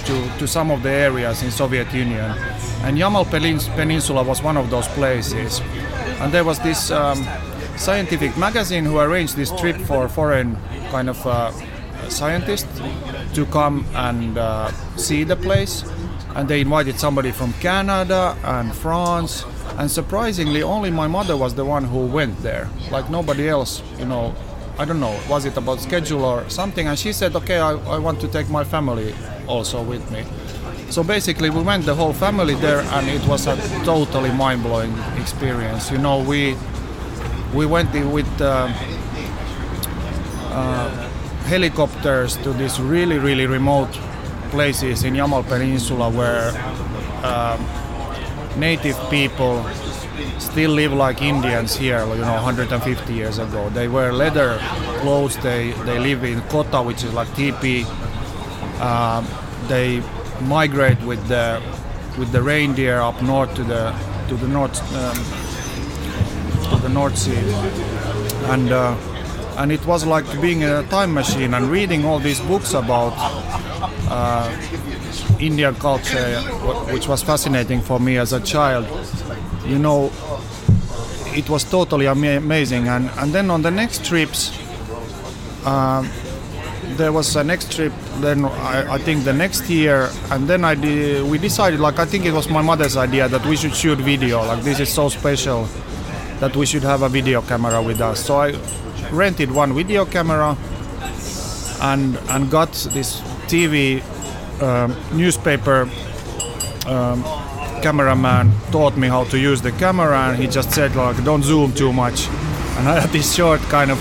to, 0.05 0.37
to 0.37 0.47
some 0.47 0.71
of 0.71 0.83
the 0.83 0.89
areas 0.89 1.43
in 1.43 1.51
Soviet 1.51 1.91
Union. 1.93 2.31
And 2.83 2.97
Yamal 2.97 3.25
Peninsula 3.75 4.23
was 4.23 4.43
one 4.43 4.57
of 4.57 4.69
those 4.69 4.87
places. 4.89 5.61
And 6.19 6.33
there 6.33 6.43
was 6.43 6.59
this 6.59 6.91
um, 6.91 7.25
scientific 7.77 8.37
magazine 8.37 8.83
who 8.85 8.99
arranged 8.99 9.35
this 9.35 9.51
trip 9.59 9.77
for 9.77 10.09
foreign 10.09 10.57
kind 10.91 11.09
of 11.09 11.25
uh, 11.25 11.51
scientists 12.09 12.81
to 13.33 13.45
come 13.47 13.85
and 13.93 14.37
uh, 14.37 14.71
see 14.97 15.23
the 15.23 15.35
place. 15.35 15.83
And 16.35 16.49
they 16.49 16.61
invited 16.61 16.99
somebody 16.99 17.31
from 17.31 17.53
Canada 17.53 18.37
and 18.43 18.75
France 18.75 19.45
and 19.77 19.89
surprisingly 19.89 20.61
only 20.61 20.91
my 20.91 21.07
mother 21.07 21.35
was 21.35 21.55
the 21.55 21.65
one 21.65 21.83
who 21.83 22.05
went 22.05 22.37
there. 22.43 22.69
Like 22.91 23.09
nobody 23.09 23.49
else 23.49 23.81
you 23.97 24.05
know 24.05 24.35
I 24.77 24.85
don't 24.85 24.99
know 24.99 25.17
was 25.29 25.45
it 25.45 25.57
about 25.57 25.79
schedule 25.81 26.23
or 26.25 26.49
something? 26.49 26.87
And 26.87 26.97
she 26.97 27.13
said 27.13 27.35
okay 27.35 27.59
I, 27.59 27.71
I 27.71 27.97
want 27.97 28.19
to 28.21 28.27
take 28.27 28.49
my 28.49 28.63
family 28.63 29.13
also 29.47 29.81
with 29.81 30.09
me. 30.11 30.23
So 30.89 31.03
basically 31.03 31.49
we 31.49 31.61
went 31.61 31.85
the 31.85 31.95
whole 31.95 32.13
family 32.13 32.55
there 32.55 32.81
and 32.81 33.07
it 33.07 33.25
was 33.27 33.47
a 33.47 33.55
totally 33.83 34.31
mind-blowing 34.31 34.93
experience. 35.19 35.91
You 35.91 35.97
know 35.97 36.19
we 36.21 36.55
we 37.53 37.65
went 37.65 37.91
with 38.11 38.29
uh, 38.41 38.69
uh, 40.49 40.89
helicopters 41.45 42.37
to 42.37 42.53
these 42.53 42.79
really 42.79 43.17
really 43.17 43.47
remote 43.47 43.91
places 44.51 45.03
in 45.03 45.15
Yamal 45.15 45.43
Peninsula 45.47 46.09
where 46.11 46.51
uh, 47.23 47.57
native 48.57 48.97
people 49.09 49.63
still 50.39 50.71
live 50.71 50.93
like 50.93 51.21
Indians 51.21 51.75
here, 51.75 52.05
you 52.05 52.21
know, 52.21 52.33
150 52.33 53.13
years 53.13 53.37
ago. 53.37 53.69
They 53.69 53.87
wear 53.87 54.13
leather 54.13 54.59
clothes. 55.01 55.37
They 55.37 55.71
they 55.85 55.99
live 55.99 56.23
in 56.23 56.41
kota, 56.43 56.81
which 56.81 57.03
is 57.03 57.13
like 57.13 57.33
teepee. 57.35 57.85
Uh, 58.79 59.23
they 59.67 60.01
migrate 60.41 61.01
with 61.01 61.25
the 61.27 61.61
with 62.17 62.31
the 62.31 62.41
reindeer 62.41 62.99
up 63.01 63.21
north 63.21 63.53
to 63.55 63.63
the 63.63 63.93
to 64.27 64.35
the 64.35 64.47
north 64.47 64.77
um, 64.95 65.43
to 66.69 66.81
the 66.81 66.89
North 66.89 67.17
Sea, 67.17 67.37
and 68.51 68.71
uh, 68.71 68.95
and 69.57 69.71
it 69.71 69.85
was 69.85 70.05
like 70.05 70.25
being 70.41 70.61
in 70.61 70.69
a 70.69 70.83
time 70.83 71.13
machine 71.13 71.53
and 71.53 71.69
reading 71.69 72.05
all 72.05 72.19
these 72.19 72.39
books 72.41 72.73
about 72.73 73.13
uh, 74.09 74.49
Indian 75.45 75.75
culture, 75.75 76.39
which 76.91 77.07
was 77.07 77.23
fascinating 77.23 77.81
for 77.81 77.99
me 77.99 78.17
as 78.17 78.33
a 78.33 78.39
child. 78.39 78.85
You 79.65 79.79
know, 79.79 80.11
it 81.35 81.49
was 81.49 81.63
totally 81.63 82.05
amazing. 82.05 82.87
And, 82.87 83.09
and 83.17 83.33
then 83.33 83.49
on 83.49 83.61
the 83.61 83.71
next 83.71 84.05
trips, 84.05 84.51
uh, 85.65 86.07
there 86.97 87.11
was 87.11 87.35
a 87.35 87.43
next 87.43 87.71
trip. 87.71 87.93
Then 88.19 88.45
I, 88.45 88.93
I, 88.93 88.97
think 88.99 89.23
the 89.23 89.33
next 89.33 89.69
year, 89.69 90.09
and 90.29 90.47
then 90.47 90.63
I 90.63 90.75
de- 90.75 91.21
we 91.21 91.37
decided, 91.37 91.79
like 91.79 91.99
I 91.99 92.05
think 92.05 92.25
it 92.25 92.33
was 92.33 92.49
my 92.49 92.61
mother's 92.61 92.97
idea 92.97 93.27
that 93.27 93.45
we 93.45 93.55
should 93.55 93.75
shoot 93.75 93.97
video. 93.99 94.43
Like 94.45 94.63
this 94.63 94.79
is 94.79 94.93
so 94.93 95.09
special 95.09 95.67
that 96.39 96.55
we 96.55 96.65
should 96.65 96.83
have 96.83 97.01
a 97.01 97.09
video 97.09 97.41
camera 97.41 97.81
with 97.81 98.01
us. 98.01 98.23
So 98.25 98.37
I 98.37 98.53
rented 99.11 99.51
one 99.51 99.73
video 99.73 100.05
camera 100.05 100.57
and 101.81 102.17
and 102.29 102.49
got 102.51 102.71
this 102.93 103.21
TV 103.47 104.03
um, 104.63 104.95
newspaper 105.13 105.89
um, 106.87 107.23
cameraman 107.81 108.51
taught 108.71 108.95
me 108.97 109.07
how 109.07 109.23
to 109.25 109.37
use 109.37 109.61
the 109.61 109.71
camera 109.73 110.17
and 110.29 110.37
he 110.37 110.47
just 110.47 110.71
said 110.71 110.95
like 110.95 111.23
don't 111.23 111.43
zoom 111.43 111.73
too 111.73 111.93
much. 111.93 112.27
And 112.75 112.89
I 112.89 113.01
had 113.01 113.11
this 113.11 113.35
short 113.35 113.61
kind 113.69 113.91
of 113.91 113.99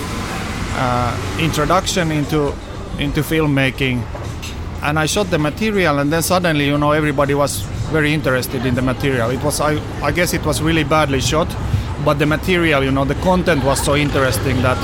uh, 0.76 1.12
introduction 1.38 2.10
into 2.10 2.54
into 2.98 3.20
filmmaking. 3.20 4.02
And 4.82 4.98
I 4.98 5.06
shot 5.06 5.30
the 5.30 5.38
material 5.38 5.98
and 5.98 6.10
then 6.10 6.22
suddenly 6.22 6.66
you 6.66 6.78
know 6.78 6.92
everybody 6.92 7.34
was 7.34 7.60
very 7.92 8.14
interested 8.14 8.64
in 8.64 8.74
the 8.74 8.82
material. 8.82 9.30
It 9.30 9.42
was 9.42 9.60
I, 9.60 9.78
I 10.02 10.10
guess 10.10 10.32
it 10.32 10.44
was 10.46 10.62
really 10.62 10.84
badly 10.84 11.20
shot 11.20 11.48
but 12.04 12.18
the 12.18 12.26
material 12.26 12.82
you 12.82 12.90
know 12.90 13.04
the 13.04 13.14
content 13.16 13.64
was 13.64 13.84
so 13.84 13.94
interesting 13.94 14.60
that 14.62 14.78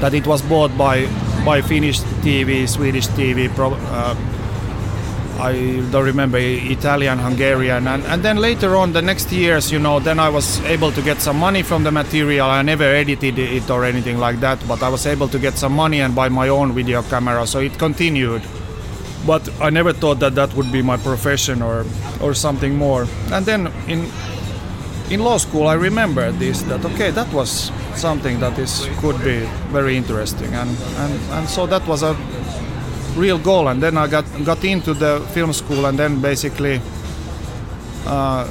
that 0.00 0.14
it 0.14 0.26
was 0.26 0.42
bought 0.42 0.76
by 0.76 1.06
by 1.44 1.60
Finnish 1.60 2.00
TV, 2.22 2.68
Swedish 2.68 3.08
TV, 3.08 3.48
pro, 3.54 3.74
uh, 3.74 4.14
I 5.40 5.82
don't 5.90 6.04
remember 6.04 6.38
Italian, 6.38 7.18
Hungarian, 7.18 7.88
and, 7.88 8.04
and 8.04 8.22
then 8.22 8.36
later 8.36 8.76
on 8.76 8.92
the 8.92 9.02
next 9.02 9.32
years, 9.32 9.72
you 9.72 9.80
know, 9.80 9.98
then 9.98 10.20
I 10.20 10.28
was 10.28 10.60
able 10.64 10.92
to 10.92 11.02
get 11.02 11.20
some 11.20 11.36
money 11.36 11.62
from 11.62 11.82
the 11.82 11.90
material. 11.90 12.46
I 12.48 12.62
never 12.62 12.84
edited 12.84 13.38
it 13.38 13.68
or 13.70 13.84
anything 13.84 14.18
like 14.18 14.38
that, 14.40 14.62
but 14.68 14.82
I 14.84 14.88
was 14.88 15.04
able 15.04 15.26
to 15.28 15.38
get 15.38 15.58
some 15.58 15.72
money 15.72 16.00
and 16.00 16.14
buy 16.14 16.28
my 16.28 16.48
own 16.48 16.72
video 16.72 17.02
camera, 17.02 17.44
so 17.46 17.58
it 17.58 17.76
continued. 17.76 18.42
But 19.26 19.48
I 19.60 19.70
never 19.70 19.92
thought 19.92 20.20
that 20.20 20.36
that 20.36 20.54
would 20.54 20.70
be 20.70 20.82
my 20.82 20.96
profession 20.96 21.62
or 21.62 21.84
or 22.20 22.34
something 22.34 22.76
more. 22.76 23.06
And 23.32 23.44
then 23.46 23.72
in 23.88 24.10
in 25.10 25.20
law 25.20 25.38
school, 25.38 25.66
I 25.66 25.74
remember 25.74 26.30
this 26.32 26.62
that 26.62 26.84
okay, 26.84 27.10
that 27.10 27.32
was 27.32 27.70
something 27.96 28.40
that 28.40 28.58
is 28.58 28.88
could 29.00 29.18
be 29.24 29.40
very 29.72 29.96
interesting, 29.96 30.52
and 30.54 30.70
and, 30.98 31.12
and 31.32 31.48
so 31.48 31.66
that 31.66 31.86
was 31.86 32.02
a 32.02 32.16
real 33.16 33.38
goal. 33.38 33.68
And 33.68 33.82
then 33.82 33.96
I 33.96 34.06
got 34.08 34.24
got 34.44 34.64
into 34.64 34.94
the 34.94 35.20
film 35.32 35.52
school, 35.52 35.86
and 35.86 35.98
then 35.98 36.20
basically 36.20 36.80
uh, 38.06 38.50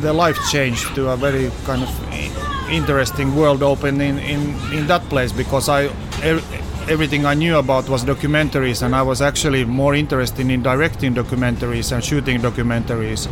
the 0.00 0.12
life 0.12 0.38
changed 0.50 0.94
to 0.94 1.10
a 1.10 1.16
very 1.16 1.50
kind 1.64 1.82
of 1.82 1.90
interesting 2.70 3.34
world 3.34 3.62
open 3.62 4.00
in, 4.00 4.18
in, 4.18 4.40
in 4.72 4.86
that 4.86 5.02
place 5.08 5.32
because 5.32 5.68
I 5.68 5.86
er, 6.24 6.40
everything 6.88 7.24
I 7.24 7.34
knew 7.34 7.56
about 7.58 7.88
was 7.88 8.04
documentaries 8.04 8.82
and 8.82 8.94
I 8.94 9.02
was 9.02 9.22
actually 9.22 9.64
more 9.64 9.94
interested 9.94 10.50
in 10.50 10.62
directing 10.62 11.14
documentaries 11.14 11.92
and 11.92 12.04
shooting 12.04 12.40
documentaries 12.40 13.28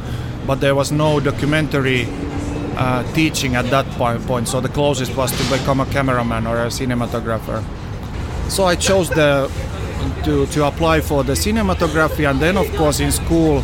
but 0.47 0.61
there 0.61 0.75
was 0.75 0.93
no 0.93 1.21
documentary 1.21 2.07
uh, 2.83 3.03
teaching 3.15 3.55
at 3.55 3.67
that 3.71 3.87
point. 4.27 4.49
So 4.49 4.61
the 4.61 4.69
closest 4.69 5.17
was 5.17 5.31
to 5.31 5.45
become 5.57 5.79
a 5.81 5.87
cameraman 5.87 6.47
or 6.47 6.57
a 6.65 6.67
cinematographer. 6.67 7.63
So 8.49 8.65
I 8.65 8.75
chose 8.75 9.09
the 9.09 9.51
to, 10.25 10.47
to 10.47 10.67
apply 10.67 11.01
for 11.01 11.23
the 11.23 11.35
cinematography 11.35 12.29
and 12.29 12.41
then 12.41 12.57
of 12.57 12.69
course 12.77 12.99
in 13.01 13.13
school 13.13 13.63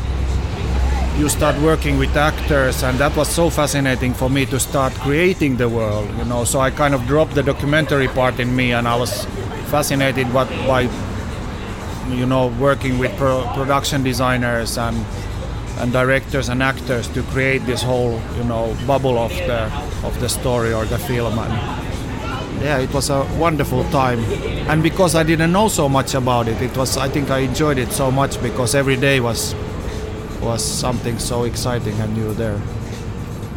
you 1.19 1.29
start 1.29 1.61
working 1.61 1.99
with 1.99 2.17
actors 2.17 2.83
and 2.85 2.97
that 2.99 3.17
was 3.17 3.29
so 3.29 3.51
fascinating 3.51 4.15
for 4.15 4.31
me 4.31 4.47
to 4.47 4.59
start 4.61 4.93
creating 5.07 5.57
the 5.57 5.69
world 5.69 6.09
you 6.19 6.25
know. 6.25 6.45
So 6.45 6.61
i 6.61 6.71
kind 6.71 6.95
of 6.95 7.07
dropped 7.07 7.35
the 7.35 7.43
documentary 7.43 8.09
part 8.09 8.39
in 8.39 8.55
me 8.55 8.73
and 8.73 8.87
i 8.87 8.97
was 8.97 9.25
fascinated 9.75 10.33
by, 10.33 10.45
by 10.67 10.83
you 12.21 12.27
know 12.27 12.47
working 12.61 12.99
with 12.99 13.13
pro- 13.17 13.47
production 13.55 14.03
designers 14.03 14.79
and 14.79 14.97
and 15.81 15.93
directors 15.93 16.49
and 16.49 16.63
actors 16.63 17.09
to 17.09 17.23
create 17.25 17.65
this 17.67 17.83
whole 17.83 18.21
you 18.37 18.45
know 18.45 18.77
bubble 18.87 19.19
of 19.19 19.31
the 19.47 19.65
of 20.07 20.19
the 20.21 20.29
story 20.29 20.73
or 20.73 20.85
the 20.85 20.99
film 20.99 21.39
and 21.39 21.89
yeah, 22.61 22.79
it 22.79 22.93
was 22.93 23.11
a 23.11 23.25
wonderful 23.39 23.85
time. 23.85 24.19
And 24.69 24.83
because 24.83 25.15
I 25.15 25.23
didn't 25.23 25.53
know 25.53 25.69
so 25.69 25.89
much 25.89 26.15
about 26.15 26.49
it, 26.49 26.61
it 26.61 26.77
was 26.77 26.97
I 26.97 27.09
think 27.09 27.31
I 27.31 27.39
enjoyed 27.41 27.79
it 27.79 27.93
so 27.93 28.11
much 28.11 28.41
because 28.43 28.75
every 28.75 28.97
day 28.97 29.21
was 29.21 29.55
was 30.41 30.65
something 30.65 31.19
so 31.19 31.45
exciting 31.45 31.95
and 32.01 32.17
new 32.17 32.33
there. 32.35 32.61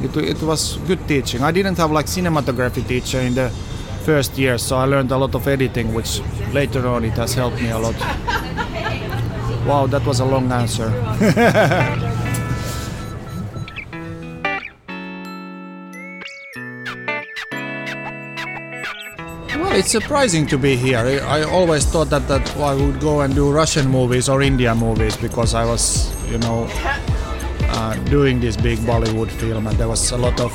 It, 0.02 0.16
it 0.18 0.42
was 0.42 0.78
good 0.88 1.08
teaching. 1.08 1.44
I 1.44 1.52
didn't 1.52 1.78
have 1.78 1.92
like 1.92 2.08
cinematography 2.08 2.88
teacher 2.88 3.20
in 3.20 3.36
the 3.36 3.50
first 4.04 4.38
year, 4.38 4.58
so 4.58 4.78
I 4.78 4.86
learned 4.86 5.12
a 5.12 5.18
lot 5.18 5.36
of 5.36 5.48
editing, 5.48 5.94
which 5.94 6.22
later 6.54 6.88
on 6.88 7.06
it 7.06 7.14
has 7.14 7.36
helped 7.36 7.62
me 7.62 7.70
a 7.70 7.78
lot. 7.78 7.96
Wow, 9.66 9.86
that 9.88 10.04
was 10.06 10.20
a 10.20 10.26
long 10.26 10.52
answer. 10.52 10.90
it's 19.82 19.89
surprising 19.89 20.46
to 20.46 20.60
be 20.60 20.76
here. 20.76 21.00
I 21.26 21.41
always 21.41 21.86
thought 21.86 22.12
that, 22.12 22.28
that 22.28 22.56
I 22.58 22.76
would 22.76 23.00
go 23.00 23.22
and 23.22 23.34
do 23.34 23.52
Russian 23.52 23.89
movies 23.89 24.30
or 24.30 24.44
India 24.44 24.76
movies 24.76 25.17
because 25.17 25.56
I 25.56 25.65
was, 25.65 25.84
you 26.30 26.38
know, 26.38 26.67
uh, 27.74 27.96
doing 28.15 28.39
this 28.39 28.56
big 28.56 28.78
Bollywood 28.80 29.32
film, 29.32 29.65
and 29.65 29.76
there 29.80 29.88
was 29.88 30.12
a 30.12 30.17
lot 30.17 30.39
of. 30.39 30.54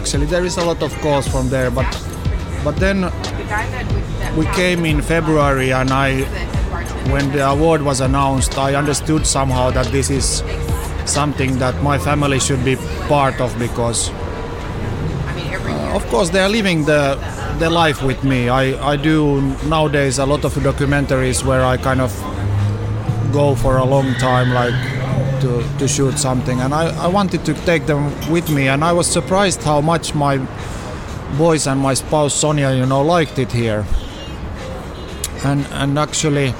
Actually, 0.00 0.24
there 0.24 0.42
is 0.42 0.56
a 0.56 0.64
lot 0.64 0.82
of 0.82 0.90
calls 1.02 1.28
from 1.28 1.50
there, 1.50 1.70
but 1.70 1.86
but 2.64 2.76
then 2.76 3.12
we 4.38 4.46
came 4.56 4.86
in 4.86 5.02
February, 5.02 5.70
and 5.74 5.90
I, 5.90 6.22
when 7.12 7.30
the 7.32 7.46
award 7.46 7.82
was 7.82 8.00
announced, 8.00 8.56
I 8.56 8.74
understood 8.74 9.26
somehow 9.26 9.70
that 9.72 9.92
this 9.92 10.08
is 10.08 10.42
something 11.04 11.58
that 11.58 11.82
my 11.82 11.98
family 11.98 12.40
should 12.40 12.64
be 12.64 12.76
part 13.06 13.38
of 13.38 13.58
because, 13.58 14.08
uh, 14.08 15.92
of 15.94 16.06
course, 16.06 16.30
they 16.30 16.40
are 16.40 16.48
living 16.48 16.86
the 16.86 17.18
the 17.62 17.70
life 17.70 18.02
with 18.02 18.24
me. 18.24 18.48
I, 18.48 18.92
I 18.92 18.96
do 18.96 19.40
nowadays 19.68 20.18
a 20.18 20.26
lot 20.26 20.44
of 20.44 20.52
documentaries 20.54 21.44
where 21.44 21.64
I 21.64 21.76
kind 21.76 22.00
of 22.00 22.10
go 23.32 23.54
for 23.54 23.76
a 23.76 23.84
long 23.84 24.14
time, 24.14 24.50
like 24.52 24.74
to, 25.42 25.62
to 25.78 25.86
shoot 25.86 26.18
something, 26.18 26.58
and 26.60 26.74
I, 26.74 27.04
I 27.04 27.06
wanted 27.06 27.44
to 27.44 27.54
take 27.64 27.86
them 27.86 28.10
with 28.32 28.50
me, 28.50 28.66
and 28.66 28.82
I 28.82 28.92
was 28.92 29.06
surprised 29.06 29.62
how 29.62 29.80
much 29.80 30.12
my 30.12 30.38
boys 31.38 31.68
and 31.68 31.78
my 31.80 31.94
spouse 31.94 32.34
Sonia, 32.34 32.72
you 32.72 32.84
know, 32.84 33.02
liked 33.02 33.38
it 33.38 33.52
here. 33.52 33.86
And 35.44 35.64
and 35.82 35.96
actually, 36.00 36.54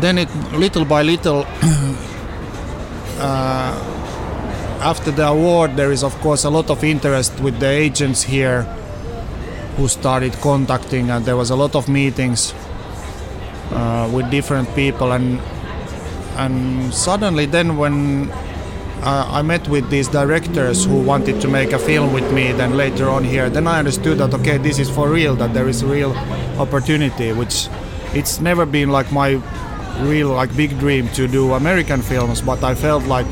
then 0.00 0.16
it 0.16 0.30
little 0.54 0.86
by 0.86 1.02
little. 1.02 1.44
uh, 3.20 3.74
after 4.80 5.10
the 5.10 5.26
award, 5.26 5.76
there 5.76 5.92
is 5.92 6.02
of 6.02 6.14
course 6.20 6.44
a 6.44 6.50
lot 6.50 6.70
of 6.70 6.82
interest 6.82 7.40
with 7.40 7.60
the 7.60 7.68
agents 7.68 8.22
here 8.22 8.77
who 9.78 9.86
started 9.86 10.32
contacting, 10.42 11.08
and 11.08 11.24
there 11.24 11.36
was 11.36 11.50
a 11.50 11.56
lot 11.56 11.76
of 11.76 11.88
meetings 11.88 12.52
uh, 13.70 14.10
with 14.12 14.28
different 14.30 14.68
people, 14.74 15.12
and 15.12 15.40
and 16.36 16.92
suddenly 16.92 17.46
then 17.46 17.76
when 17.76 18.28
uh, 19.02 19.24
I 19.30 19.42
met 19.42 19.68
with 19.68 19.88
these 19.88 20.08
directors 20.08 20.84
who 20.84 21.00
wanted 21.00 21.40
to 21.40 21.48
make 21.48 21.72
a 21.72 21.78
film 21.78 22.12
with 22.12 22.30
me. 22.32 22.50
Then 22.52 22.76
later 22.76 23.08
on 23.08 23.22
here, 23.22 23.48
then 23.48 23.68
I 23.68 23.78
understood 23.78 24.18
that 24.18 24.34
okay, 24.34 24.58
this 24.58 24.80
is 24.80 24.90
for 24.90 25.08
real. 25.08 25.36
That 25.36 25.54
there 25.54 25.68
is 25.68 25.82
a 25.82 25.86
real 25.86 26.12
opportunity, 26.58 27.32
which 27.32 27.68
it's 28.14 28.40
never 28.40 28.66
been 28.66 28.90
like 28.90 29.12
my 29.12 29.40
real 30.00 30.30
like 30.30 30.54
big 30.56 30.76
dream 30.78 31.08
to 31.10 31.28
do 31.28 31.52
American 31.54 32.02
films, 32.02 32.40
but 32.42 32.64
I 32.64 32.74
felt 32.74 33.04
like 33.04 33.30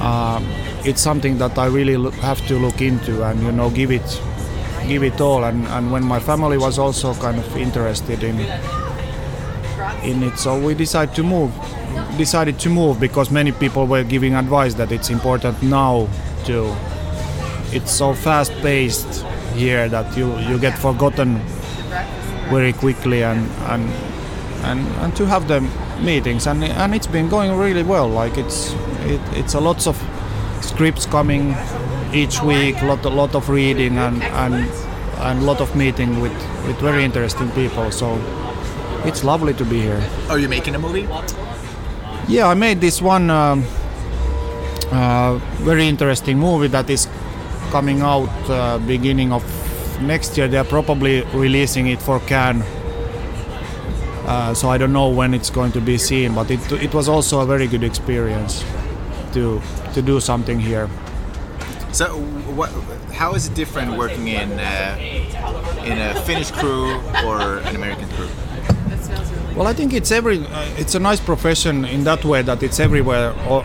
uh, 0.00 0.40
it's 0.84 1.02
something 1.02 1.36
that 1.38 1.58
I 1.58 1.66
really 1.66 2.10
have 2.20 2.40
to 2.46 2.58
look 2.58 2.80
into 2.80 3.22
and 3.22 3.42
you 3.42 3.52
know 3.52 3.68
give 3.68 3.90
it 3.90 4.08
give 4.88 5.02
it 5.02 5.20
all. 5.20 5.44
And, 5.44 5.66
and 5.68 5.90
when 5.90 6.04
my 6.04 6.20
family 6.20 6.58
was 6.58 6.78
also 6.78 7.14
kind 7.14 7.38
of 7.38 7.56
interested 7.56 8.22
in 8.22 8.40
in 10.02 10.22
it, 10.22 10.38
so 10.38 10.58
we 10.58 10.74
decided 10.74 11.14
to 11.16 11.22
move 11.22 11.52
decided 12.16 12.58
to 12.60 12.68
move 12.68 12.98
because 13.00 13.30
many 13.30 13.52
people 13.52 13.86
were 13.86 14.04
giving 14.04 14.34
advice 14.34 14.74
that 14.74 14.92
it's 14.92 15.10
important 15.10 15.62
now 15.62 16.08
to 16.44 16.74
it's 17.72 17.90
so 17.90 18.14
fast 18.14 18.52
paced 18.62 19.24
here 19.54 19.88
that 19.88 20.16
you 20.16 20.36
you 20.40 20.58
get 20.58 20.76
forgotten 20.78 21.38
very 22.50 22.72
quickly 22.72 23.22
and 23.22 23.50
and 23.72 23.90
and, 24.64 24.80
and 25.02 25.16
to 25.16 25.26
have 25.26 25.46
the 25.48 25.60
meetings 26.00 26.46
and 26.46 26.62
and 26.64 26.94
it's 26.94 27.06
been 27.06 27.28
going 27.28 27.52
really 27.56 27.82
well 27.82 28.08
like 28.08 28.36
it's 28.38 28.72
it, 29.04 29.20
it's 29.32 29.54
a 29.54 29.60
lots 29.60 29.86
of 29.86 29.96
scripts 30.60 31.06
coming 31.06 31.54
each 32.12 32.42
week 32.42 32.80
lot 32.82 33.04
a 33.04 33.08
lot 33.10 33.34
of 33.34 33.48
reading 33.48 33.98
and 33.98 34.22
and 34.22 34.54
and 35.18 35.44
lot 35.46 35.60
of 35.60 35.74
meeting 35.76 36.20
with 36.20 36.32
with 36.66 36.76
very 36.80 37.04
interesting 37.04 37.50
people 37.50 37.90
so 37.90 38.18
it's 39.04 39.22
lovely 39.24 39.54
to 39.54 39.64
be 39.64 39.80
here 39.80 40.02
Are 40.30 40.38
you 40.38 40.48
making 40.48 40.74
a 40.74 40.78
movie? 40.78 41.06
yeah, 42.28 42.48
I 42.48 42.54
made 42.54 42.80
this 42.80 43.00
one 43.00 43.30
um, 43.30 43.64
uh, 44.92 45.38
very 45.64 45.86
interesting 45.88 46.38
movie 46.38 46.68
that 46.68 46.90
is 46.90 47.06
coming 47.70 48.00
out 48.02 48.28
uh, 48.50 48.78
beginning 48.78 49.32
of 49.32 49.42
next 50.02 50.36
year. 50.36 50.48
They 50.48 50.58
are 50.58 50.64
probably 50.64 51.22
releasing 51.34 51.86
it 51.88 52.02
for 52.02 52.18
Cannes. 52.20 52.62
Uh, 54.26 54.54
so 54.54 54.68
I 54.70 54.78
don't 54.78 54.92
know 54.92 55.08
when 55.08 55.34
it's 55.34 55.50
going 55.50 55.70
to 55.72 55.80
be 55.80 55.98
seen, 55.98 56.34
but 56.34 56.50
it, 56.50 56.60
it 56.72 56.92
was 56.92 57.08
also 57.08 57.40
a 57.40 57.46
very 57.46 57.68
good 57.68 57.84
experience 57.84 58.64
to 59.32 59.60
to 59.94 60.02
do 60.02 60.20
something 60.20 60.58
here. 60.58 60.88
So, 61.96 62.18
what? 62.58 62.68
How 63.14 63.32
is 63.32 63.46
it 63.46 63.54
different 63.54 63.96
working 63.96 64.28
in 64.28 64.52
uh, 64.52 64.98
in 65.82 65.96
a 65.96 66.12
Finnish 66.26 66.50
crew 66.50 67.00
or 67.24 67.60
an 67.60 67.74
American 67.74 68.06
crew? 68.10 68.28
Well, 69.56 69.66
I 69.66 69.72
think 69.72 69.94
it's 69.94 70.10
every 70.10 70.44
uh, 70.46 70.68
it's 70.76 70.94
a 70.94 71.00
nice 71.00 71.20
profession 71.20 71.86
in 71.86 72.04
that 72.04 72.22
way 72.22 72.42
that 72.42 72.62
it's 72.62 72.80
everywhere 72.80 73.32
or 73.48 73.64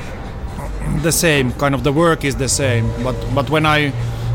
the 1.02 1.12
same 1.12 1.52
kind 1.60 1.76
of 1.76 1.84
the 1.84 1.92
work 1.92 2.24
is 2.24 2.38
the 2.38 2.48
same. 2.48 2.90
But 3.04 3.18
but 3.36 3.50
when 3.50 3.66
I, 3.66 3.92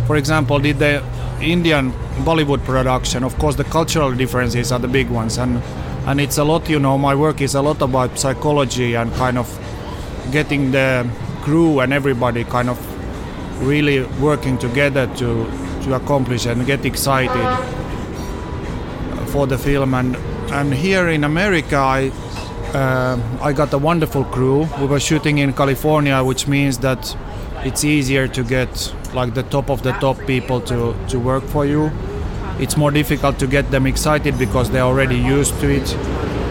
for 0.06 0.16
example, 0.16 0.58
did 0.58 0.78
the 0.78 1.02
Indian 1.40 1.90
Bollywood 2.26 2.62
production, 2.66 3.24
of 3.24 3.34
course 3.38 3.56
the 3.56 3.64
cultural 3.64 4.12
differences 4.12 4.72
are 4.72 4.78
the 4.78 4.88
big 4.88 5.08
ones, 5.08 5.38
and 5.38 5.62
and 6.06 6.20
it's 6.20 6.36
a 6.36 6.44
lot. 6.44 6.68
You 6.68 6.78
know, 6.78 6.98
my 6.98 7.14
work 7.14 7.40
is 7.40 7.54
a 7.54 7.62
lot 7.62 7.80
about 7.80 8.18
psychology 8.18 8.94
and 8.94 9.10
kind 9.14 9.38
of 9.38 9.48
getting 10.32 10.72
the 10.72 11.08
crew 11.40 11.80
and 11.80 11.94
everybody 11.94 12.44
kind 12.44 12.68
of 12.68 12.95
really 13.60 14.04
working 14.20 14.58
together 14.58 15.06
to 15.16 15.46
to 15.82 15.94
accomplish 15.94 16.46
and 16.46 16.66
get 16.66 16.84
excited 16.84 17.46
for 19.26 19.46
the 19.46 19.58
film 19.58 19.94
and 19.94 20.16
and 20.52 20.72
here 20.72 21.08
in 21.08 21.24
America, 21.24 21.76
I 21.76 22.12
uh, 22.74 23.18
I 23.42 23.52
got 23.52 23.72
a 23.72 23.78
wonderful 23.78 24.24
crew. 24.24 24.68
We 24.80 24.86
were 24.86 25.00
shooting 25.00 25.38
in 25.38 25.52
California, 25.52 26.22
which 26.22 26.46
means 26.46 26.78
that 26.78 27.16
it's 27.64 27.84
easier 27.84 28.28
to 28.28 28.44
get 28.44 28.94
like 29.14 29.34
the 29.34 29.42
top 29.44 29.70
of 29.70 29.82
the 29.82 29.92
top 29.92 30.18
people 30.26 30.60
to 30.62 30.94
to 31.08 31.18
work 31.18 31.44
for 31.44 31.66
you. 31.66 31.90
It's 32.58 32.76
more 32.76 32.90
difficult 32.90 33.38
to 33.40 33.46
get 33.46 33.70
them 33.70 33.86
excited 33.86 34.38
because 34.38 34.70
they're 34.70 34.88
already 34.92 35.18
used 35.18 35.58
to 35.60 35.68
it. 35.68 35.96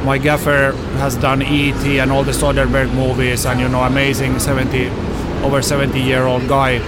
My 0.04 0.18
gaffer 0.20 0.74
has 1.00 1.16
done 1.16 1.42
E.T. 1.42 2.00
and 2.00 2.12
all 2.12 2.24
the 2.24 2.32
Soderbergh 2.32 2.94
movies, 2.94 3.46
and 3.46 3.60
you 3.60 3.68
know, 3.70 3.82
amazing 3.82 4.40
70 4.40 5.05
over 5.46 5.62
70 5.62 6.00
year 6.00 6.24
old 6.24 6.48
guy, 6.48 6.80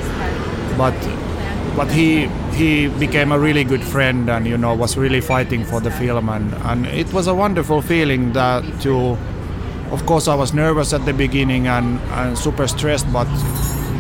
but 0.78 0.96
but 1.76 1.92
he 1.92 2.28
he 2.58 2.88
became 2.88 3.32
a 3.32 3.38
really 3.38 3.64
good 3.64 3.84
friend 3.84 4.30
and 4.30 4.48
you 4.48 4.58
know 4.58 4.74
was 4.74 4.98
really 4.98 5.22
fighting 5.22 5.64
for 5.64 5.80
the 5.80 5.92
film. 5.92 6.30
And, 6.30 6.54
and 6.66 6.88
it 6.88 7.14
was 7.14 7.28
a 7.28 7.36
wonderful 7.36 7.82
feeling 7.82 8.34
that 8.34 8.64
to 8.82 9.16
of 9.92 10.06
course 10.06 10.28
I 10.28 10.36
was 10.36 10.54
nervous 10.54 10.92
at 10.92 11.06
the 11.06 11.14
beginning 11.14 11.68
and, 11.68 12.00
and 12.20 12.38
super 12.38 12.68
stressed 12.68 13.12
but 13.14 13.28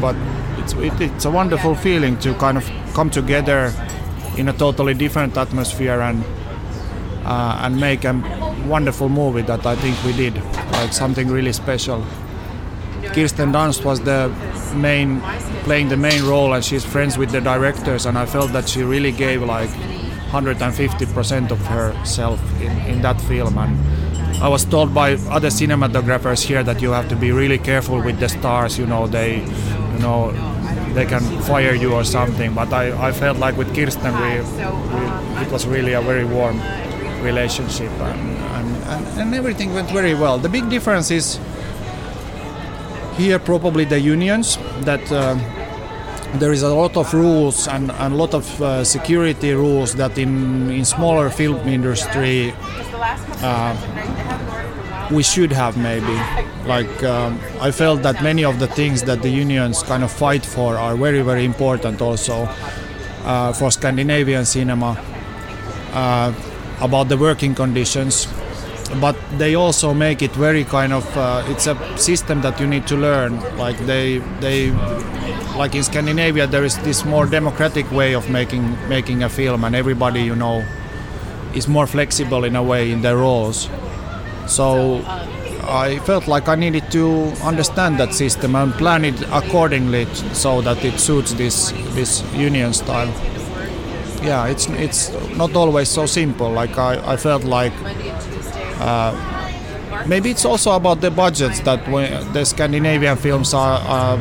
but 0.01 0.15
it's 0.57 0.73
it, 0.73 0.99
it's 0.99 1.25
a 1.25 1.31
wonderful 1.31 1.75
feeling 1.75 2.17
to 2.19 2.33
kind 2.35 2.57
of 2.57 2.69
come 2.93 3.09
together 3.11 3.71
in 4.37 4.49
a 4.49 4.53
totally 4.53 4.95
different 4.95 5.37
atmosphere 5.37 6.01
and 6.01 6.23
uh, 7.25 7.61
and 7.63 7.79
make 7.79 8.05
a 8.05 8.13
wonderful 8.67 9.07
movie 9.07 9.43
that 9.43 9.65
I 9.65 9.75
think 9.75 9.95
we 10.03 10.13
did 10.13 10.35
like 10.71 10.93
something 10.93 11.27
really 11.27 11.53
special 11.53 12.03
Kirsten 13.17 13.51
Dunst 13.51 13.83
was 13.83 13.99
the 14.01 14.29
main 14.75 15.21
playing 15.63 15.89
the 15.89 15.97
main 15.97 16.23
role 16.23 16.53
and 16.53 16.63
she's 16.63 16.85
friends 16.85 17.17
with 17.17 17.31
the 17.31 17.41
directors 17.41 18.05
and 18.05 18.15
I 18.15 18.27
felt 18.27 18.53
that 18.53 18.69
she 18.69 18.83
really 18.83 19.11
gave 19.11 19.41
like 19.41 19.71
150% 20.29 21.49
of 21.49 21.59
herself 21.65 22.39
in, 22.61 22.77
in 22.85 23.01
that 23.01 23.19
film. 23.21 23.57
And 23.57 23.75
I 24.43 24.47
was 24.47 24.65
told 24.65 24.93
by 24.93 25.13
other 25.31 25.47
cinematographers 25.47 26.43
here 26.43 26.61
that 26.61 26.79
you 26.79 26.91
have 26.91 27.09
to 27.09 27.15
be 27.15 27.31
really 27.31 27.57
careful 27.57 27.99
with 27.99 28.19
the 28.19 28.29
stars 28.29 28.77
you 28.77 28.85
know 28.85 29.07
they 29.07 29.37
you 29.37 29.99
know 29.99 30.31
they 30.93 31.07
can 31.07 31.23
fire 31.41 31.73
you 31.73 31.95
or 31.95 32.03
something. 32.03 32.53
But 32.53 32.71
I, 32.71 33.07
I 33.07 33.11
felt 33.11 33.39
like 33.39 33.57
with 33.57 33.73
Kirsten 33.73 34.13
we, 34.13 34.29
we, 34.29 35.41
it 35.41 35.51
was 35.51 35.65
really 35.65 35.93
a 35.93 36.01
very 36.01 36.23
warm 36.23 36.61
relationship 37.23 37.89
and, 37.99 38.37
and, 38.57 38.69
and, 38.93 39.19
and 39.21 39.33
everything 39.33 39.73
went 39.73 39.89
very 39.89 40.13
well. 40.13 40.37
The 40.37 40.49
big 40.49 40.69
difference 40.69 41.09
is 41.09 41.39
here 43.17 43.39
probably 43.39 43.83
the 43.85 43.99
unions 43.99 44.57
that 44.81 45.01
uh, 45.11 45.35
there 46.39 46.51
is 46.51 46.61
a 46.61 46.73
lot 46.73 46.95
of 46.95 47.13
rules 47.13 47.67
and, 47.67 47.89
a 47.91 48.09
lot 48.09 48.33
of 48.33 48.61
uh, 48.61 48.83
security 48.83 49.53
rules 49.53 49.95
that 49.95 50.17
in 50.17 50.69
in 50.69 50.85
smaller 50.85 51.29
film 51.29 51.67
industry 51.67 52.53
uh, 53.41 53.73
we 55.11 55.23
should 55.23 55.51
have 55.51 55.77
maybe. 55.77 56.17
Like 56.67 57.03
um, 57.03 57.39
I 57.61 57.71
felt 57.71 58.01
that 58.03 58.21
many 58.21 58.43
of 58.43 58.59
the 58.59 58.67
things 58.67 59.03
that 59.03 59.21
the 59.21 59.29
unions 59.29 59.83
kind 59.83 60.03
of 60.03 60.11
fight 60.11 60.45
for 60.45 60.75
are 60.77 60.95
very 60.95 61.21
very 61.21 61.45
important 61.45 62.01
also 62.01 62.47
uh, 63.23 63.53
for 63.53 63.71
Scandinavian 63.71 64.45
cinema 64.45 64.97
uh, 65.93 66.33
about 66.81 67.07
the 67.09 67.17
working 67.17 67.55
conditions 67.55 68.27
but 69.01 69.15
they 69.37 69.55
also 69.55 69.93
make 69.93 70.21
it 70.21 70.31
very 70.31 70.63
kind 70.63 70.93
of 70.93 71.05
uh, 71.17 71.43
it's 71.47 71.67
a 71.67 71.75
system 71.97 72.41
that 72.41 72.59
you 72.59 72.67
need 72.67 72.87
to 72.87 72.95
learn. 72.95 73.39
Like 73.57 73.77
they 73.85 74.19
they 74.39 74.71
like 75.57 75.75
in 75.75 75.83
Scandinavia 75.83 76.47
there 76.47 76.63
is 76.63 76.77
this 76.79 77.05
more 77.05 77.25
democratic 77.25 77.91
way 77.91 78.13
of 78.13 78.29
making 78.29 78.77
making 78.89 79.23
a 79.23 79.29
film 79.29 79.63
and 79.63 79.75
everybody 79.75 80.21
you 80.21 80.35
know 80.35 80.63
is 81.53 81.67
more 81.67 81.87
flexible 81.87 82.43
in 82.43 82.55
a 82.55 82.63
way 82.63 82.91
in 82.91 83.01
their 83.01 83.17
roles. 83.17 83.69
So 84.47 85.01
I 85.67 85.99
felt 86.05 86.27
like 86.27 86.47
I 86.47 86.55
needed 86.55 86.89
to 86.91 87.33
understand 87.43 87.99
that 87.99 88.13
system 88.13 88.55
and 88.55 88.73
plan 88.73 89.03
it 89.03 89.21
accordingly 89.31 90.05
so 90.33 90.61
that 90.61 90.83
it 90.85 90.99
suits 90.99 91.33
this 91.33 91.71
this 91.95 92.23
union 92.33 92.73
style. 92.73 93.11
Yeah, 94.23 94.47
it's 94.47 94.67
it's 94.69 95.11
not 95.35 95.55
always 95.55 95.89
so 95.89 96.05
simple. 96.05 96.49
Like 96.51 96.77
I, 96.77 97.13
I 97.13 97.17
felt 97.17 97.43
like 97.43 97.73
Uh, 98.79 100.05
maybe 100.07 100.31
it's 100.31 100.45
also 100.45 100.71
about 100.71 101.01
the 101.01 101.11
budgets 101.11 101.59
that 101.61 101.83
the 102.33 102.45
Scandinavian 102.45 103.17
films 103.17 103.53
are, 103.53 103.79
are 103.79 104.17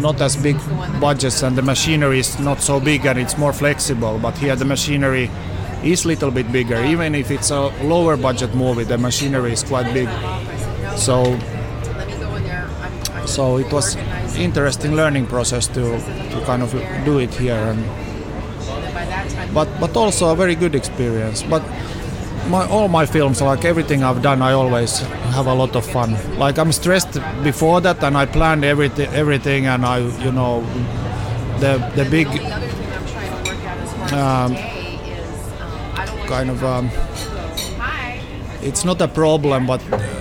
not 0.00 0.20
as 0.20 0.36
big 0.36 0.56
budgets 1.00 1.42
and 1.42 1.56
the 1.56 1.62
machinery 1.62 2.18
is 2.18 2.38
not 2.38 2.60
so 2.60 2.80
big 2.80 3.06
and 3.06 3.18
it's 3.18 3.38
more 3.38 3.52
flexible. 3.52 4.18
But 4.18 4.36
here 4.38 4.56
the 4.56 4.64
machinery 4.64 5.30
is 5.82 6.04
a 6.04 6.08
little 6.08 6.30
bit 6.30 6.50
bigger. 6.50 6.82
Even 6.84 7.14
if 7.14 7.30
it's 7.30 7.50
a 7.50 7.68
lower 7.84 8.16
budget 8.16 8.54
movie, 8.54 8.84
the 8.84 8.98
machinery 8.98 9.52
is 9.52 9.62
quite 9.62 9.92
big. 9.92 10.08
So 10.96 11.38
so 13.26 13.58
it 13.58 13.72
was 13.72 13.96
interesting 14.36 14.94
learning 14.94 15.26
process 15.26 15.66
to, 15.68 15.98
to 16.30 16.42
kind 16.44 16.62
of 16.62 16.70
do 17.04 17.18
it 17.18 17.32
here 17.34 17.54
and 17.54 17.82
but 19.54 19.68
but 19.80 19.96
also 19.96 20.30
a 20.30 20.36
very 20.36 20.54
good 20.54 20.74
experience 20.74 21.42
but 21.42 21.62
my, 22.48 22.66
all 22.68 22.88
my 22.88 23.06
films 23.06 23.40
like 23.40 23.64
everything 23.64 24.02
i've 24.02 24.22
done 24.22 24.42
i 24.42 24.52
always 24.52 25.00
have 25.36 25.46
a 25.46 25.54
lot 25.54 25.74
of 25.76 25.84
fun 25.84 26.16
like 26.38 26.58
i'm 26.58 26.72
stressed 26.72 27.14
before 27.42 27.80
that 27.80 28.02
and 28.04 28.16
i 28.16 28.26
planned 28.26 28.64
everything 28.64 29.08
everything 29.14 29.66
and 29.66 29.84
i 29.84 29.98
you 29.98 30.32
know 30.32 30.60
the 31.60 31.78
the 31.96 32.04
big 32.10 32.26
um, 34.12 34.54
kind 36.26 36.50
of 36.50 36.62
um, 36.62 36.90
it's 38.62 38.84
not 38.84 39.00
a 39.00 39.08
problem 39.08 39.66
but 39.66 39.80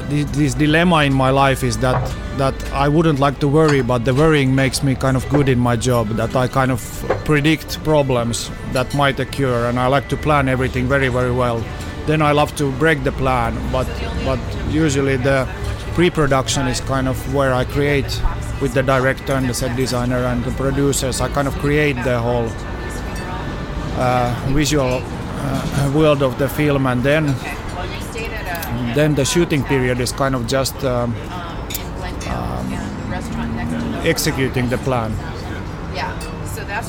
this, 0.10 0.30
this 0.32 0.54
dilemma 0.54 1.04
in 1.04 1.14
my 1.14 1.30
life 1.30 1.64
is 1.64 1.78
that 1.80 2.02
that 2.38 2.56
I 2.72 2.88
wouldn't 2.90 3.20
like 3.20 3.40
to 3.42 3.48
worry, 3.48 3.84
but 3.84 4.06
the 4.06 4.14
worrying 4.14 4.56
makes 4.56 4.82
me 4.82 4.96
kind 4.96 5.16
of 5.16 5.28
good 5.30 5.50
in 5.50 5.60
my 5.60 5.76
job. 5.76 6.08
That 6.10 6.36
I 6.36 6.48
kind 6.48 6.72
of 6.72 6.82
predict 7.26 7.84
problems 7.84 8.50
that 8.72 8.94
might 8.96 9.20
occur, 9.20 9.70
and 9.70 9.80
I 9.80 9.86
like 9.86 10.10
to 10.10 10.18
plan 10.18 10.50
everything 10.50 10.88
very, 10.88 11.10
very 11.10 11.32
well. 11.32 11.64
Then 12.06 12.22
I 12.22 12.32
love 12.32 12.56
to 12.58 12.72
break 12.74 13.04
the 13.04 13.12
plan, 13.12 13.58
but 13.72 13.88
but 14.26 14.40
usually 14.70 15.18
the 15.18 15.48
pre-production 15.96 16.68
is 16.68 16.82
kind 16.82 17.08
of 17.08 17.18
where 17.34 17.54
I 17.54 17.66
create 17.66 18.22
with 18.62 18.74
the 18.74 18.84
director 18.84 19.34
and 19.34 19.48
the 19.48 19.54
set 19.54 19.76
designer 19.78 20.26
and 20.26 20.44
the 20.44 20.52
producers. 20.52 21.22
I 21.22 21.30
kind 21.30 21.48
of 21.48 21.56
create 21.60 21.96
the 22.04 22.20
whole 22.20 22.50
uh, 23.98 24.36
visual 24.54 25.02
uh, 25.02 25.92
world 25.96 26.22
of 26.22 26.38
the 26.40 26.50
film, 26.50 26.88
and 26.88 27.04
then 27.04 27.36
then 28.96 29.16
the 29.16 29.26
shooting 29.26 29.64
period 29.64 30.00
is 30.00 30.12
kind 30.12 30.36
of 30.36 30.48
just. 30.48 30.84
Um, 30.84 31.16
executing 34.06 34.68
the 34.70 34.78
plan. 34.80 35.33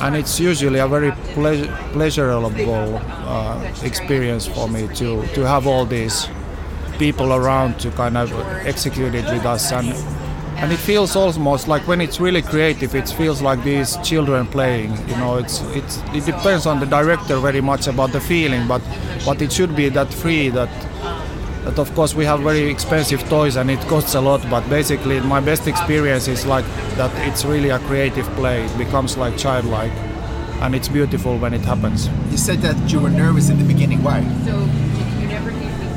And 0.02 0.16
it's 0.16 0.40
usually 0.40 0.78
a 0.78 0.88
very 0.88 1.12
ple- 1.34 1.68
pleasurable 1.92 2.96
uh, 2.96 3.72
experience 3.82 4.46
for 4.46 4.68
me 4.68 4.88
to, 4.94 5.26
to 5.34 5.40
have 5.46 5.66
all 5.66 5.84
these 5.84 6.28
people 6.98 7.32
around 7.32 7.78
to 7.80 7.90
kind 7.90 8.16
of 8.16 8.32
execute 8.66 9.14
it 9.14 9.24
with 9.24 9.44
us. 9.44 9.72
And 9.72 9.94
and 10.56 10.72
it 10.72 10.78
feels 10.78 11.16
almost 11.16 11.66
like 11.66 11.86
when 11.88 12.00
it's 12.00 12.20
really 12.20 12.40
creative 12.40 12.94
it 12.94 13.08
feels 13.08 13.42
like 13.42 13.62
these 13.64 13.96
children 14.04 14.46
playing 14.46 14.92
you 15.08 15.16
know 15.16 15.36
it's 15.36 15.60
it's 15.74 15.98
it 16.14 16.24
depends 16.24 16.64
on 16.64 16.78
the 16.78 16.86
director 16.86 17.38
very 17.40 17.60
much 17.60 17.88
about 17.88 18.12
the 18.12 18.20
feeling 18.20 18.66
but 18.68 18.80
but 19.26 19.42
it 19.42 19.52
should 19.52 19.74
be 19.74 19.88
that 19.88 20.14
free 20.14 20.48
that 20.50 20.70
that 21.64 21.78
of 21.78 21.94
course 21.94 22.14
we 22.14 22.24
have 22.24 22.40
very 22.40 22.70
expensive 22.70 23.22
toys 23.28 23.56
and 23.56 23.70
it 23.70 23.80
costs 23.88 24.14
a 24.14 24.20
lot 24.20 24.40
but 24.50 24.68
basically 24.68 25.18
my 25.20 25.40
best 25.40 25.66
experience 25.66 26.28
is 26.28 26.44
like 26.46 26.64
that 26.96 27.10
it's 27.28 27.44
really 27.44 27.70
a 27.70 27.78
creative 27.80 28.26
play. 28.36 28.64
It 28.64 28.78
becomes 28.78 29.16
like 29.16 29.36
childlike 29.38 29.92
and 30.62 30.74
it's 30.74 30.88
beautiful 30.88 31.38
when 31.38 31.54
it 31.54 31.62
happens. 31.62 32.08
You 32.30 32.36
said 32.36 32.58
that 32.60 32.92
you 32.92 33.00
were 33.00 33.10
nervous 33.10 33.48
in 33.48 33.58
the 33.58 33.64
beginning. 33.64 34.02
Why? 34.02 34.20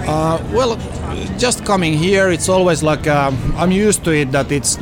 Uh, 0.08 0.42
well 0.54 0.78
just 1.38 1.66
coming 1.66 1.94
here 1.94 2.30
it's 2.30 2.48
always 2.48 2.82
like 2.82 3.08
uh, 3.08 3.30
i'm 3.58 3.72
used 3.74 4.06
to 4.06 4.12
it 4.12 4.32
that 4.32 4.50
it's 4.54 4.78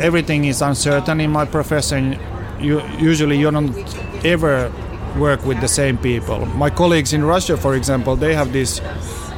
everything 0.00 0.46
is 0.46 0.62
uncertain 0.62 1.20
in 1.20 1.30
my 1.30 1.44
profession. 1.44 2.18
You 2.58 2.80
usually 2.98 3.38
you 3.38 3.50
don't 3.50 3.76
ever 4.24 4.72
work 5.18 5.44
with 5.44 5.60
the 5.60 5.68
same 5.68 5.98
people. 5.98 6.46
My 6.56 6.70
colleagues 6.70 7.12
in 7.12 7.22
russia 7.24 7.56
for 7.56 7.74
example 7.74 8.16
they 8.16 8.34
have 8.34 8.52
this 8.52 8.80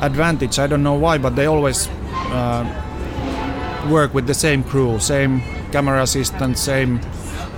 advantage. 0.05 0.59
I 0.59 0.67
don't 0.67 0.83
know 0.83 0.95
why, 0.95 1.19
but 1.19 1.37
they 1.37 1.47
always 1.47 1.89
uh, 2.31 2.65
work 3.91 4.15
with 4.15 4.27
the 4.27 4.35
same 4.35 4.63
crew, 4.63 4.99
same 4.99 5.41
camera 5.73 6.03
assistant, 6.03 6.59
same 6.59 7.01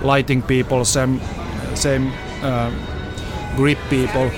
lighting 0.01 0.41
people, 0.41 0.85
same 0.85 1.19
same 1.75 2.11
uh, 2.41 2.71
grip 3.55 3.77
people. 3.89 4.31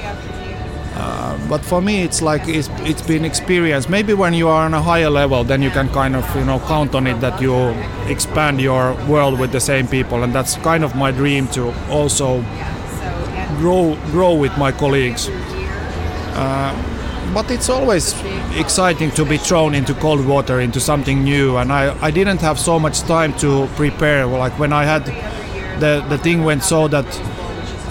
Uh, 0.96 1.38
but 1.48 1.64
for 1.64 1.82
me, 1.82 2.02
it's 2.02 2.22
like 2.22 2.42
it's, 2.48 2.68
it's 2.80 3.02
been 3.02 3.24
experience. 3.24 3.88
Maybe 3.88 4.14
when 4.14 4.34
you 4.34 4.50
are 4.50 4.66
on 4.66 4.74
a 4.74 4.82
higher 4.82 5.10
level, 5.10 5.44
then 5.46 5.62
you 5.62 5.70
can 5.70 5.88
kind 5.90 6.16
of 6.16 6.36
you 6.36 6.44
know 6.44 6.60
count 6.60 6.94
on 6.96 7.08
it 7.08 7.22
that 7.22 7.42
you 7.42 7.56
expand 8.12 8.60
your 8.60 8.94
world 9.08 9.40
with 9.40 9.52
the 9.52 9.62
same 9.62 9.88
people, 9.88 10.24
and 10.24 10.34
that's 10.34 10.58
kind 10.58 10.84
of 10.84 10.96
my 10.96 11.12
dream 11.12 11.48
to 11.50 11.74
also 11.90 12.42
grow 13.60 13.98
grow 14.12 14.34
with 14.36 14.58
my 14.58 14.72
colleagues. 14.72 15.30
Uh, 16.36 16.89
but 17.34 17.52
it's 17.52 17.70
always 17.70 18.14
exciting 18.56 19.12
to 19.12 19.26
be 19.26 19.38
thrown 19.38 19.76
into 19.76 19.94
cold 19.96 20.26
water 20.26 20.60
into 20.60 20.80
something 20.80 21.24
new. 21.24 21.58
And 21.58 21.72
I, 21.72 21.98
I 22.04 22.12
didn't 22.12 22.42
have 22.42 22.60
so 22.60 22.80
much 22.80 23.02
time 23.02 23.34
to 23.38 23.68
prepare. 23.76 24.26
Like 24.26 24.58
when 24.60 24.74
I 24.74 24.86
had 24.86 25.06
the, 25.80 26.06
the 26.10 26.18
thing 26.18 26.44
went 26.44 26.64
so 26.64 26.88
that 26.88 27.06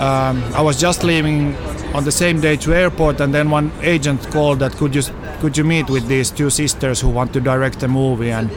um, 0.00 0.42
I 0.54 0.62
was 0.62 0.78
just 0.80 1.04
leaving 1.04 1.54
on 1.94 2.04
the 2.04 2.12
same 2.12 2.40
day 2.40 2.56
to 2.56 2.74
airport. 2.74 3.20
And 3.20 3.32
then 3.32 3.50
one 3.50 3.72
agent 3.82 4.28
called 4.30 4.58
that 4.60 4.72
could 4.72 4.94
you 4.94 5.02
could 5.40 5.56
you 5.56 5.64
meet 5.64 5.88
with 5.88 6.08
these 6.08 6.30
two 6.30 6.50
sisters 6.50 7.00
who 7.00 7.08
want 7.08 7.32
to 7.32 7.40
direct 7.40 7.82
a 7.82 7.88
movie? 7.88 8.30
And 8.30 8.50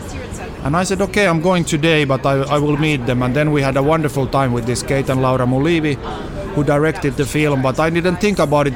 and 0.63 0.75
I 0.75 0.83
said 0.83 1.01
okay 1.01 1.27
I'm 1.27 1.41
going 1.41 1.63
today 1.65 2.05
but 2.05 2.25
I, 2.25 2.41
I 2.41 2.57
will 2.57 2.77
meet 2.77 3.05
them. 3.05 3.21
And 3.23 3.35
then 3.35 3.51
we 3.51 3.61
had 3.61 3.77
a 3.77 3.83
wonderful 3.83 4.27
time 4.27 4.51
with 4.51 4.65
this 4.65 4.83
Kate 4.83 5.09
and 5.09 5.21
Laura 5.21 5.45
Mulleavy 5.45 5.95
who 6.55 6.63
directed 6.63 7.13
the 7.13 7.25
film. 7.25 7.61
But 7.61 7.79
I 7.79 7.89
didn't 7.89 8.17
think 8.17 8.39
about 8.39 8.67
it 8.67 8.73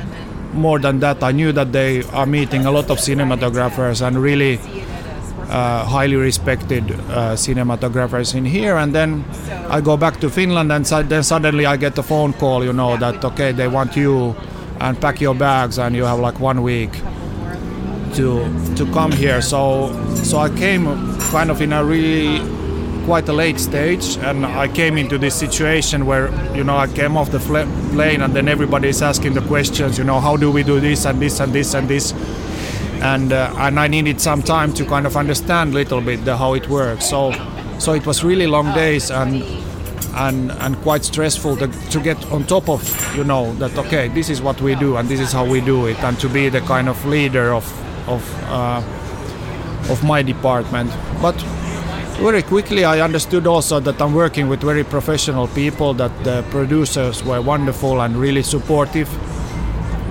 more 0.55 0.79
than 0.79 0.99
that, 0.99 1.23
I 1.23 1.31
knew 1.31 1.51
that 1.51 1.71
they 1.71 2.03
are 2.03 2.25
meeting 2.25 2.65
a 2.65 2.71
lot 2.71 2.89
of 2.89 2.97
cinematographers 2.97 4.05
and 4.05 4.17
really 4.17 4.59
uh, 5.49 5.85
highly 5.85 6.15
respected 6.15 6.91
uh, 6.91 7.35
cinematographers 7.35 8.33
in 8.35 8.45
here. 8.45 8.77
And 8.77 8.93
then 8.93 9.25
I 9.69 9.81
go 9.81 9.97
back 9.97 10.19
to 10.21 10.29
Finland, 10.29 10.71
and 10.71 10.85
then 10.85 11.23
suddenly 11.23 11.65
I 11.65 11.77
get 11.77 11.97
a 11.97 12.03
phone 12.03 12.33
call, 12.33 12.63
you 12.63 12.73
know, 12.73 12.97
that 12.97 13.23
okay, 13.23 13.51
they 13.51 13.67
want 13.67 13.95
you 13.95 14.35
and 14.79 14.99
pack 14.99 15.21
your 15.21 15.35
bags, 15.35 15.77
and 15.77 15.95
you 15.95 16.03
have 16.05 16.19
like 16.19 16.39
one 16.39 16.61
week 16.63 16.91
to 18.15 18.43
to 18.75 18.85
come 18.93 19.11
here. 19.11 19.41
So 19.41 19.91
so 20.23 20.39
I 20.39 20.49
came 20.49 20.85
kind 21.31 21.51
of 21.51 21.61
in 21.61 21.73
a 21.73 21.83
really 21.83 22.39
quite 23.05 23.29
a 23.29 23.33
late 23.33 23.59
stage, 23.59 24.17
and 24.17 24.45
I 24.45 24.67
came 24.67 24.97
into 24.97 25.17
this 25.17 25.35
situation 25.35 26.05
where 26.05 26.29
you 26.55 26.63
know 26.63 26.75
I 26.75 26.87
came 26.87 27.15
off 27.15 27.31
the 27.31 27.39
plane, 27.39 28.21
and 28.21 28.33
then 28.33 28.47
everybody 28.47 28.89
is 28.89 29.01
asking 29.01 29.35
the 29.35 29.41
questions. 29.41 29.97
You 29.97 30.03
know, 30.03 30.19
how 30.19 30.37
do 30.37 30.51
we 30.51 30.63
do 30.63 30.79
this 30.79 31.05
and 31.05 31.21
this 31.21 31.39
and 31.39 31.53
this 31.53 31.73
and 31.75 31.87
this, 31.87 32.13
and 33.01 33.31
uh, 33.31 33.53
and 33.57 33.79
I 33.79 33.87
needed 33.87 34.19
some 34.19 34.41
time 34.41 34.73
to 34.73 34.85
kind 34.85 35.05
of 35.05 35.15
understand 35.15 35.71
a 35.71 35.75
little 35.75 36.01
bit 36.01 36.25
the, 36.25 36.35
how 36.35 36.55
it 36.55 36.67
works. 36.67 37.09
So 37.09 37.31
so 37.79 37.93
it 37.93 38.05
was 38.05 38.23
really 38.23 38.47
long 38.47 38.73
days 38.73 39.11
and 39.11 39.43
and 40.15 40.51
and 40.51 40.75
quite 40.81 41.03
stressful 41.03 41.57
to, 41.57 41.67
to 41.91 41.99
get 41.99 42.17
on 42.31 42.45
top 42.45 42.69
of 42.69 42.81
you 43.15 43.23
know 43.23 43.53
that 43.55 43.77
okay 43.77 44.07
this 44.07 44.29
is 44.29 44.41
what 44.41 44.61
we 44.61 44.75
do 44.75 44.97
and 44.97 45.09
this 45.09 45.19
is 45.19 45.31
how 45.31 45.45
we 45.45 45.59
do 45.61 45.87
it 45.87 46.01
and 46.03 46.17
to 46.19 46.29
be 46.29 46.49
the 46.49 46.61
kind 46.61 46.87
of 46.87 47.05
leader 47.05 47.53
of 47.53 47.65
of 48.07 48.23
uh, 48.45 48.81
of 49.89 50.03
my 50.03 50.21
department 50.21 50.89
but 51.21 51.35
very 52.19 52.41
quickly 52.41 52.85
I 52.85 53.01
understood 53.01 53.47
also 53.47 53.79
that 53.79 54.01
I'm 54.01 54.13
working 54.13 54.47
with 54.47 54.61
very 54.61 54.83
professional 54.83 55.47
people, 55.47 55.93
that 55.95 56.11
the 56.23 56.43
producers 56.49 57.23
were 57.23 57.41
wonderful 57.41 58.01
and 58.01 58.15
really 58.15 58.43
supportive. 58.43 59.09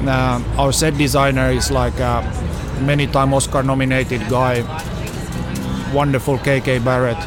Uh, 0.06 0.42
our 0.58 0.72
set 0.72 0.98
designer 0.98 1.50
is 1.50 1.70
like 1.70 1.98
a 1.98 2.22
many 2.82 3.06
time 3.06 3.32
Oscar 3.32 3.62
nominated 3.62 4.20
guy, 4.28 4.60
wonderful 5.94 6.38
KK 6.38 6.84
Barrett. 6.84 7.18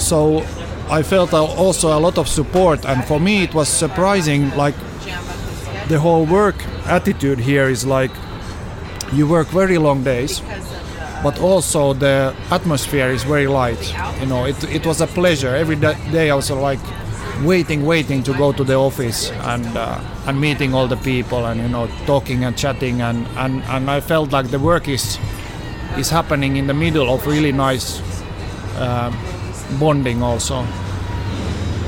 So 0.00 0.44
I 0.90 1.02
felt 1.02 1.32
also 1.32 1.98
a 1.98 2.00
lot 2.00 2.18
of 2.18 2.28
support 2.28 2.84
and 2.84 3.04
for 3.04 3.18
me 3.18 3.42
it 3.42 3.54
was 3.54 3.68
surprising 3.68 4.50
like 4.56 4.74
the 5.88 5.98
whole 5.98 6.26
work 6.26 6.56
attitude 6.86 7.38
here 7.38 7.68
is 7.68 7.86
like 7.86 8.10
you 9.12 9.26
work 9.26 9.48
very 9.48 9.78
long 9.78 10.04
days 10.04 10.42
but 11.22 11.38
also 11.40 11.92
the 11.92 12.34
atmosphere 12.50 13.08
is 13.10 13.24
very 13.24 13.46
light. 13.46 13.94
You 14.20 14.26
know, 14.26 14.44
it, 14.46 14.62
it 14.64 14.86
was 14.86 15.00
a 15.00 15.06
pleasure. 15.06 15.54
Every 15.54 15.76
day 15.76 16.30
I 16.30 16.34
was 16.34 16.50
like 16.50 16.80
waiting, 17.42 17.84
waiting 17.84 18.22
to 18.24 18.32
go 18.34 18.52
to 18.52 18.64
the 18.64 18.74
office 18.74 19.30
and 19.30 19.66
uh, 19.76 20.00
and 20.26 20.40
meeting 20.40 20.74
all 20.74 20.88
the 20.88 20.96
people 20.96 21.46
and 21.46 21.60
you 21.60 21.68
know 21.68 21.88
talking 22.06 22.44
and 22.44 22.56
chatting 22.56 23.02
and, 23.02 23.26
and, 23.36 23.62
and 23.64 23.90
I 23.90 24.00
felt 24.00 24.32
like 24.32 24.50
the 24.50 24.58
work 24.58 24.88
is 24.88 25.18
is 25.96 26.10
happening 26.10 26.56
in 26.56 26.66
the 26.66 26.74
middle 26.74 27.12
of 27.12 27.26
really 27.26 27.52
nice 27.52 28.00
uh, 28.76 29.10
bonding 29.78 30.22
also. 30.22 30.66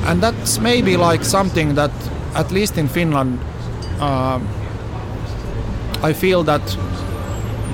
And 0.04 0.22
that's 0.22 0.58
maybe 0.58 0.96
like 0.96 1.24
something 1.24 1.74
that 1.74 1.90
at 2.34 2.50
least 2.50 2.78
in 2.78 2.88
Finland 2.88 3.38
um, 4.00 4.46
I 6.02 6.12
feel 6.12 6.44
that 6.44 6.62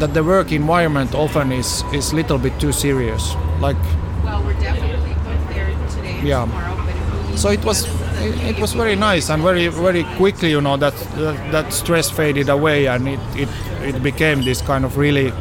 that 0.01 0.13
the 0.15 0.23
work 0.23 0.53
environment 0.53 1.15
often 1.15 1.53
is 1.53 1.85
is 1.93 2.13
little 2.13 2.39
bit 2.39 2.59
too 2.61 2.73
serious. 2.73 3.35
Like 3.61 3.77
Well, 4.25 4.43
we're 4.45 4.55
definitely 4.61 5.15
there 5.55 5.71
today 5.91 6.19
and 6.19 6.29
Yeah. 6.29 6.41
tomorrow, 6.45 6.77
but 6.77 6.89
if 6.89 7.31
we 7.33 7.37
so 7.37 7.51
it 7.51 7.65
was 7.65 7.87
it, 8.23 8.57
it 8.57 8.61
was 8.61 8.73
very 8.75 8.97
nice 8.97 9.31
and 9.31 9.43
very 9.43 9.69
very 9.69 10.05
quickly 10.17 10.51
you 10.51 10.61
know 10.61 10.77
that 10.77 10.95
that, 11.17 11.37
that 11.53 11.73
stress 11.73 12.11
faded 12.11 12.49
away 12.49 12.87
and 12.87 13.09
it, 13.09 13.21
it 13.37 13.49
it 13.83 14.03
became 14.03 14.43
this 14.45 14.63
kind 14.63 14.85
of 14.85 14.97
really 14.97 15.33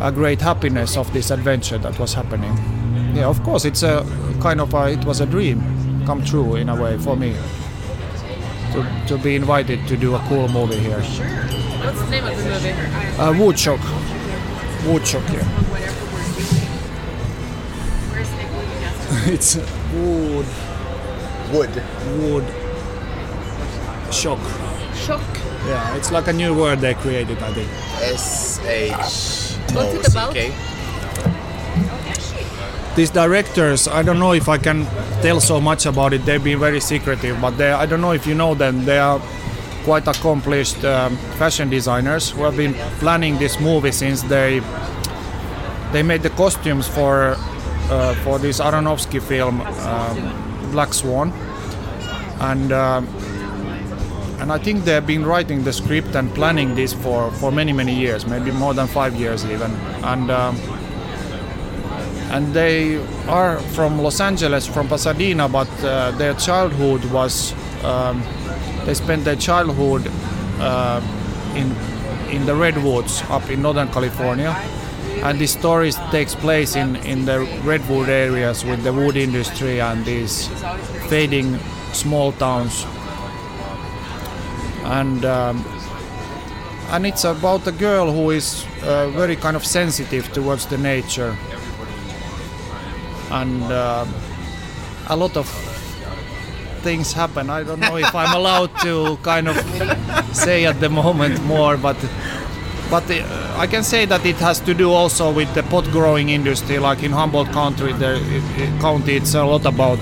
a 0.00 0.10
great 0.12 0.40
happiness 0.42 0.96
of 0.96 1.10
this 1.12 1.30
adventure 1.30 1.78
that 1.78 1.98
was 1.98 2.14
happening 2.14 2.54
yeah 3.14 3.28
of 3.28 3.42
course 3.42 3.64
it's 3.68 3.82
a 3.82 4.04
kind 4.40 4.60
of 4.60 4.74
a, 4.74 4.90
it 4.92 5.04
was 5.04 5.20
a 5.20 5.26
dream 5.26 5.60
come 6.06 6.22
true 6.24 6.56
in 6.56 6.68
a 6.68 6.74
way 6.82 6.98
for 6.98 7.16
me 7.16 7.34
to, 8.72 8.84
to 9.06 9.18
be 9.18 9.34
invited 9.36 9.78
to 9.88 9.96
do 9.96 10.14
a 10.14 10.18
cool 10.28 10.48
movie 10.48 10.78
here 10.78 11.02
What's 11.82 12.00
the 12.02 12.10
name 12.10 12.24
of 12.26 12.36
the 12.36 12.44
movie? 12.44 12.70
uh, 13.18 13.32
Woodchuck. 13.32 13.80
Woodchuck 14.86 15.22
yeah. 15.32 15.44
Whatever 15.70 16.04
we're 16.12 16.32
doing, 16.36 16.70
where's 18.10 18.30
Nick 18.36 18.50
it's 19.34 19.56
wood. 19.92 20.46
Wood. 21.52 21.72
wood. 22.20 22.46
Shock. 24.12 24.40
Shock. 24.94 25.22
yeah 25.66 25.96
it's 25.96 26.10
like 26.10 26.26
a 26.28 26.32
new 26.32 26.54
word 26.56 26.80
they 26.80 26.94
created 26.94 27.38
I 27.42 27.52
think. 27.52 27.68
S 28.02 28.58
H 28.64 28.90
What's 29.74 29.94
it 29.94 30.08
about? 30.08 30.34
these 32.96 33.10
directors 33.10 33.86
i 33.86 34.02
don't 34.02 34.18
know 34.18 34.32
if 34.32 34.48
i 34.48 34.58
can 34.58 34.84
tell 35.22 35.38
so 35.40 35.60
much 35.60 35.86
about 35.86 36.12
it. 36.12 36.24
They've 36.26 36.42
been 36.42 36.58
very 36.58 36.80
secretive 36.80 37.40
but 37.40 37.52
they 37.56 37.70
i 37.70 37.86
don't 37.86 38.00
know 38.00 38.12
if 38.12 38.26
you 38.26 38.34
know 38.34 38.54
them. 38.54 38.84
They 38.84 38.98
are 38.98 39.20
quite 39.90 40.06
accomplished 40.06 40.84
um, 40.84 41.16
fashion 41.36 41.68
designers 41.68 42.30
who 42.30 42.44
have 42.44 42.56
been 42.56 42.74
planning 43.00 43.36
this 43.38 43.58
movie 43.58 43.90
since 43.90 44.22
they 44.22 44.60
they 45.92 46.02
made 46.04 46.22
the 46.22 46.30
costumes 46.30 46.86
for 46.86 47.34
uh, 47.90 48.14
for 48.22 48.38
this 48.38 48.60
aronofsky 48.60 49.20
film 49.20 49.60
um, 49.60 50.16
black 50.70 50.94
swan 50.94 51.32
and 52.50 52.70
um, 52.70 53.02
and 54.40 54.52
I 54.52 54.58
think 54.58 54.84
they've 54.84 55.04
been 55.14 55.26
writing 55.26 55.64
the 55.64 55.72
script 55.72 56.14
and 56.14 56.32
planning 56.36 56.76
this 56.76 56.92
for, 56.92 57.32
for 57.40 57.50
many 57.50 57.72
many 57.72 57.94
years, 57.94 58.24
maybe 58.26 58.52
more 58.52 58.74
than 58.74 58.86
five 58.86 59.16
years 59.16 59.44
even. 59.44 59.72
And 60.12 60.30
um, 60.30 60.54
and 62.30 62.54
they 62.54 63.04
are 63.26 63.58
from 63.74 64.00
Los 64.00 64.20
Angeles, 64.20 64.68
from 64.68 64.86
Pasadena, 64.86 65.48
but 65.48 65.68
uh, 65.82 66.12
their 66.12 66.34
childhood 66.34 67.04
was 67.06 67.52
um, 67.84 68.22
they 68.84 68.94
spent 68.94 69.24
their 69.24 69.36
childhood 69.36 70.10
uh, 70.58 71.00
in 71.54 71.74
in 72.34 72.46
the 72.46 72.54
redwoods 72.54 73.22
up 73.28 73.50
in 73.50 73.62
Northern 73.62 73.88
California. 73.88 74.56
And 75.22 75.38
this 75.38 75.52
story 75.52 75.90
takes 76.10 76.34
place 76.34 76.76
in, 76.76 76.96
in 76.96 77.24
the 77.24 77.40
redwood 77.64 78.08
areas 78.08 78.64
with 78.64 78.84
the 78.84 78.92
wood 78.92 79.16
industry 79.16 79.80
and 79.80 80.04
these 80.04 80.46
fading 81.08 81.58
small 81.92 82.32
towns 82.32 82.86
and 84.90 85.24
um, 85.24 85.64
and 86.90 87.06
it's 87.06 87.24
about 87.24 87.66
a 87.66 87.72
girl 87.72 88.12
who 88.12 88.30
is 88.30 88.66
uh, 88.82 89.08
very 89.10 89.36
kind 89.36 89.56
of 89.56 89.64
sensitive 89.64 90.32
towards 90.32 90.66
the 90.66 90.78
nature 90.78 91.36
and 93.30 93.62
uh, 93.64 94.04
a 95.08 95.16
lot 95.16 95.36
of 95.36 95.46
things 96.82 97.12
happen 97.12 97.50
i 97.50 97.62
don't 97.62 97.80
know 97.80 97.96
if 97.96 98.14
i'm 98.14 98.34
allowed 98.34 98.70
to 98.80 99.16
kind 99.22 99.48
of 99.48 99.56
say 100.34 100.64
at 100.66 100.78
the 100.80 100.88
moment 100.88 101.42
more 101.44 101.76
but 101.76 101.96
but 102.90 103.08
uh, 103.08 103.54
I 103.56 103.68
can 103.68 103.84
say 103.84 104.04
that 104.06 104.26
it 104.26 104.36
has 104.36 104.58
to 104.60 104.74
do 104.74 104.90
also 104.90 105.32
with 105.32 105.54
the 105.54 105.62
pot 105.62 105.84
growing 105.92 106.30
industry. 106.30 106.78
Like 106.80 107.04
in 107.04 107.12
Humboldt 107.12 107.52
County, 107.52 107.92
there, 107.92 108.16
it, 108.16 108.42
it, 108.58 108.80
county, 108.80 109.14
it's 109.14 109.34
a 109.34 109.44
lot 109.44 109.64
about 109.64 110.00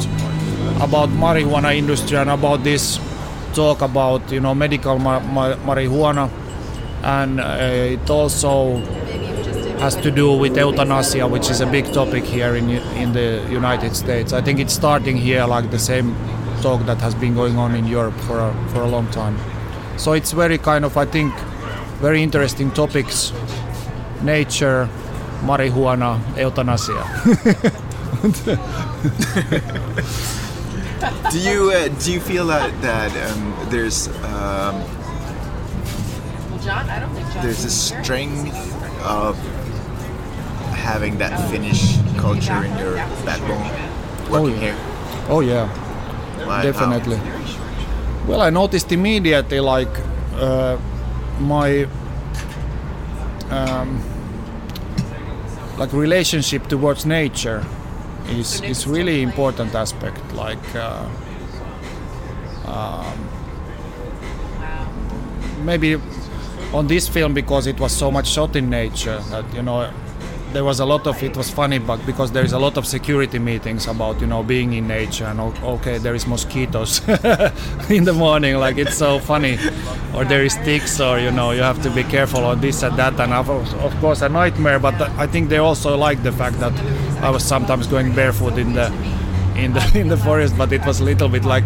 about 0.81 1.11
marijuana 1.11 1.77
industry 1.77 2.17
and 2.17 2.31
about 2.31 2.65
this 2.65 2.99
talk 3.53 3.83
about 3.83 4.33
you 4.33 4.41
know 4.41 4.55
medical 4.55 4.99
ma- 4.99 5.21
ma- 5.21 5.57
marijuana, 5.57 6.31
and 7.03 7.41
uh, 7.41 7.59
it 7.61 8.09
also 8.09 8.77
has 9.81 9.95
to 9.97 10.11
do 10.11 10.33
with 10.33 10.57
euthanasia, 10.57 11.27
which 11.27 11.51
is 11.51 11.61
a 11.61 11.67
big 11.67 11.93
topic 11.93 12.25
here 12.25 12.57
in 12.57 12.71
in 12.71 13.13
the 13.13 13.47
United 13.51 13.95
States. 13.97 14.33
I 14.33 14.41
think 14.41 14.61
it's 14.61 14.73
starting 14.73 15.17
here, 15.19 15.45
like 15.45 15.71
the 15.71 15.79
same 15.79 16.17
talk 16.63 16.85
that 16.87 16.99
has 17.01 17.15
been 17.15 17.35
going 17.35 17.59
on 17.59 17.75
in 17.75 17.87
Europe 17.87 18.15
for 18.27 18.39
a, 18.39 18.53
for 18.69 18.83
a 18.83 18.89
long 18.89 19.07
time. 19.11 19.37
So 19.97 20.13
it's 20.13 20.33
very 20.33 20.59
kind 20.59 20.85
of 20.85 20.97
I 20.97 21.05
think 21.05 21.35
very 22.01 22.23
interesting 22.23 22.71
topics: 22.71 23.33
nature, 24.23 24.89
marijuana, 25.43 26.19
euthanasia. 26.37 27.05
Do 31.31 31.39
you 31.39 31.71
uh, 31.71 31.89
do 32.03 32.13
you 32.13 32.21
feel 32.21 32.47
that 32.49 32.73
that 32.83 33.13
um, 33.31 33.55
there's 33.71 34.09
um, 34.25 34.83
John, 36.61 36.91
I 36.91 36.99
don't 36.99 37.15
think 37.15 37.33
John. 37.33 37.45
there's 37.45 37.65
a 37.65 37.71
strength 37.71 38.57
of 39.05 39.37
having 40.75 41.19
that 41.19 41.39
Finnish 41.51 41.99
culture 42.17 42.65
in 42.65 42.77
your 42.79 42.97
backbone 43.25 43.63
working 44.29 44.61
yeah. 44.61 44.75
here? 44.75 44.77
oh 45.29 45.41
yeah. 45.41 45.69
Why- 46.49 46.63
Definitely. 46.63 47.17
how? 47.17 48.27
Well, 48.27 48.41
I 48.41 48.51
noticed 48.51 48.93
immediately 48.93 49.61
like 49.61 49.89
uh, 50.37 50.77
my 51.41 51.87
um, 53.51 54.03
like 55.79 55.93
relationship 55.93 56.67
towards 56.69 57.07
nature 57.07 57.65
is 58.31 58.61
is 58.63 58.87
really 58.87 59.23
important 59.23 59.75
aspect. 59.75 60.21
Like 60.35 60.75
uh, 60.75 61.07
um, 62.67 63.19
maybe 65.65 65.97
on 66.73 66.87
this 66.87 67.09
film 67.09 67.33
because 67.35 67.67
it 67.67 67.81
was 67.81 67.93
so 67.93 68.11
much 68.11 68.29
shot 68.29 68.57
in 68.57 68.69
nature 68.71 69.19
that 69.31 69.45
you 69.55 69.63
know 69.63 69.91
there 70.53 70.65
was 70.65 70.81
a 70.81 70.85
lot 70.85 71.07
of 71.07 71.23
it 71.23 71.37
was 71.37 71.51
funny 71.51 71.79
but 71.79 72.05
because 72.07 72.33
there 72.33 72.45
is 72.45 72.53
a 72.53 72.59
lot 72.59 72.77
of 72.77 72.87
security 72.87 73.39
meetings 73.39 73.87
about 73.87 74.21
you 74.21 74.27
know 74.27 74.43
being 74.43 74.73
in 74.73 74.89
nature 74.89 75.25
and 75.25 75.41
okay 75.41 75.99
there 75.99 76.15
is 76.15 76.27
mosquitoes 76.27 77.01
in 77.91 78.05
the 78.05 78.13
morning 78.13 78.57
like 78.57 78.79
it's 78.79 78.97
so 78.97 79.19
funny. 79.19 79.59
Or 80.15 80.25
there 80.25 80.43
is 80.43 80.57
ticks 80.57 81.01
or 81.01 81.19
you 81.19 81.31
know 81.31 81.51
you 81.51 81.63
have 81.63 81.83
to 81.83 81.91
be 81.91 82.03
careful 82.03 82.45
on 82.45 82.61
this 82.61 82.83
and 82.83 82.97
that. 82.99 83.21
And 83.21 83.33
of, 83.33 83.95
course 84.01 84.23
a 84.23 84.29
nightmare 84.29 84.79
but 84.79 85.01
uh, 85.01 85.13
i 85.17 85.27
think 85.27 85.49
they 85.49 85.59
also 85.59 85.97
like 85.97 86.23
the 86.23 86.33
fact 86.33 86.59
that 86.61 86.73
i 87.23 87.31
was 87.31 87.45
sometimes 87.45 87.87
going 87.87 88.15
barefoot 88.15 88.57
in 88.59 88.75
the 88.75 88.87
in 89.57 89.73
the 89.73 89.93
in 90.01 90.09
the 90.09 90.17
forest 90.17 90.57
but 90.57 90.73
it 90.73 90.85
was 90.87 91.01
a 91.01 91.05
little 91.05 91.29
bit 91.29 91.45
like 91.45 91.65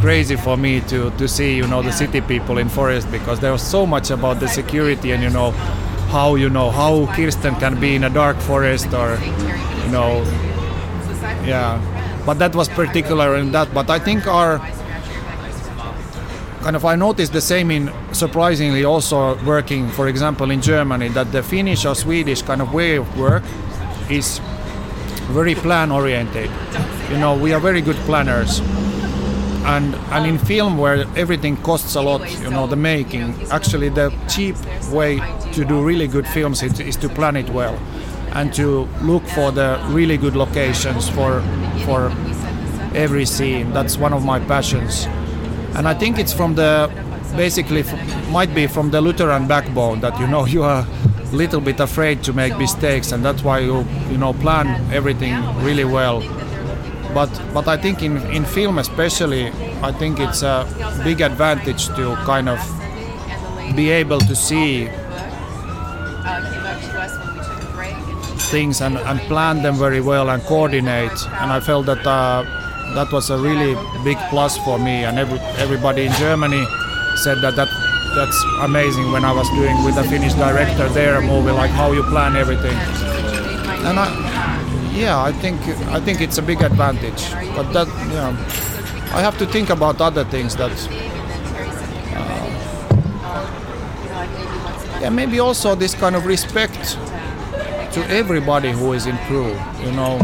crazy 0.00 0.36
for 0.36 0.56
me 0.56 0.80
to 0.82 1.10
to 1.12 1.26
see 1.26 1.56
you 1.56 1.66
know 1.66 1.82
the 1.82 1.92
city 1.92 2.20
people 2.20 2.58
in 2.58 2.68
forest 2.68 3.10
because 3.10 3.40
there 3.40 3.52
was 3.52 3.62
so 3.62 3.86
much 3.86 4.10
about 4.10 4.40
the 4.40 4.48
security 4.48 5.12
and 5.12 5.22
you 5.22 5.30
know 5.30 5.52
how 6.10 6.34
you 6.34 6.50
know 6.50 6.70
how 6.70 7.06
Kirsten 7.14 7.54
can 7.56 7.80
be 7.80 7.94
in 7.94 8.04
a 8.04 8.10
dark 8.10 8.36
forest 8.38 8.92
or 8.92 9.18
you 9.84 9.90
know 9.90 10.22
yeah. 11.44 11.80
But 12.26 12.38
that 12.38 12.54
was 12.54 12.68
particular 12.68 13.36
in 13.36 13.52
that. 13.52 13.72
But 13.72 13.88
I 13.90 13.98
think 13.98 14.26
our 14.26 14.58
kind 16.62 16.76
of 16.76 16.84
I 16.84 16.94
noticed 16.96 17.32
the 17.32 17.40
same 17.40 17.70
in 17.70 17.90
surprisingly 18.12 18.84
also 18.84 19.42
working 19.44 19.88
for 19.88 20.08
example 20.08 20.50
in 20.50 20.60
Germany 20.60 21.08
that 21.08 21.32
the 21.32 21.42
Finnish 21.42 21.86
or 21.86 21.94
Swedish 21.94 22.42
kind 22.42 22.60
of 22.60 22.74
way 22.74 22.96
of 22.96 23.18
work 23.18 23.42
is 24.10 24.40
very 25.32 25.54
plan 25.54 25.90
oriented 25.90 26.50
you 27.08 27.16
know 27.16 27.34
we 27.34 27.54
are 27.54 27.60
very 27.60 27.80
good 27.80 27.96
planners 28.04 28.60
and 29.64 29.94
and 30.12 30.26
in 30.26 30.38
film 30.38 30.78
where 30.78 31.04
everything 31.16 31.56
costs 31.58 31.94
a 31.94 32.00
lot 32.00 32.20
you 32.42 32.50
know 32.50 32.66
the 32.66 32.76
making 32.76 33.34
actually 33.50 33.88
the 33.88 34.12
cheap 34.28 34.56
way 34.90 35.20
to 35.52 35.64
do 35.64 35.82
really 35.82 36.06
good 36.06 36.26
films 36.26 36.62
is, 36.62 36.80
is 36.80 36.96
to 36.96 37.08
plan 37.08 37.36
it 37.36 37.48
well 37.50 37.78
and 38.32 38.54
to 38.54 38.88
look 39.02 39.22
for 39.28 39.50
the 39.52 39.78
really 39.88 40.16
good 40.16 40.36
locations 40.36 41.08
for 41.08 41.42
for 41.84 42.12
every 42.94 43.24
scene. 43.24 43.72
That's 43.72 43.96
one 43.96 44.12
of 44.12 44.24
my 44.24 44.40
passions. 44.40 45.06
And 45.76 45.86
i 45.86 45.94
think 45.94 46.18
it's 46.18 46.32
from 46.32 46.54
the 46.56 46.90
basically 47.36 47.80
f- 47.80 48.30
might 48.30 48.52
be 48.54 48.66
from 48.66 48.90
the 48.90 49.00
lutheran 49.00 49.46
backbone 49.46 50.00
that 50.00 50.18
you 50.18 50.26
know 50.26 50.44
you 50.54 50.64
are 50.64 50.84
a 50.84 51.34
little 51.36 51.60
bit 51.60 51.78
afraid 51.78 52.24
to 52.24 52.32
make 52.32 52.56
mistakes 52.58 53.12
and 53.12 53.24
that's 53.24 53.44
why 53.44 53.60
you 53.60 53.86
you 54.10 54.18
know 54.18 54.32
plan 54.32 54.66
everything 54.92 55.34
really 55.62 55.84
well 55.84 56.20
but 57.14 57.30
but 57.52 57.68
I 57.68 57.76
think 57.76 58.02
in 58.02 58.16
in 58.30 58.44
film 58.44 58.78
especially 58.78 59.48
I 59.82 59.92
think 59.92 60.20
it's 60.20 60.42
a 60.42 60.66
big 61.04 61.20
advantage 61.20 61.86
to 61.96 62.16
kind 62.24 62.48
of 62.48 62.58
be 63.76 63.90
able 63.90 64.20
to 64.20 64.34
see 64.34 64.86
a 64.86 64.90
things 68.50 68.80
and, 68.80 68.98
and 68.98 69.20
plan 69.20 69.62
them 69.62 69.76
very 69.76 70.00
well 70.00 70.30
and 70.30 70.42
coordinate 70.42 71.18
and 71.40 71.52
I 71.52 71.60
felt 71.60 71.86
that 71.86 72.04
uh, 72.06 72.42
that 72.94 73.12
was 73.12 73.30
a 73.30 73.38
really 73.38 73.76
big 74.04 74.18
plus 74.28 74.58
for 74.58 74.78
me 74.78 75.04
and 75.04 75.18
every, 75.18 75.38
everybody 75.62 76.06
in 76.06 76.12
Germany 76.14 76.64
said 77.16 77.38
that 77.42 77.54
that 77.56 77.68
that's 78.14 78.42
amazing 78.62 79.12
when 79.12 79.24
I 79.24 79.32
was 79.32 79.48
doing 79.50 79.84
with 79.84 79.96
a 79.96 80.04
Finnish 80.04 80.34
director 80.34 80.88
their 80.88 81.20
movie, 81.20 81.52
like 81.52 81.70
how 81.70 81.92
you 81.92 82.02
plan 82.02 82.34
everything. 82.34 82.74
And 83.86 83.98
I, 83.98 84.29
yeah, 84.92 85.20
I 85.22 85.32
think 85.32 85.60
I 85.88 86.00
think 86.00 86.20
it's 86.20 86.38
a 86.38 86.42
big 86.42 86.62
advantage. 86.62 87.30
But 87.54 87.72
that, 87.72 87.88
yeah, 88.12 88.30
I 89.14 89.20
have 89.20 89.38
to 89.38 89.46
think 89.46 89.70
about 89.70 90.00
other 90.00 90.24
things 90.24 90.56
that. 90.56 90.72
Uh, 92.14 92.50
yeah, 95.00 95.10
maybe 95.10 95.38
also 95.40 95.74
this 95.74 95.94
kind 95.94 96.14
of 96.16 96.26
respect 96.26 96.98
to 97.92 98.06
everybody 98.08 98.70
who 98.70 98.92
is 98.92 99.06
in 99.06 99.16
crew. 99.26 99.56
You 99.82 99.92
know, 99.92 100.18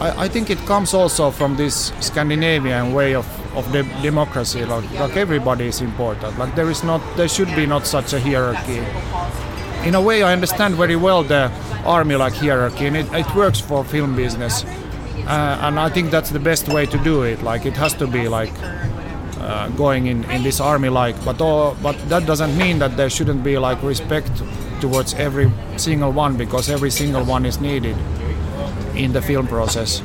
I, 0.00 0.24
I 0.24 0.28
think 0.28 0.50
it 0.50 0.58
comes 0.66 0.94
also 0.94 1.30
from 1.30 1.56
this 1.56 1.92
Scandinavian 2.00 2.92
way 2.92 3.14
of, 3.14 3.26
of 3.56 3.70
the 3.72 3.84
democracy. 4.02 4.64
Like, 4.64 4.90
like 4.92 5.16
everybody 5.16 5.66
is 5.66 5.80
important. 5.80 6.38
Like 6.38 6.54
there 6.56 6.70
is 6.70 6.82
not, 6.82 7.00
there 7.16 7.28
should 7.28 7.54
be 7.54 7.66
not 7.66 7.86
such 7.86 8.12
a 8.12 8.20
hierarchy. 8.20 8.80
In 9.84 9.94
a 9.94 10.00
way, 10.00 10.22
I 10.22 10.32
understand 10.32 10.76
very 10.76 10.96
well 10.96 11.22
the 11.22 11.50
army 11.84 12.14
like 12.16 12.34
hierarchy, 12.34 12.86
and 12.86 12.96
it, 12.96 13.12
it 13.12 13.34
works 13.34 13.60
for 13.60 13.84
film 13.84 14.14
business. 14.14 14.64
Uh, 15.26 15.58
and 15.62 15.78
I 15.78 15.88
think 15.88 16.10
that's 16.10 16.30
the 16.30 16.38
best 16.38 16.68
way 16.68 16.86
to 16.86 16.98
do 16.98 17.22
it. 17.22 17.42
Like 17.42 17.66
it 17.66 17.76
has 17.76 17.94
to 17.94 18.06
be 18.06 18.28
like 18.28 18.52
uh, 19.38 19.68
going 19.70 20.06
in, 20.06 20.24
in 20.30 20.42
this 20.42 20.60
army 20.60 20.88
like, 20.88 21.16
but 21.24 21.40
all, 21.40 21.76
but 21.82 21.96
that 22.08 22.26
doesn't 22.26 22.56
mean 22.56 22.78
that 22.78 22.96
there 22.96 23.10
shouldn't 23.10 23.42
be 23.42 23.58
like 23.58 23.82
respect 23.82 24.30
towards 24.80 25.14
every 25.14 25.50
single 25.76 26.12
one 26.12 26.36
because 26.36 26.70
every 26.70 26.90
single 26.90 27.24
one 27.24 27.44
is 27.44 27.60
needed 27.60 27.96
in 28.94 29.12
the 29.12 29.22
film 29.22 29.46
process. 29.46 30.00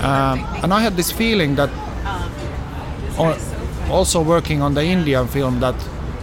Um, 0.00 0.44
and 0.62 0.72
I 0.72 0.80
had 0.80 0.96
this 0.96 1.12
feeling 1.12 1.54
that 1.56 1.70
also 3.90 4.22
working 4.22 4.62
on 4.62 4.74
the 4.74 4.82
Indian 4.82 5.26
film 5.28 5.60
that 5.60 5.74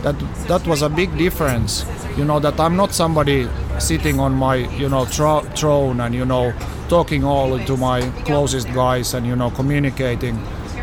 that 0.03 0.15
that 0.47 0.65
was 0.67 0.81
a 0.81 0.89
big 0.89 1.17
difference. 1.17 1.85
You 2.17 2.25
know 2.25 2.39
that 2.39 2.59
I'm 2.59 2.75
not 2.75 2.93
somebody 2.93 3.47
sitting 3.79 4.19
on 4.19 4.33
my 4.33 4.55
you 4.55 4.89
know 4.89 5.05
tro- 5.05 5.45
throne 5.55 6.01
and 6.01 6.15
you 6.15 6.25
know 6.25 6.51
talking 6.89 7.23
all 7.23 7.59
to 7.59 7.77
my 7.77 8.01
closest 8.25 8.73
guys 8.73 9.13
and 9.13 9.25
you 9.25 9.35
know 9.35 9.51
communicating 9.51 10.37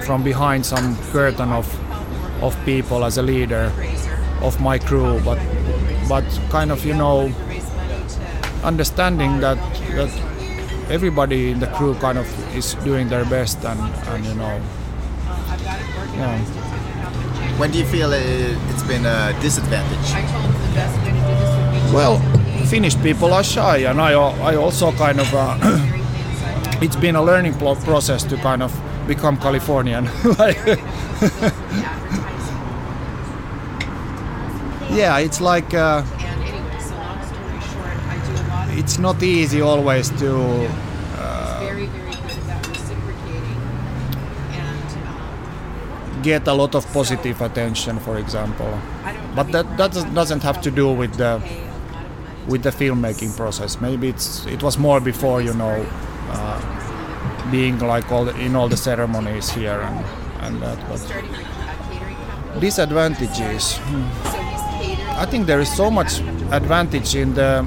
from 0.07 0.23
behind 0.23 0.65
some 0.65 0.97
curtain 1.13 1.51
of 1.51 1.67
of 2.43 2.57
people 2.65 3.05
as 3.05 3.19
a 3.19 3.23
leader 3.23 3.73
of 4.43 4.61
my 4.61 4.79
crew, 4.79 5.21
but 5.25 5.39
but 6.09 6.25
kind 6.51 6.71
of 6.71 6.85
you 6.85 6.95
know 6.95 7.33
understanding 8.63 9.41
that 9.41 9.59
that 9.97 10.11
everybody 10.91 11.51
in 11.51 11.61
the 11.61 11.67
crew 11.67 11.95
kind 11.95 12.19
of 12.19 12.27
is 12.57 12.75
doing 12.85 13.09
their 13.09 13.25
best 13.25 13.65
and, 13.65 13.81
and 14.09 14.25
you 14.25 14.35
know 14.35 14.61
yeah. 16.17 16.39
When 17.59 17.71
do 17.71 17.79
you 17.79 17.87
feel 17.87 18.13
it's 18.13 18.83
been 18.83 19.07
a 19.07 19.33
disadvantage? 19.41 21.14
Well, 21.95 22.19
Finnish 22.67 22.97
people 23.03 23.33
are 23.33 23.45
shy, 23.45 23.89
and 23.89 24.01
I 24.01 24.15
I 24.15 24.57
also 24.57 24.91
kind 24.91 25.21
of 25.21 25.33
uh, 25.33 25.57
it's 26.83 26.97
been 26.97 27.15
a 27.15 27.23
learning 27.23 27.55
process 27.55 28.25
to 28.25 28.37
kind 28.39 28.65
of 28.65 28.73
become 29.07 29.37
Californian. 29.37 30.05
yeah, 34.91 35.19
it's 35.19 35.41
like. 35.41 35.73
Uh, 35.73 36.03
it's 38.77 38.99
not 38.99 39.23
easy 39.23 39.61
always 39.61 40.11
to 40.19 40.69
uh, 41.17 41.87
get 46.23 46.49
a 46.49 46.53
lot 46.53 46.75
of 46.75 46.85
positive 46.93 47.41
attention, 47.41 48.01
for 48.01 48.19
example. 48.19 48.81
But 49.37 49.53
that, 49.53 49.77
that 49.77 49.93
doesn't 50.13 50.43
have 50.43 50.61
to 50.63 50.73
do 50.73 50.93
with 50.93 51.15
the 51.15 51.41
with 52.49 52.63
the 52.63 52.71
filmmaking 52.71 53.37
process. 53.37 53.81
Maybe 53.81 54.09
it's 54.09 54.47
it 54.47 54.63
was 54.63 54.79
more 54.79 55.01
before 55.01 55.43
you 55.43 55.55
know 55.55 55.87
uh, 56.31 57.51
being 57.51 57.79
like 57.79 58.11
all 58.11 58.25
the, 58.25 58.35
in 58.39 58.57
all 58.57 58.69
the 58.69 58.77
ceremonies 58.77 59.51
here 59.51 59.81
and 59.81 60.05
and 60.41 60.63
that. 60.63 60.79
But 60.89 61.01
disadvantages. 62.61 63.77
Hmm. 63.79 64.05
I 65.17 65.27
think 65.27 65.47
there 65.47 65.61
is 65.61 65.75
so 65.75 65.91
much 65.91 66.21
advantage 66.51 67.15
in 67.15 67.35
the 67.35 67.67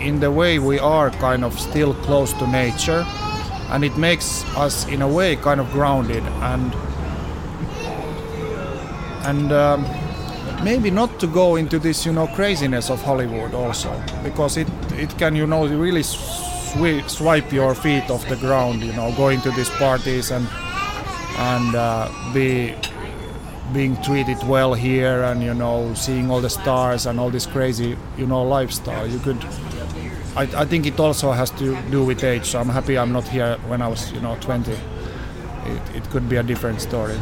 in 0.00 0.20
the 0.20 0.30
way 0.30 0.58
we 0.58 0.78
are 0.78 1.10
kind 1.10 1.44
of 1.44 1.58
still 1.58 1.94
close 1.94 2.32
to 2.34 2.46
nature 2.46 3.04
and 3.70 3.84
it 3.84 3.96
makes 3.96 4.44
us 4.56 4.86
in 4.88 5.02
a 5.02 5.08
way 5.08 5.36
kind 5.36 5.60
of 5.60 5.70
grounded 5.72 6.22
and 6.22 6.74
and 9.24 9.52
um, 9.52 9.84
maybe 10.64 10.90
not 10.90 11.18
to 11.20 11.26
go 11.26 11.56
into 11.56 11.78
this 11.78 12.04
you 12.06 12.12
know 12.12 12.26
craziness 12.28 12.90
of 12.90 13.02
Hollywood 13.02 13.54
also 13.54 13.90
because 14.22 14.56
it 14.56 14.68
it 14.92 15.10
can 15.18 15.36
you 15.36 15.46
know 15.46 15.66
really 15.66 16.02
sw- 16.02 17.06
swipe 17.06 17.52
your 17.52 17.74
feet 17.74 18.10
off 18.10 18.26
the 18.28 18.36
ground 18.36 18.82
you 18.82 18.92
know 18.92 19.12
going 19.16 19.40
to 19.42 19.50
these 19.52 19.70
parties 19.70 20.30
and 20.30 20.46
and 21.38 21.74
uh, 21.74 22.08
be 22.34 22.74
being 23.72 24.00
treated 24.02 24.38
well 24.48 24.74
here 24.74 25.22
and 25.24 25.42
you 25.42 25.54
know 25.54 25.94
seeing 25.94 26.30
all 26.30 26.40
the 26.40 26.50
stars 26.50 27.06
and 27.06 27.20
all 27.20 27.30
this 27.30 27.46
crazy 27.46 27.96
you 28.16 28.26
know 28.26 28.42
lifestyle 28.42 29.06
you 29.06 29.18
could 29.20 29.38
I, 30.36 30.42
I 30.42 30.64
think 30.64 30.86
it 30.86 31.00
also 31.00 31.32
has 31.32 31.50
to 31.52 31.76
do 31.90 32.04
with 32.04 32.22
age. 32.22 32.46
So 32.46 32.60
I'm 32.60 32.68
happy 32.68 32.96
I'm 32.96 33.12
not 33.12 33.26
here 33.26 33.58
when 33.66 33.82
I 33.82 33.88
was, 33.88 34.12
you 34.12 34.20
know, 34.20 34.36
20. 34.40 34.70
It, 34.70 34.78
it 35.96 36.10
could 36.10 36.28
be 36.28 36.36
a 36.36 36.44
different 36.44 36.80
story. 36.80 37.18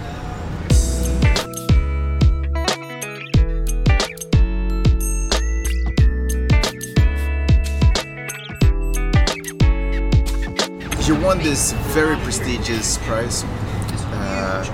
You 11.06 11.14
won 11.14 11.38
this 11.38 11.72
very 11.94 12.16
prestigious 12.16 12.98
prize. 12.98 13.44
Uh, 13.44 14.64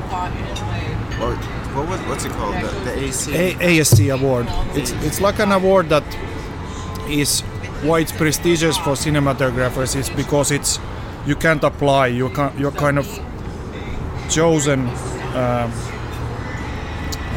what, 1.18 1.36
what 1.86 2.08
what's 2.08 2.24
it 2.24 2.32
called? 2.32 2.54
The, 2.54 2.68
the 2.84 3.04
AC? 3.04 3.34
A- 3.34 3.54
ASC 3.54 4.14
award. 4.14 4.46
It's 4.74 4.92
it's 5.04 5.20
like 5.20 5.40
an 5.40 5.52
award 5.52 5.90
that 5.90 6.04
is 7.06 7.42
why 7.82 8.00
it's 8.00 8.12
prestigious 8.12 8.78
for 8.78 8.94
cinematographers 8.94 9.94
It's 9.94 10.08
because 10.08 10.50
it's 10.50 10.78
you 11.26 11.36
can't 11.36 11.62
apply. 11.64 12.06
You 12.06 12.30
can 12.30 12.58
you're 12.58 12.72
kind 12.72 12.98
of 12.98 13.06
chosen 14.30 14.88
um, 15.36 15.70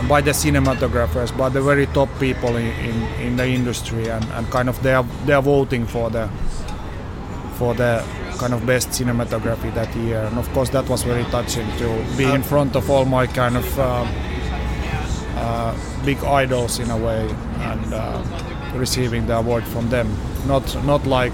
by 0.08 0.22
the 0.22 0.32
cinematographers, 0.32 1.36
by 1.38 1.50
the 1.50 1.62
very 1.62 1.88
top 1.88 2.08
people 2.18 2.56
in, 2.56 2.68
in, 2.80 3.04
in 3.20 3.36
the 3.36 3.46
industry, 3.46 4.08
and, 4.08 4.24
and 4.36 4.50
kind 4.52 4.70
of 4.70 4.82
they 4.84 4.94
are 4.94 5.06
they 5.26 5.34
are 5.34 5.42
voting 5.42 5.86
for 5.86 6.10
the 6.10 6.30
for 7.58 7.74
the 7.74 8.02
kind 8.38 8.54
of 8.54 8.66
best 8.66 8.90
cinematography 8.90 9.74
that 9.74 9.96
year. 9.96 10.20
And 10.20 10.38
of 10.38 10.48
course, 10.54 10.70
that 10.70 10.88
was 10.90 11.04
very 11.04 11.24
touching 11.26 11.68
to 11.78 12.06
be 12.18 12.26
in 12.26 12.44
front 12.44 12.76
of 12.76 12.90
all 12.90 13.06
my 13.06 13.28
kind 13.28 13.58
of 13.58 13.80
uh, 13.80 14.06
uh, 15.36 15.76
big 16.06 16.24
idols 16.24 16.80
in 16.80 16.90
a 16.92 16.98
way, 16.98 17.30
and 17.60 17.94
uh, 17.94 18.24
receiving 18.76 19.28
the 19.28 19.38
award 19.38 19.64
from 19.64 19.90
them 19.90 20.08
not 20.48 20.86
not 20.86 21.06
like 21.06 21.34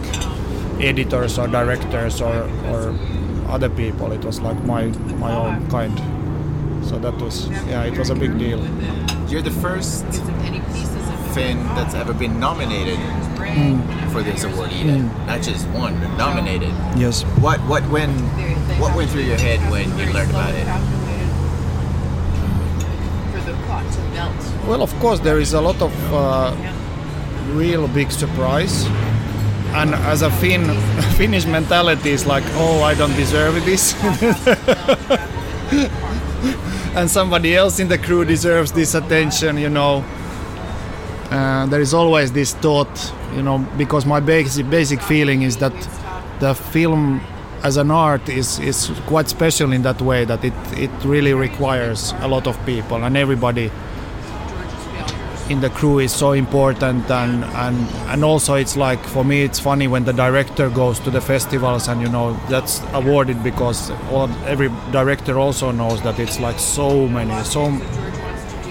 editors 0.80 1.38
or 1.38 1.48
directors 1.48 2.22
or, 2.22 2.50
or 2.70 2.96
other 3.50 3.70
people. 3.70 4.12
It 4.12 4.24
was 4.24 4.40
like 4.40 4.62
my 4.64 4.86
my 5.20 5.34
own 5.36 5.70
kind. 5.70 5.98
So 6.86 6.98
that 7.00 7.16
was 7.22 7.48
yeah, 7.68 7.84
it 7.84 7.98
was 7.98 8.10
a 8.10 8.16
big 8.16 8.38
deal. 8.38 8.60
You're 9.28 9.42
the 9.42 9.52
first 9.62 10.06
Finn 11.34 11.64
that's 11.76 11.94
ever 11.94 12.14
been 12.14 12.40
nominated 12.40 13.00
mm. 13.38 14.01
For 14.12 14.22
this 14.22 14.44
award, 14.44 14.72
even 14.72 15.10
mm. 15.10 15.28
not 15.28 15.42
just 15.42 15.68
one, 15.70 16.00
but 16.00 16.16
nominated. 16.18 16.74
Yes. 16.96 17.24
What 17.40 17.60
what 17.62 17.84
when 17.90 18.10
what 18.80 18.96
went 18.96 19.10
through 19.12 19.24
your 19.24 19.38
head 19.38 19.60
when 19.72 19.90
you 19.98 20.14
learned 20.14 20.32
about 20.32 20.54
it? 20.54 20.68
Well, 24.68 24.84
of 24.84 24.94
course, 25.00 25.20
there 25.20 25.40
is 25.40 25.54
a 25.54 25.62
lot 25.62 25.82
of 25.82 25.92
uh, 26.14 26.56
real 27.54 27.88
big 27.88 28.12
surprise 28.12 28.86
and 29.74 29.96
as 29.96 30.22
a 30.22 30.30
Finn, 30.30 30.66
Finnish 31.18 31.46
mentality 31.46 32.10
is 32.10 32.26
like, 32.26 32.44
oh, 32.56 32.84
I 32.84 32.94
don't 32.94 33.16
deserve 33.16 33.54
this, 33.66 33.96
and 36.96 37.10
somebody 37.10 37.56
else 37.56 37.80
in 37.80 37.88
the 37.88 37.98
crew 37.98 38.26
deserves 38.26 38.74
this 38.74 38.96
attention, 38.96 39.58
you 39.58 39.70
know. 39.70 40.04
Uh, 41.30 41.66
there 41.68 41.80
is 41.80 41.94
always 41.94 42.34
this 42.34 42.54
thought, 42.54 43.14
you 43.36 43.42
know, 43.42 43.60
because 43.78 44.06
my 44.06 44.20
basic 44.20 44.70
basic 44.70 45.02
feeling 45.02 45.42
is 45.44 45.58
that 45.58 45.74
the 46.40 46.54
film 46.54 47.22
as 47.64 47.78
an 47.78 47.92
art 47.92 48.28
is 48.28 48.60
is 48.60 48.92
quite 49.06 49.30
special 49.30 49.72
in 49.72 49.84
that 49.84 50.02
way 50.02 50.26
that 50.26 50.44
it 50.44 50.54
it 50.74 50.92
really 51.06 51.34
requires 51.34 52.14
a 52.22 52.28
lot 52.28 52.48
of 52.48 52.58
people 52.66 53.04
and 53.04 53.16
everybody 53.16 53.72
in 55.50 55.60
the 55.60 55.70
crew 55.70 56.00
is 56.00 56.12
so 56.12 56.32
important 56.32 57.10
and 57.12 57.44
and 57.44 57.78
and 58.10 58.24
also 58.24 58.56
it's 58.56 58.76
like 58.76 59.04
for 59.04 59.24
me 59.24 59.44
it's 59.44 59.60
funny 59.60 59.88
when 59.88 60.06
the 60.06 60.14
director 60.14 60.70
goes 60.70 61.00
to 61.00 61.12
the 61.12 61.22
festivals 61.22 61.88
and 61.88 62.02
you 62.02 62.10
know 62.10 62.34
that's 62.50 62.82
awarded 62.94 63.44
because 63.44 63.92
all, 64.12 64.30
every 64.46 64.70
director 64.92 65.38
also 65.38 65.72
knows 65.72 66.02
that 66.02 66.20
it's 66.20 66.40
like 66.40 66.58
so 66.58 67.08
many 67.08 67.44
so 67.44 67.68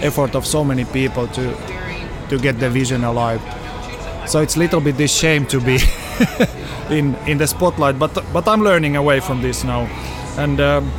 effort 0.01 0.35
of 0.35 0.45
so 0.45 0.63
many 0.63 0.83
people 0.85 1.27
to 1.27 1.55
to 2.29 2.37
get 2.39 2.59
the 2.59 2.69
vision 2.69 3.03
alive 3.03 3.41
so 4.31 4.39
it's 4.39 4.55
a 4.55 4.59
little 4.59 4.79
bit 4.79 4.95
this 4.95 5.13
shame 5.13 5.45
to 5.45 5.59
be 5.59 5.77
in 6.89 7.15
in 7.27 7.37
the 7.37 7.45
spotlight 7.45 7.99
but 7.99 8.13
but 8.31 8.47
I'm 8.47 8.63
learning 8.63 8.95
away 8.95 9.19
from 9.19 9.41
this 9.41 9.63
now 9.65 9.81
and 10.37 10.61
um, 10.61 10.89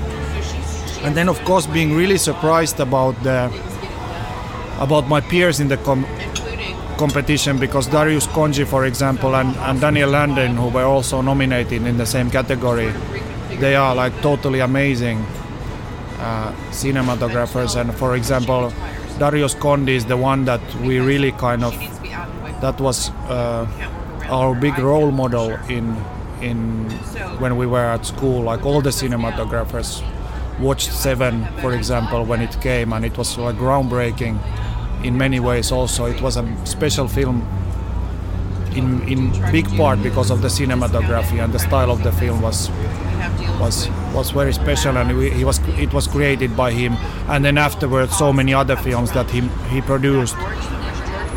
and 1.03 1.16
then 1.16 1.28
of 1.30 1.43
course 1.45 1.66
being 1.66 1.97
really 1.97 2.18
surprised 2.18 2.78
about 2.78 3.14
the 3.22 3.51
about 4.80 5.09
my 5.09 5.20
peers 5.20 5.61
in 5.61 5.68
the 5.68 5.78
com- 5.78 6.07
competition 6.99 7.59
because 7.59 7.87
Darius 7.87 8.26
Khondji, 8.26 8.66
for 8.66 8.85
example, 8.85 9.35
and, 9.35 9.57
and 9.57 9.80
Daniel 9.80 10.11
Landin, 10.11 10.57
who 10.57 10.68
were 10.68 10.85
also 10.85 11.22
nominated 11.22 11.87
in 11.87 11.97
the 11.97 12.07
same 12.07 12.30
category, 12.30 12.93
they 13.61 13.74
are 13.76 13.95
like 13.95 14.12
totally 14.20 14.61
amazing 14.61 15.18
uh, 16.18 16.53
cinematographers. 16.70 17.80
And 17.80 17.95
for 17.95 18.14
example, 18.16 18.72
Darius 19.18 19.55
Khondji 19.55 19.97
is 19.97 20.05
the 20.05 20.16
one 20.16 20.45
that 20.45 20.61
we 20.76 20.99
really 21.01 21.33
kind 21.33 21.64
of 21.64 21.74
that 22.63 22.81
was 22.81 23.11
uh, 23.29 23.67
our 24.31 24.55
big 24.55 24.79
role 24.79 25.11
model 25.11 25.51
in 25.69 25.97
in 26.41 26.89
when 27.39 27.57
we 27.57 27.67
were 27.67 27.85
at 27.85 28.07
school. 28.07 28.43
Like 28.43 28.65
all 28.65 28.81
the 28.81 28.91
cinematographers 28.91 30.03
watched 30.61 30.93
Seven, 30.93 31.47
for 31.61 31.75
example, 31.75 32.25
when 32.25 32.41
it 32.41 32.61
came, 32.61 32.93
and 32.93 33.05
it 33.05 33.19
was 33.19 33.37
like 33.37 33.57
groundbreaking 33.57 34.39
in 35.05 35.19
many 35.19 35.41
ways. 35.41 35.73
Also, 35.73 36.07
it 36.07 36.23
was 36.23 36.37
a 36.37 36.45
special 36.65 37.09
film 37.09 37.43
in 38.75 39.03
in 39.09 39.31
big 39.53 39.69
part 39.77 40.03
because 40.03 40.31
of 40.31 40.41
the 40.41 40.49
cinematography 40.49 41.43
and 41.45 41.53
the 41.53 41.59
style 41.59 41.91
of 41.91 42.03
the 42.03 42.13
film 42.13 42.41
was 42.41 42.71
was 43.61 43.89
was 44.15 44.31
very 44.31 44.53
special, 44.53 44.97
and 44.97 45.19
we, 45.19 45.31
he 45.31 45.45
was 45.45 45.59
it 45.79 45.93
was 45.93 46.07
created 46.07 46.57
by 46.57 46.71
him. 46.71 46.93
And 47.29 47.45
then 47.45 47.59
afterwards, 47.59 48.17
so 48.17 48.33
many 48.33 48.55
other 48.55 48.77
films 48.77 49.11
that 49.13 49.31
he 49.31 49.41
he 49.71 49.81
produced. 49.81 50.37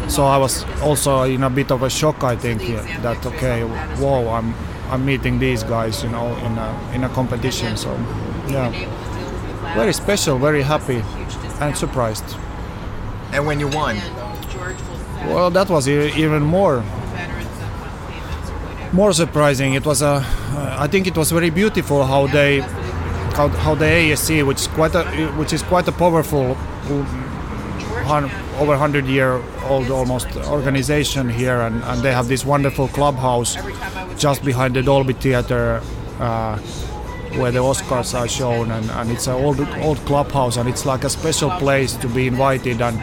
So 0.08 0.26
I 0.26 0.38
was 0.38 0.64
also 0.82 1.24
in 1.24 1.44
a 1.44 1.50
bit 1.50 1.72
of 1.72 1.84
a 1.84 1.90
shock, 1.90 2.24
I 2.24 2.36
think, 2.36 2.62
that 3.02 3.26
okay, 3.26 3.64
whoa, 4.00 4.30
I'm 4.30 4.54
I'm 4.90 5.06
meeting 5.06 5.40
these 5.40 5.64
guys, 5.64 6.04
you 6.04 6.10
know, 6.10 6.36
in 6.38 6.58
a 6.58 6.92
in 6.94 7.04
a 7.04 7.10
competition. 7.10 7.76
So 7.78 7.92
yeah 8.48 8.72
very 9.76 9.94
special, 9.94 10.38
very 10.38 10.62
happy, 10.62 11.04
and 11.60 11.76
surprised. 11.76 12.24
And 13.34 13.46
when 13.46 13.60
you 13.60 13.68
won? 13.68 13.98
Well, 15.28 15.52
that 15.52 15.70
was 15.70 15.88
even 15.90 16.44
more 16.44 16.84
more 18.94 19.12
surprising. 19.12 19.74
It 19.74 19.86
was 19.86 20.02
a, 20.02 20.24
uh, 20.24 20.78
I 20.80 20.88
think 20.88 21.06
it 21.08 21.18
was 21.18 21.30
very 21.32 21.50
beautiful 21.50 22.06
how 22.06 22.28
they, 22.28 22.62
how, 23.36 23.50
how 23.50 23.76
the 23.76 23.86
ASC, 23.86 24.46
which 24.48 24.62
is 24.62 24.68
quite 24.68 24.96
a, 24.96 25.04
which 25.36 25.52
is 25.52 25.62
quite 25.64 25.86
a 25.90 25.92
powerful, 25.92 26.56
um, 28.08 28.32
over 28.56 28.72
100 28.72 29.06
year 29.06 29.42
old 29.66 29.90
almost 29.92 30.28
organization 30.48 31.30
here, 31.30 31.62
and, 31.62 31.84
and 31.84 32.02
they 32.02 32.12
have 32.12 32.28
this 32.28 32.46
wonderful 32.46 32.88
clubhouse 32.90 33.58
just 34.18 34.44
behind 34.44 34.76
the 34.76 34.84
Dolby 34.84 35.14
Theater. 35.14 35.82
Uh, 36.20 36.58
where 37.38 37.52
the 37.52 37.60
Oscars 37.60 38.18
are 38.18 38.30
shown, 38.30 38.72
and, 38.72 38.90
and 38.92 39.12
it's 39.12 39.28
an 39.28 39.34
old 39.34 39.60
old 39.82 39.98
clubhouse, 40.06 40.56
and 40.56 40.70
it's 40.70 40.86
like 40.86 41.04
a 41.04 41.10
special 41.10 41.50
place 41.52 41.94
to 41.98 42.08
be 42.08 42.28
invited. 42.28 42.82
And 42.82 42.98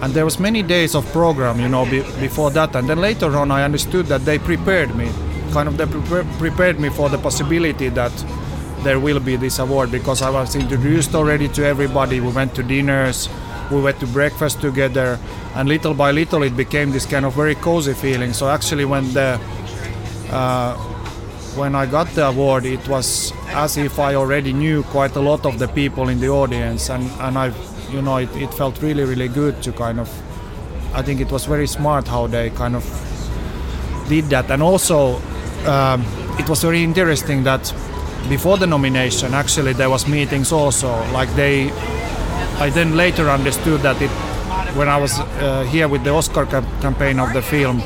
and 0.00 0.14
there 0.14 0.24
was 0.24 0.38
many 0.38 0.62
days 0.62 0.94
of 0.94 1.04
program, 1.06 1.58
you 1.58 1.68
know, 1.68 1.84
be, 1.84 2.02
before 2.20 2.52
that, 2.52 2.76
and 2.76 2.88
then 2.88 2.98
later 3.00 3.36
on 3.36 3.50
I 3.50 3.64
understood 3.64 4.06
that 4.06 4.24
they 4.24 4.38
prepared 4.38 4.94
me, 4.94 5.10
kind 5.52 5.68
of 5.68 5.76
they 5.76 5.86
pre- 5.86 6.22
prepared 6.38 6.78
me 6.78 6.88
for 6.88 7.08
the 7.08 7.18
possibility 7.18 7.88
that 7.88 8.12
there 8.84 9.00
will 9.00 9.18
be 9.18 9.34
this 9.34 9.58
award 9.58 9.90
because 9.90 10.22
I 10.22 10.30
was 10.30 10.54
introduced 10.54 11.14
already 11.14 11.48
to 11.48 11.64
everybody. 11.64 12.20
We 12.20 12.30
went 12.30 12.54
to 12.54 12.62
dinners, 12.62 13.28
we 13.70 13.80
went 13.80 14.00
to 14.00 14.06
breakfast 14.06 14.60
together, 14.60 15.18
and 15.54 15.68
little 15.68 15.94
by 15.94 16.10
little 16.12 16.42
it 16.42 16.56
became 16.56 16.90
this 16.92 17.06
kind 17.06 17.24
of 17.24 17.34
very 17.34 17.54
cozy 17.54 17.94
feeling. 17.94 18.32
So 18.32 18.48
actually, 18.48 18.84
when 18.84 19.12
the 19.12 19.40
uh, 20.30 20.76
when 21.56 21.74
I 21.74 21.86
got 21.86 22.08
the 22.14 22.26
award, 22.26 22.64
it 22.64 22.86
was 22.88 23.32
as 23.48 23.76
if 23.76 23.98
I 23.98 24.14
already 24.14 24.52
knew 24.52 24.82
quite 24.84 25.16
a 25.16 25.20
lot 25.20 25.46
of 25.46 25.58
the 25.58 25.68
people 25.68 26.08
in 26.08 26.20
the 26.20 26.28
audience, 26.28 26.90
and 26.90 27.10
and 27.20 27.38
I, 27.38 27.52
you 27.90 28.02
know, 28.02 28.18
it, 28.18 28.34
it 28.36 28.52
felt 28.54 28.80
really 28.82 29.04
really 29.04 29.28
good 29.28 29.62
to 29.62 29.72
kind 29.72 30.00
of. 30.00 30.08
I 30.94 31.02
think 31.02 31.20
it 31.20 31.30
was 31.30 31.44
very 31.44 31.66
smart 31.66 32.08
how 32.08 32.26
they 32.26 32.50
kind 32.50 32.74
of 32.74 32.84
did 34.08 34.24
that, 34.30 34.50
and 34.50 34.62
also 34.62 35.20
um, 35.66 36.04
it 36.38 36.48
was 36.48 36.62
very 36.62 36.82
interesting 36.82 37.44
that 37.44 37.74
before 38.28 38.56
the 38.56 38.66
nomination, 38.66 39.34
actually 39.34 39.72
there 39.72 39.90
was 39.90 40.06
meetings 40.06 40.52
also. 40.52 40.88
Like 41.12 41.28
they, 41.34 41.70
I 42.60 42.70
then 42.70 42.96
later 42.96 43.30
understood 43.30 43.80
that 43.82 44.00
it 44.02 44.10
when 44.76 44.88
I 44.88 44.96
was 44.96 45.18
uh, 45.18 45.62
here 45.70 45.86
with 45.86 46.02
the 46.02 46.10
Oscar 46.10 46.44
campaign 46.80 47.20
of 47.20 47.32
the 47.32 47.40
film. 47.42 47.78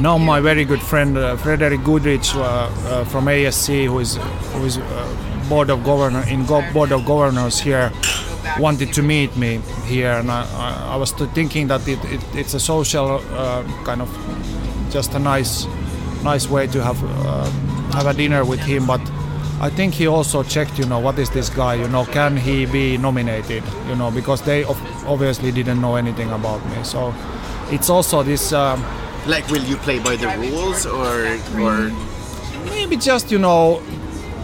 Now 0.00 0.18
my 0.18 0.40
very 0.40 0.64
good 0.64 0.80
friend 0.82 1.16
uh, 1.16 1.36
Frederick 1.36 1.82
Goodich 1.84 2.34
uh, 2.34 2.40
uh, 2.40 3.04
from 3.04 3.26
ASC, 3.26 3.86
who 3.86 3.98
is 3.98 4.16
who 4.52 4.64
is 4.64 4.78
uh, 4.78 5.46
board 5.48 5.70
of 5.70 5.84
governor 5.84 6.24
in 6.28 6.46
go- 6.46 6.64
board 6.72 6.92
of 6.92 7.04
governors 7.04 7.60
here, 7.60 7.92
wanted 8.58 8.92
to 8.94 9.02
meet 9.02 9.36
me 9.36 9.60
here, 9.86 10.12
and 10.12 10.30
I, 10.30 10.44
I 10.92 10.96
was 10.96 11.12
thinking 11.12 11.68
that 11.68 11.86
it, 11.88 12.02
it, 12.06 12.20
it's 12.34 12.54
a 12.54 12.60
social 12.60 13.20
uh, 13.32 13.62
kind 13.84 14.00
of 14.02 14.08
just 14.90 15.14
a 15.14 15.18
nice 15.18 15.66
nice 16.24 16.48
way 16.48 16.66
to 16.66 16.82
have 16.82 17.02
uh, 17.04 17.44
have 17.92 18.06
a 18.06 18.14
dinner 18.14 18.42
with 18.44 18.60
him, 18.60 18.86
but. 18.86 19.00
I 19.58 19.70
think 19.70 19.94
he 19.94 20.06
also 20.06 20.42
checked, 20.42 20.78
you 20.78 20.84
know, 20.84 20.98
what 20.98 21.18
is 21.18 21.30
this 21.30 21.48
guy, 21.48 21.74
you 21.74 21.88
know, 21.88 22.04
can 22.04 22.36
he 22.36 22.66
be 22.66 22.98
nominated, 22.98 23.62
you 23.88 23.96
know, 23.96 24.10
because 24.10 24.42
they 24.42 24.64
obviously 24.64 25.50
didn't 25.50 25.80
know 25.80 25.96
anything 25.96 26.30
about 26.30 26.64
me. 26.66 26.84
So 26.84 27.14
it's 27.70 27.88
also 27.88 28.22
this 28.22 28.52
um, 28.52 28.84
like, 29.26 29.48
will 29.48 29.62
you 29.64 29.76
play 29.76 29.98
by 29.98 30.16
the 30.16 30.28
rules 30.38 30.86
or 30.86 31.38
or 31.60 31.90
maybe 32.66 32.96
just 32.96 33.30
you 33.30 33.38
know 33.38 33.82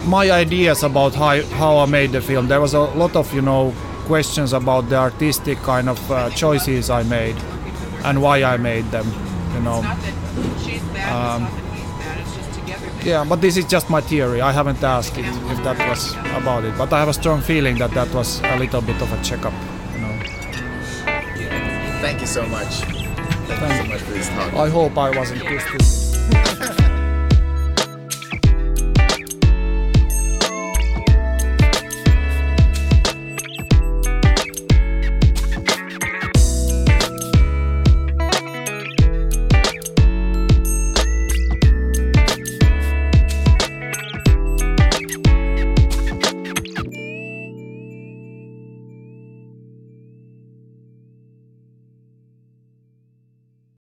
my 0.05 0.31
ideas 0.31 0.83
about 0.83 1.13
how 1.13 1.41
how 1.43 1.77
I 1.77 1.85
made 1.85 2.11
the 2.11 2.21
film. 2.21 2.47
There 2.47 2.59
was 2.59 2.73
a 2.73 2.79
lot 2.79 3.15
of 3.15 3.33
you 3.33 3.41
know 3.41 3.73
questions 4.05 4.51
about 4.51 4.89
the 4.89 4.97
artistic 4.97 5.57
kind 5.59 5.89
of 5.89 6.11
uh, 6.11 6.29
choices 6.31 6.89
I 6.89 7.03
made 7.03 7.35
and 8.03 8.21
why 8.21 8.43
I 8.43 8.57
made 8.57 8.85
them. 8.91 9.07
You 9.53 9.61
know. 9.61 9.79
Um, 11.07 11.62
yeah, 13.03 13.25
but 13.27 13.41
this 13.41 13.57
is 13.57 13.65
just 13.65 13.89
my 13.89 14.01
theory. 14.01 14.41
I 14.41 14.51
haven't 14.51 14.83
asked 14.83 15.17
it, 15.17 15.25
if 15.25 15.63
that 15.63 15.77
was 15.89 16.13
about 16.41 16.63
it, 16.63 16.77
but 16.77 16.91
I 16.93 16.99
have 16.99 17.09
a 17.09 17.13
strong 17.13 17.41
feeling 17.41 17.77
that 17.79 17.91
that 17.91 18.13
was 18.13 18.41
a 18.41 18.57
little 18.57 18.81
bit 18.81 19.01
of 19.01 19.11
a 19.11 19.23
checkup. 19.23 19.53
You 19.93 20.01
know. 20.01 20.19
Thank 22.01 22.21
you 22.21 22.27
so 22.27 22.45
much. 22.47 22.81
Thank 23.47 23.61
you 23.61 23.83
so 23.83 23.89
much 23.91 24.01
for 24.01 24.11
this 24.11 24.29
talk. 24.29 24.53
I 24.53 24.69
hope 24.69 24.97
I 24.97 25.09
wasn't 25.17 25.41
too 25.43 25.59
stupid. 25.59 26.02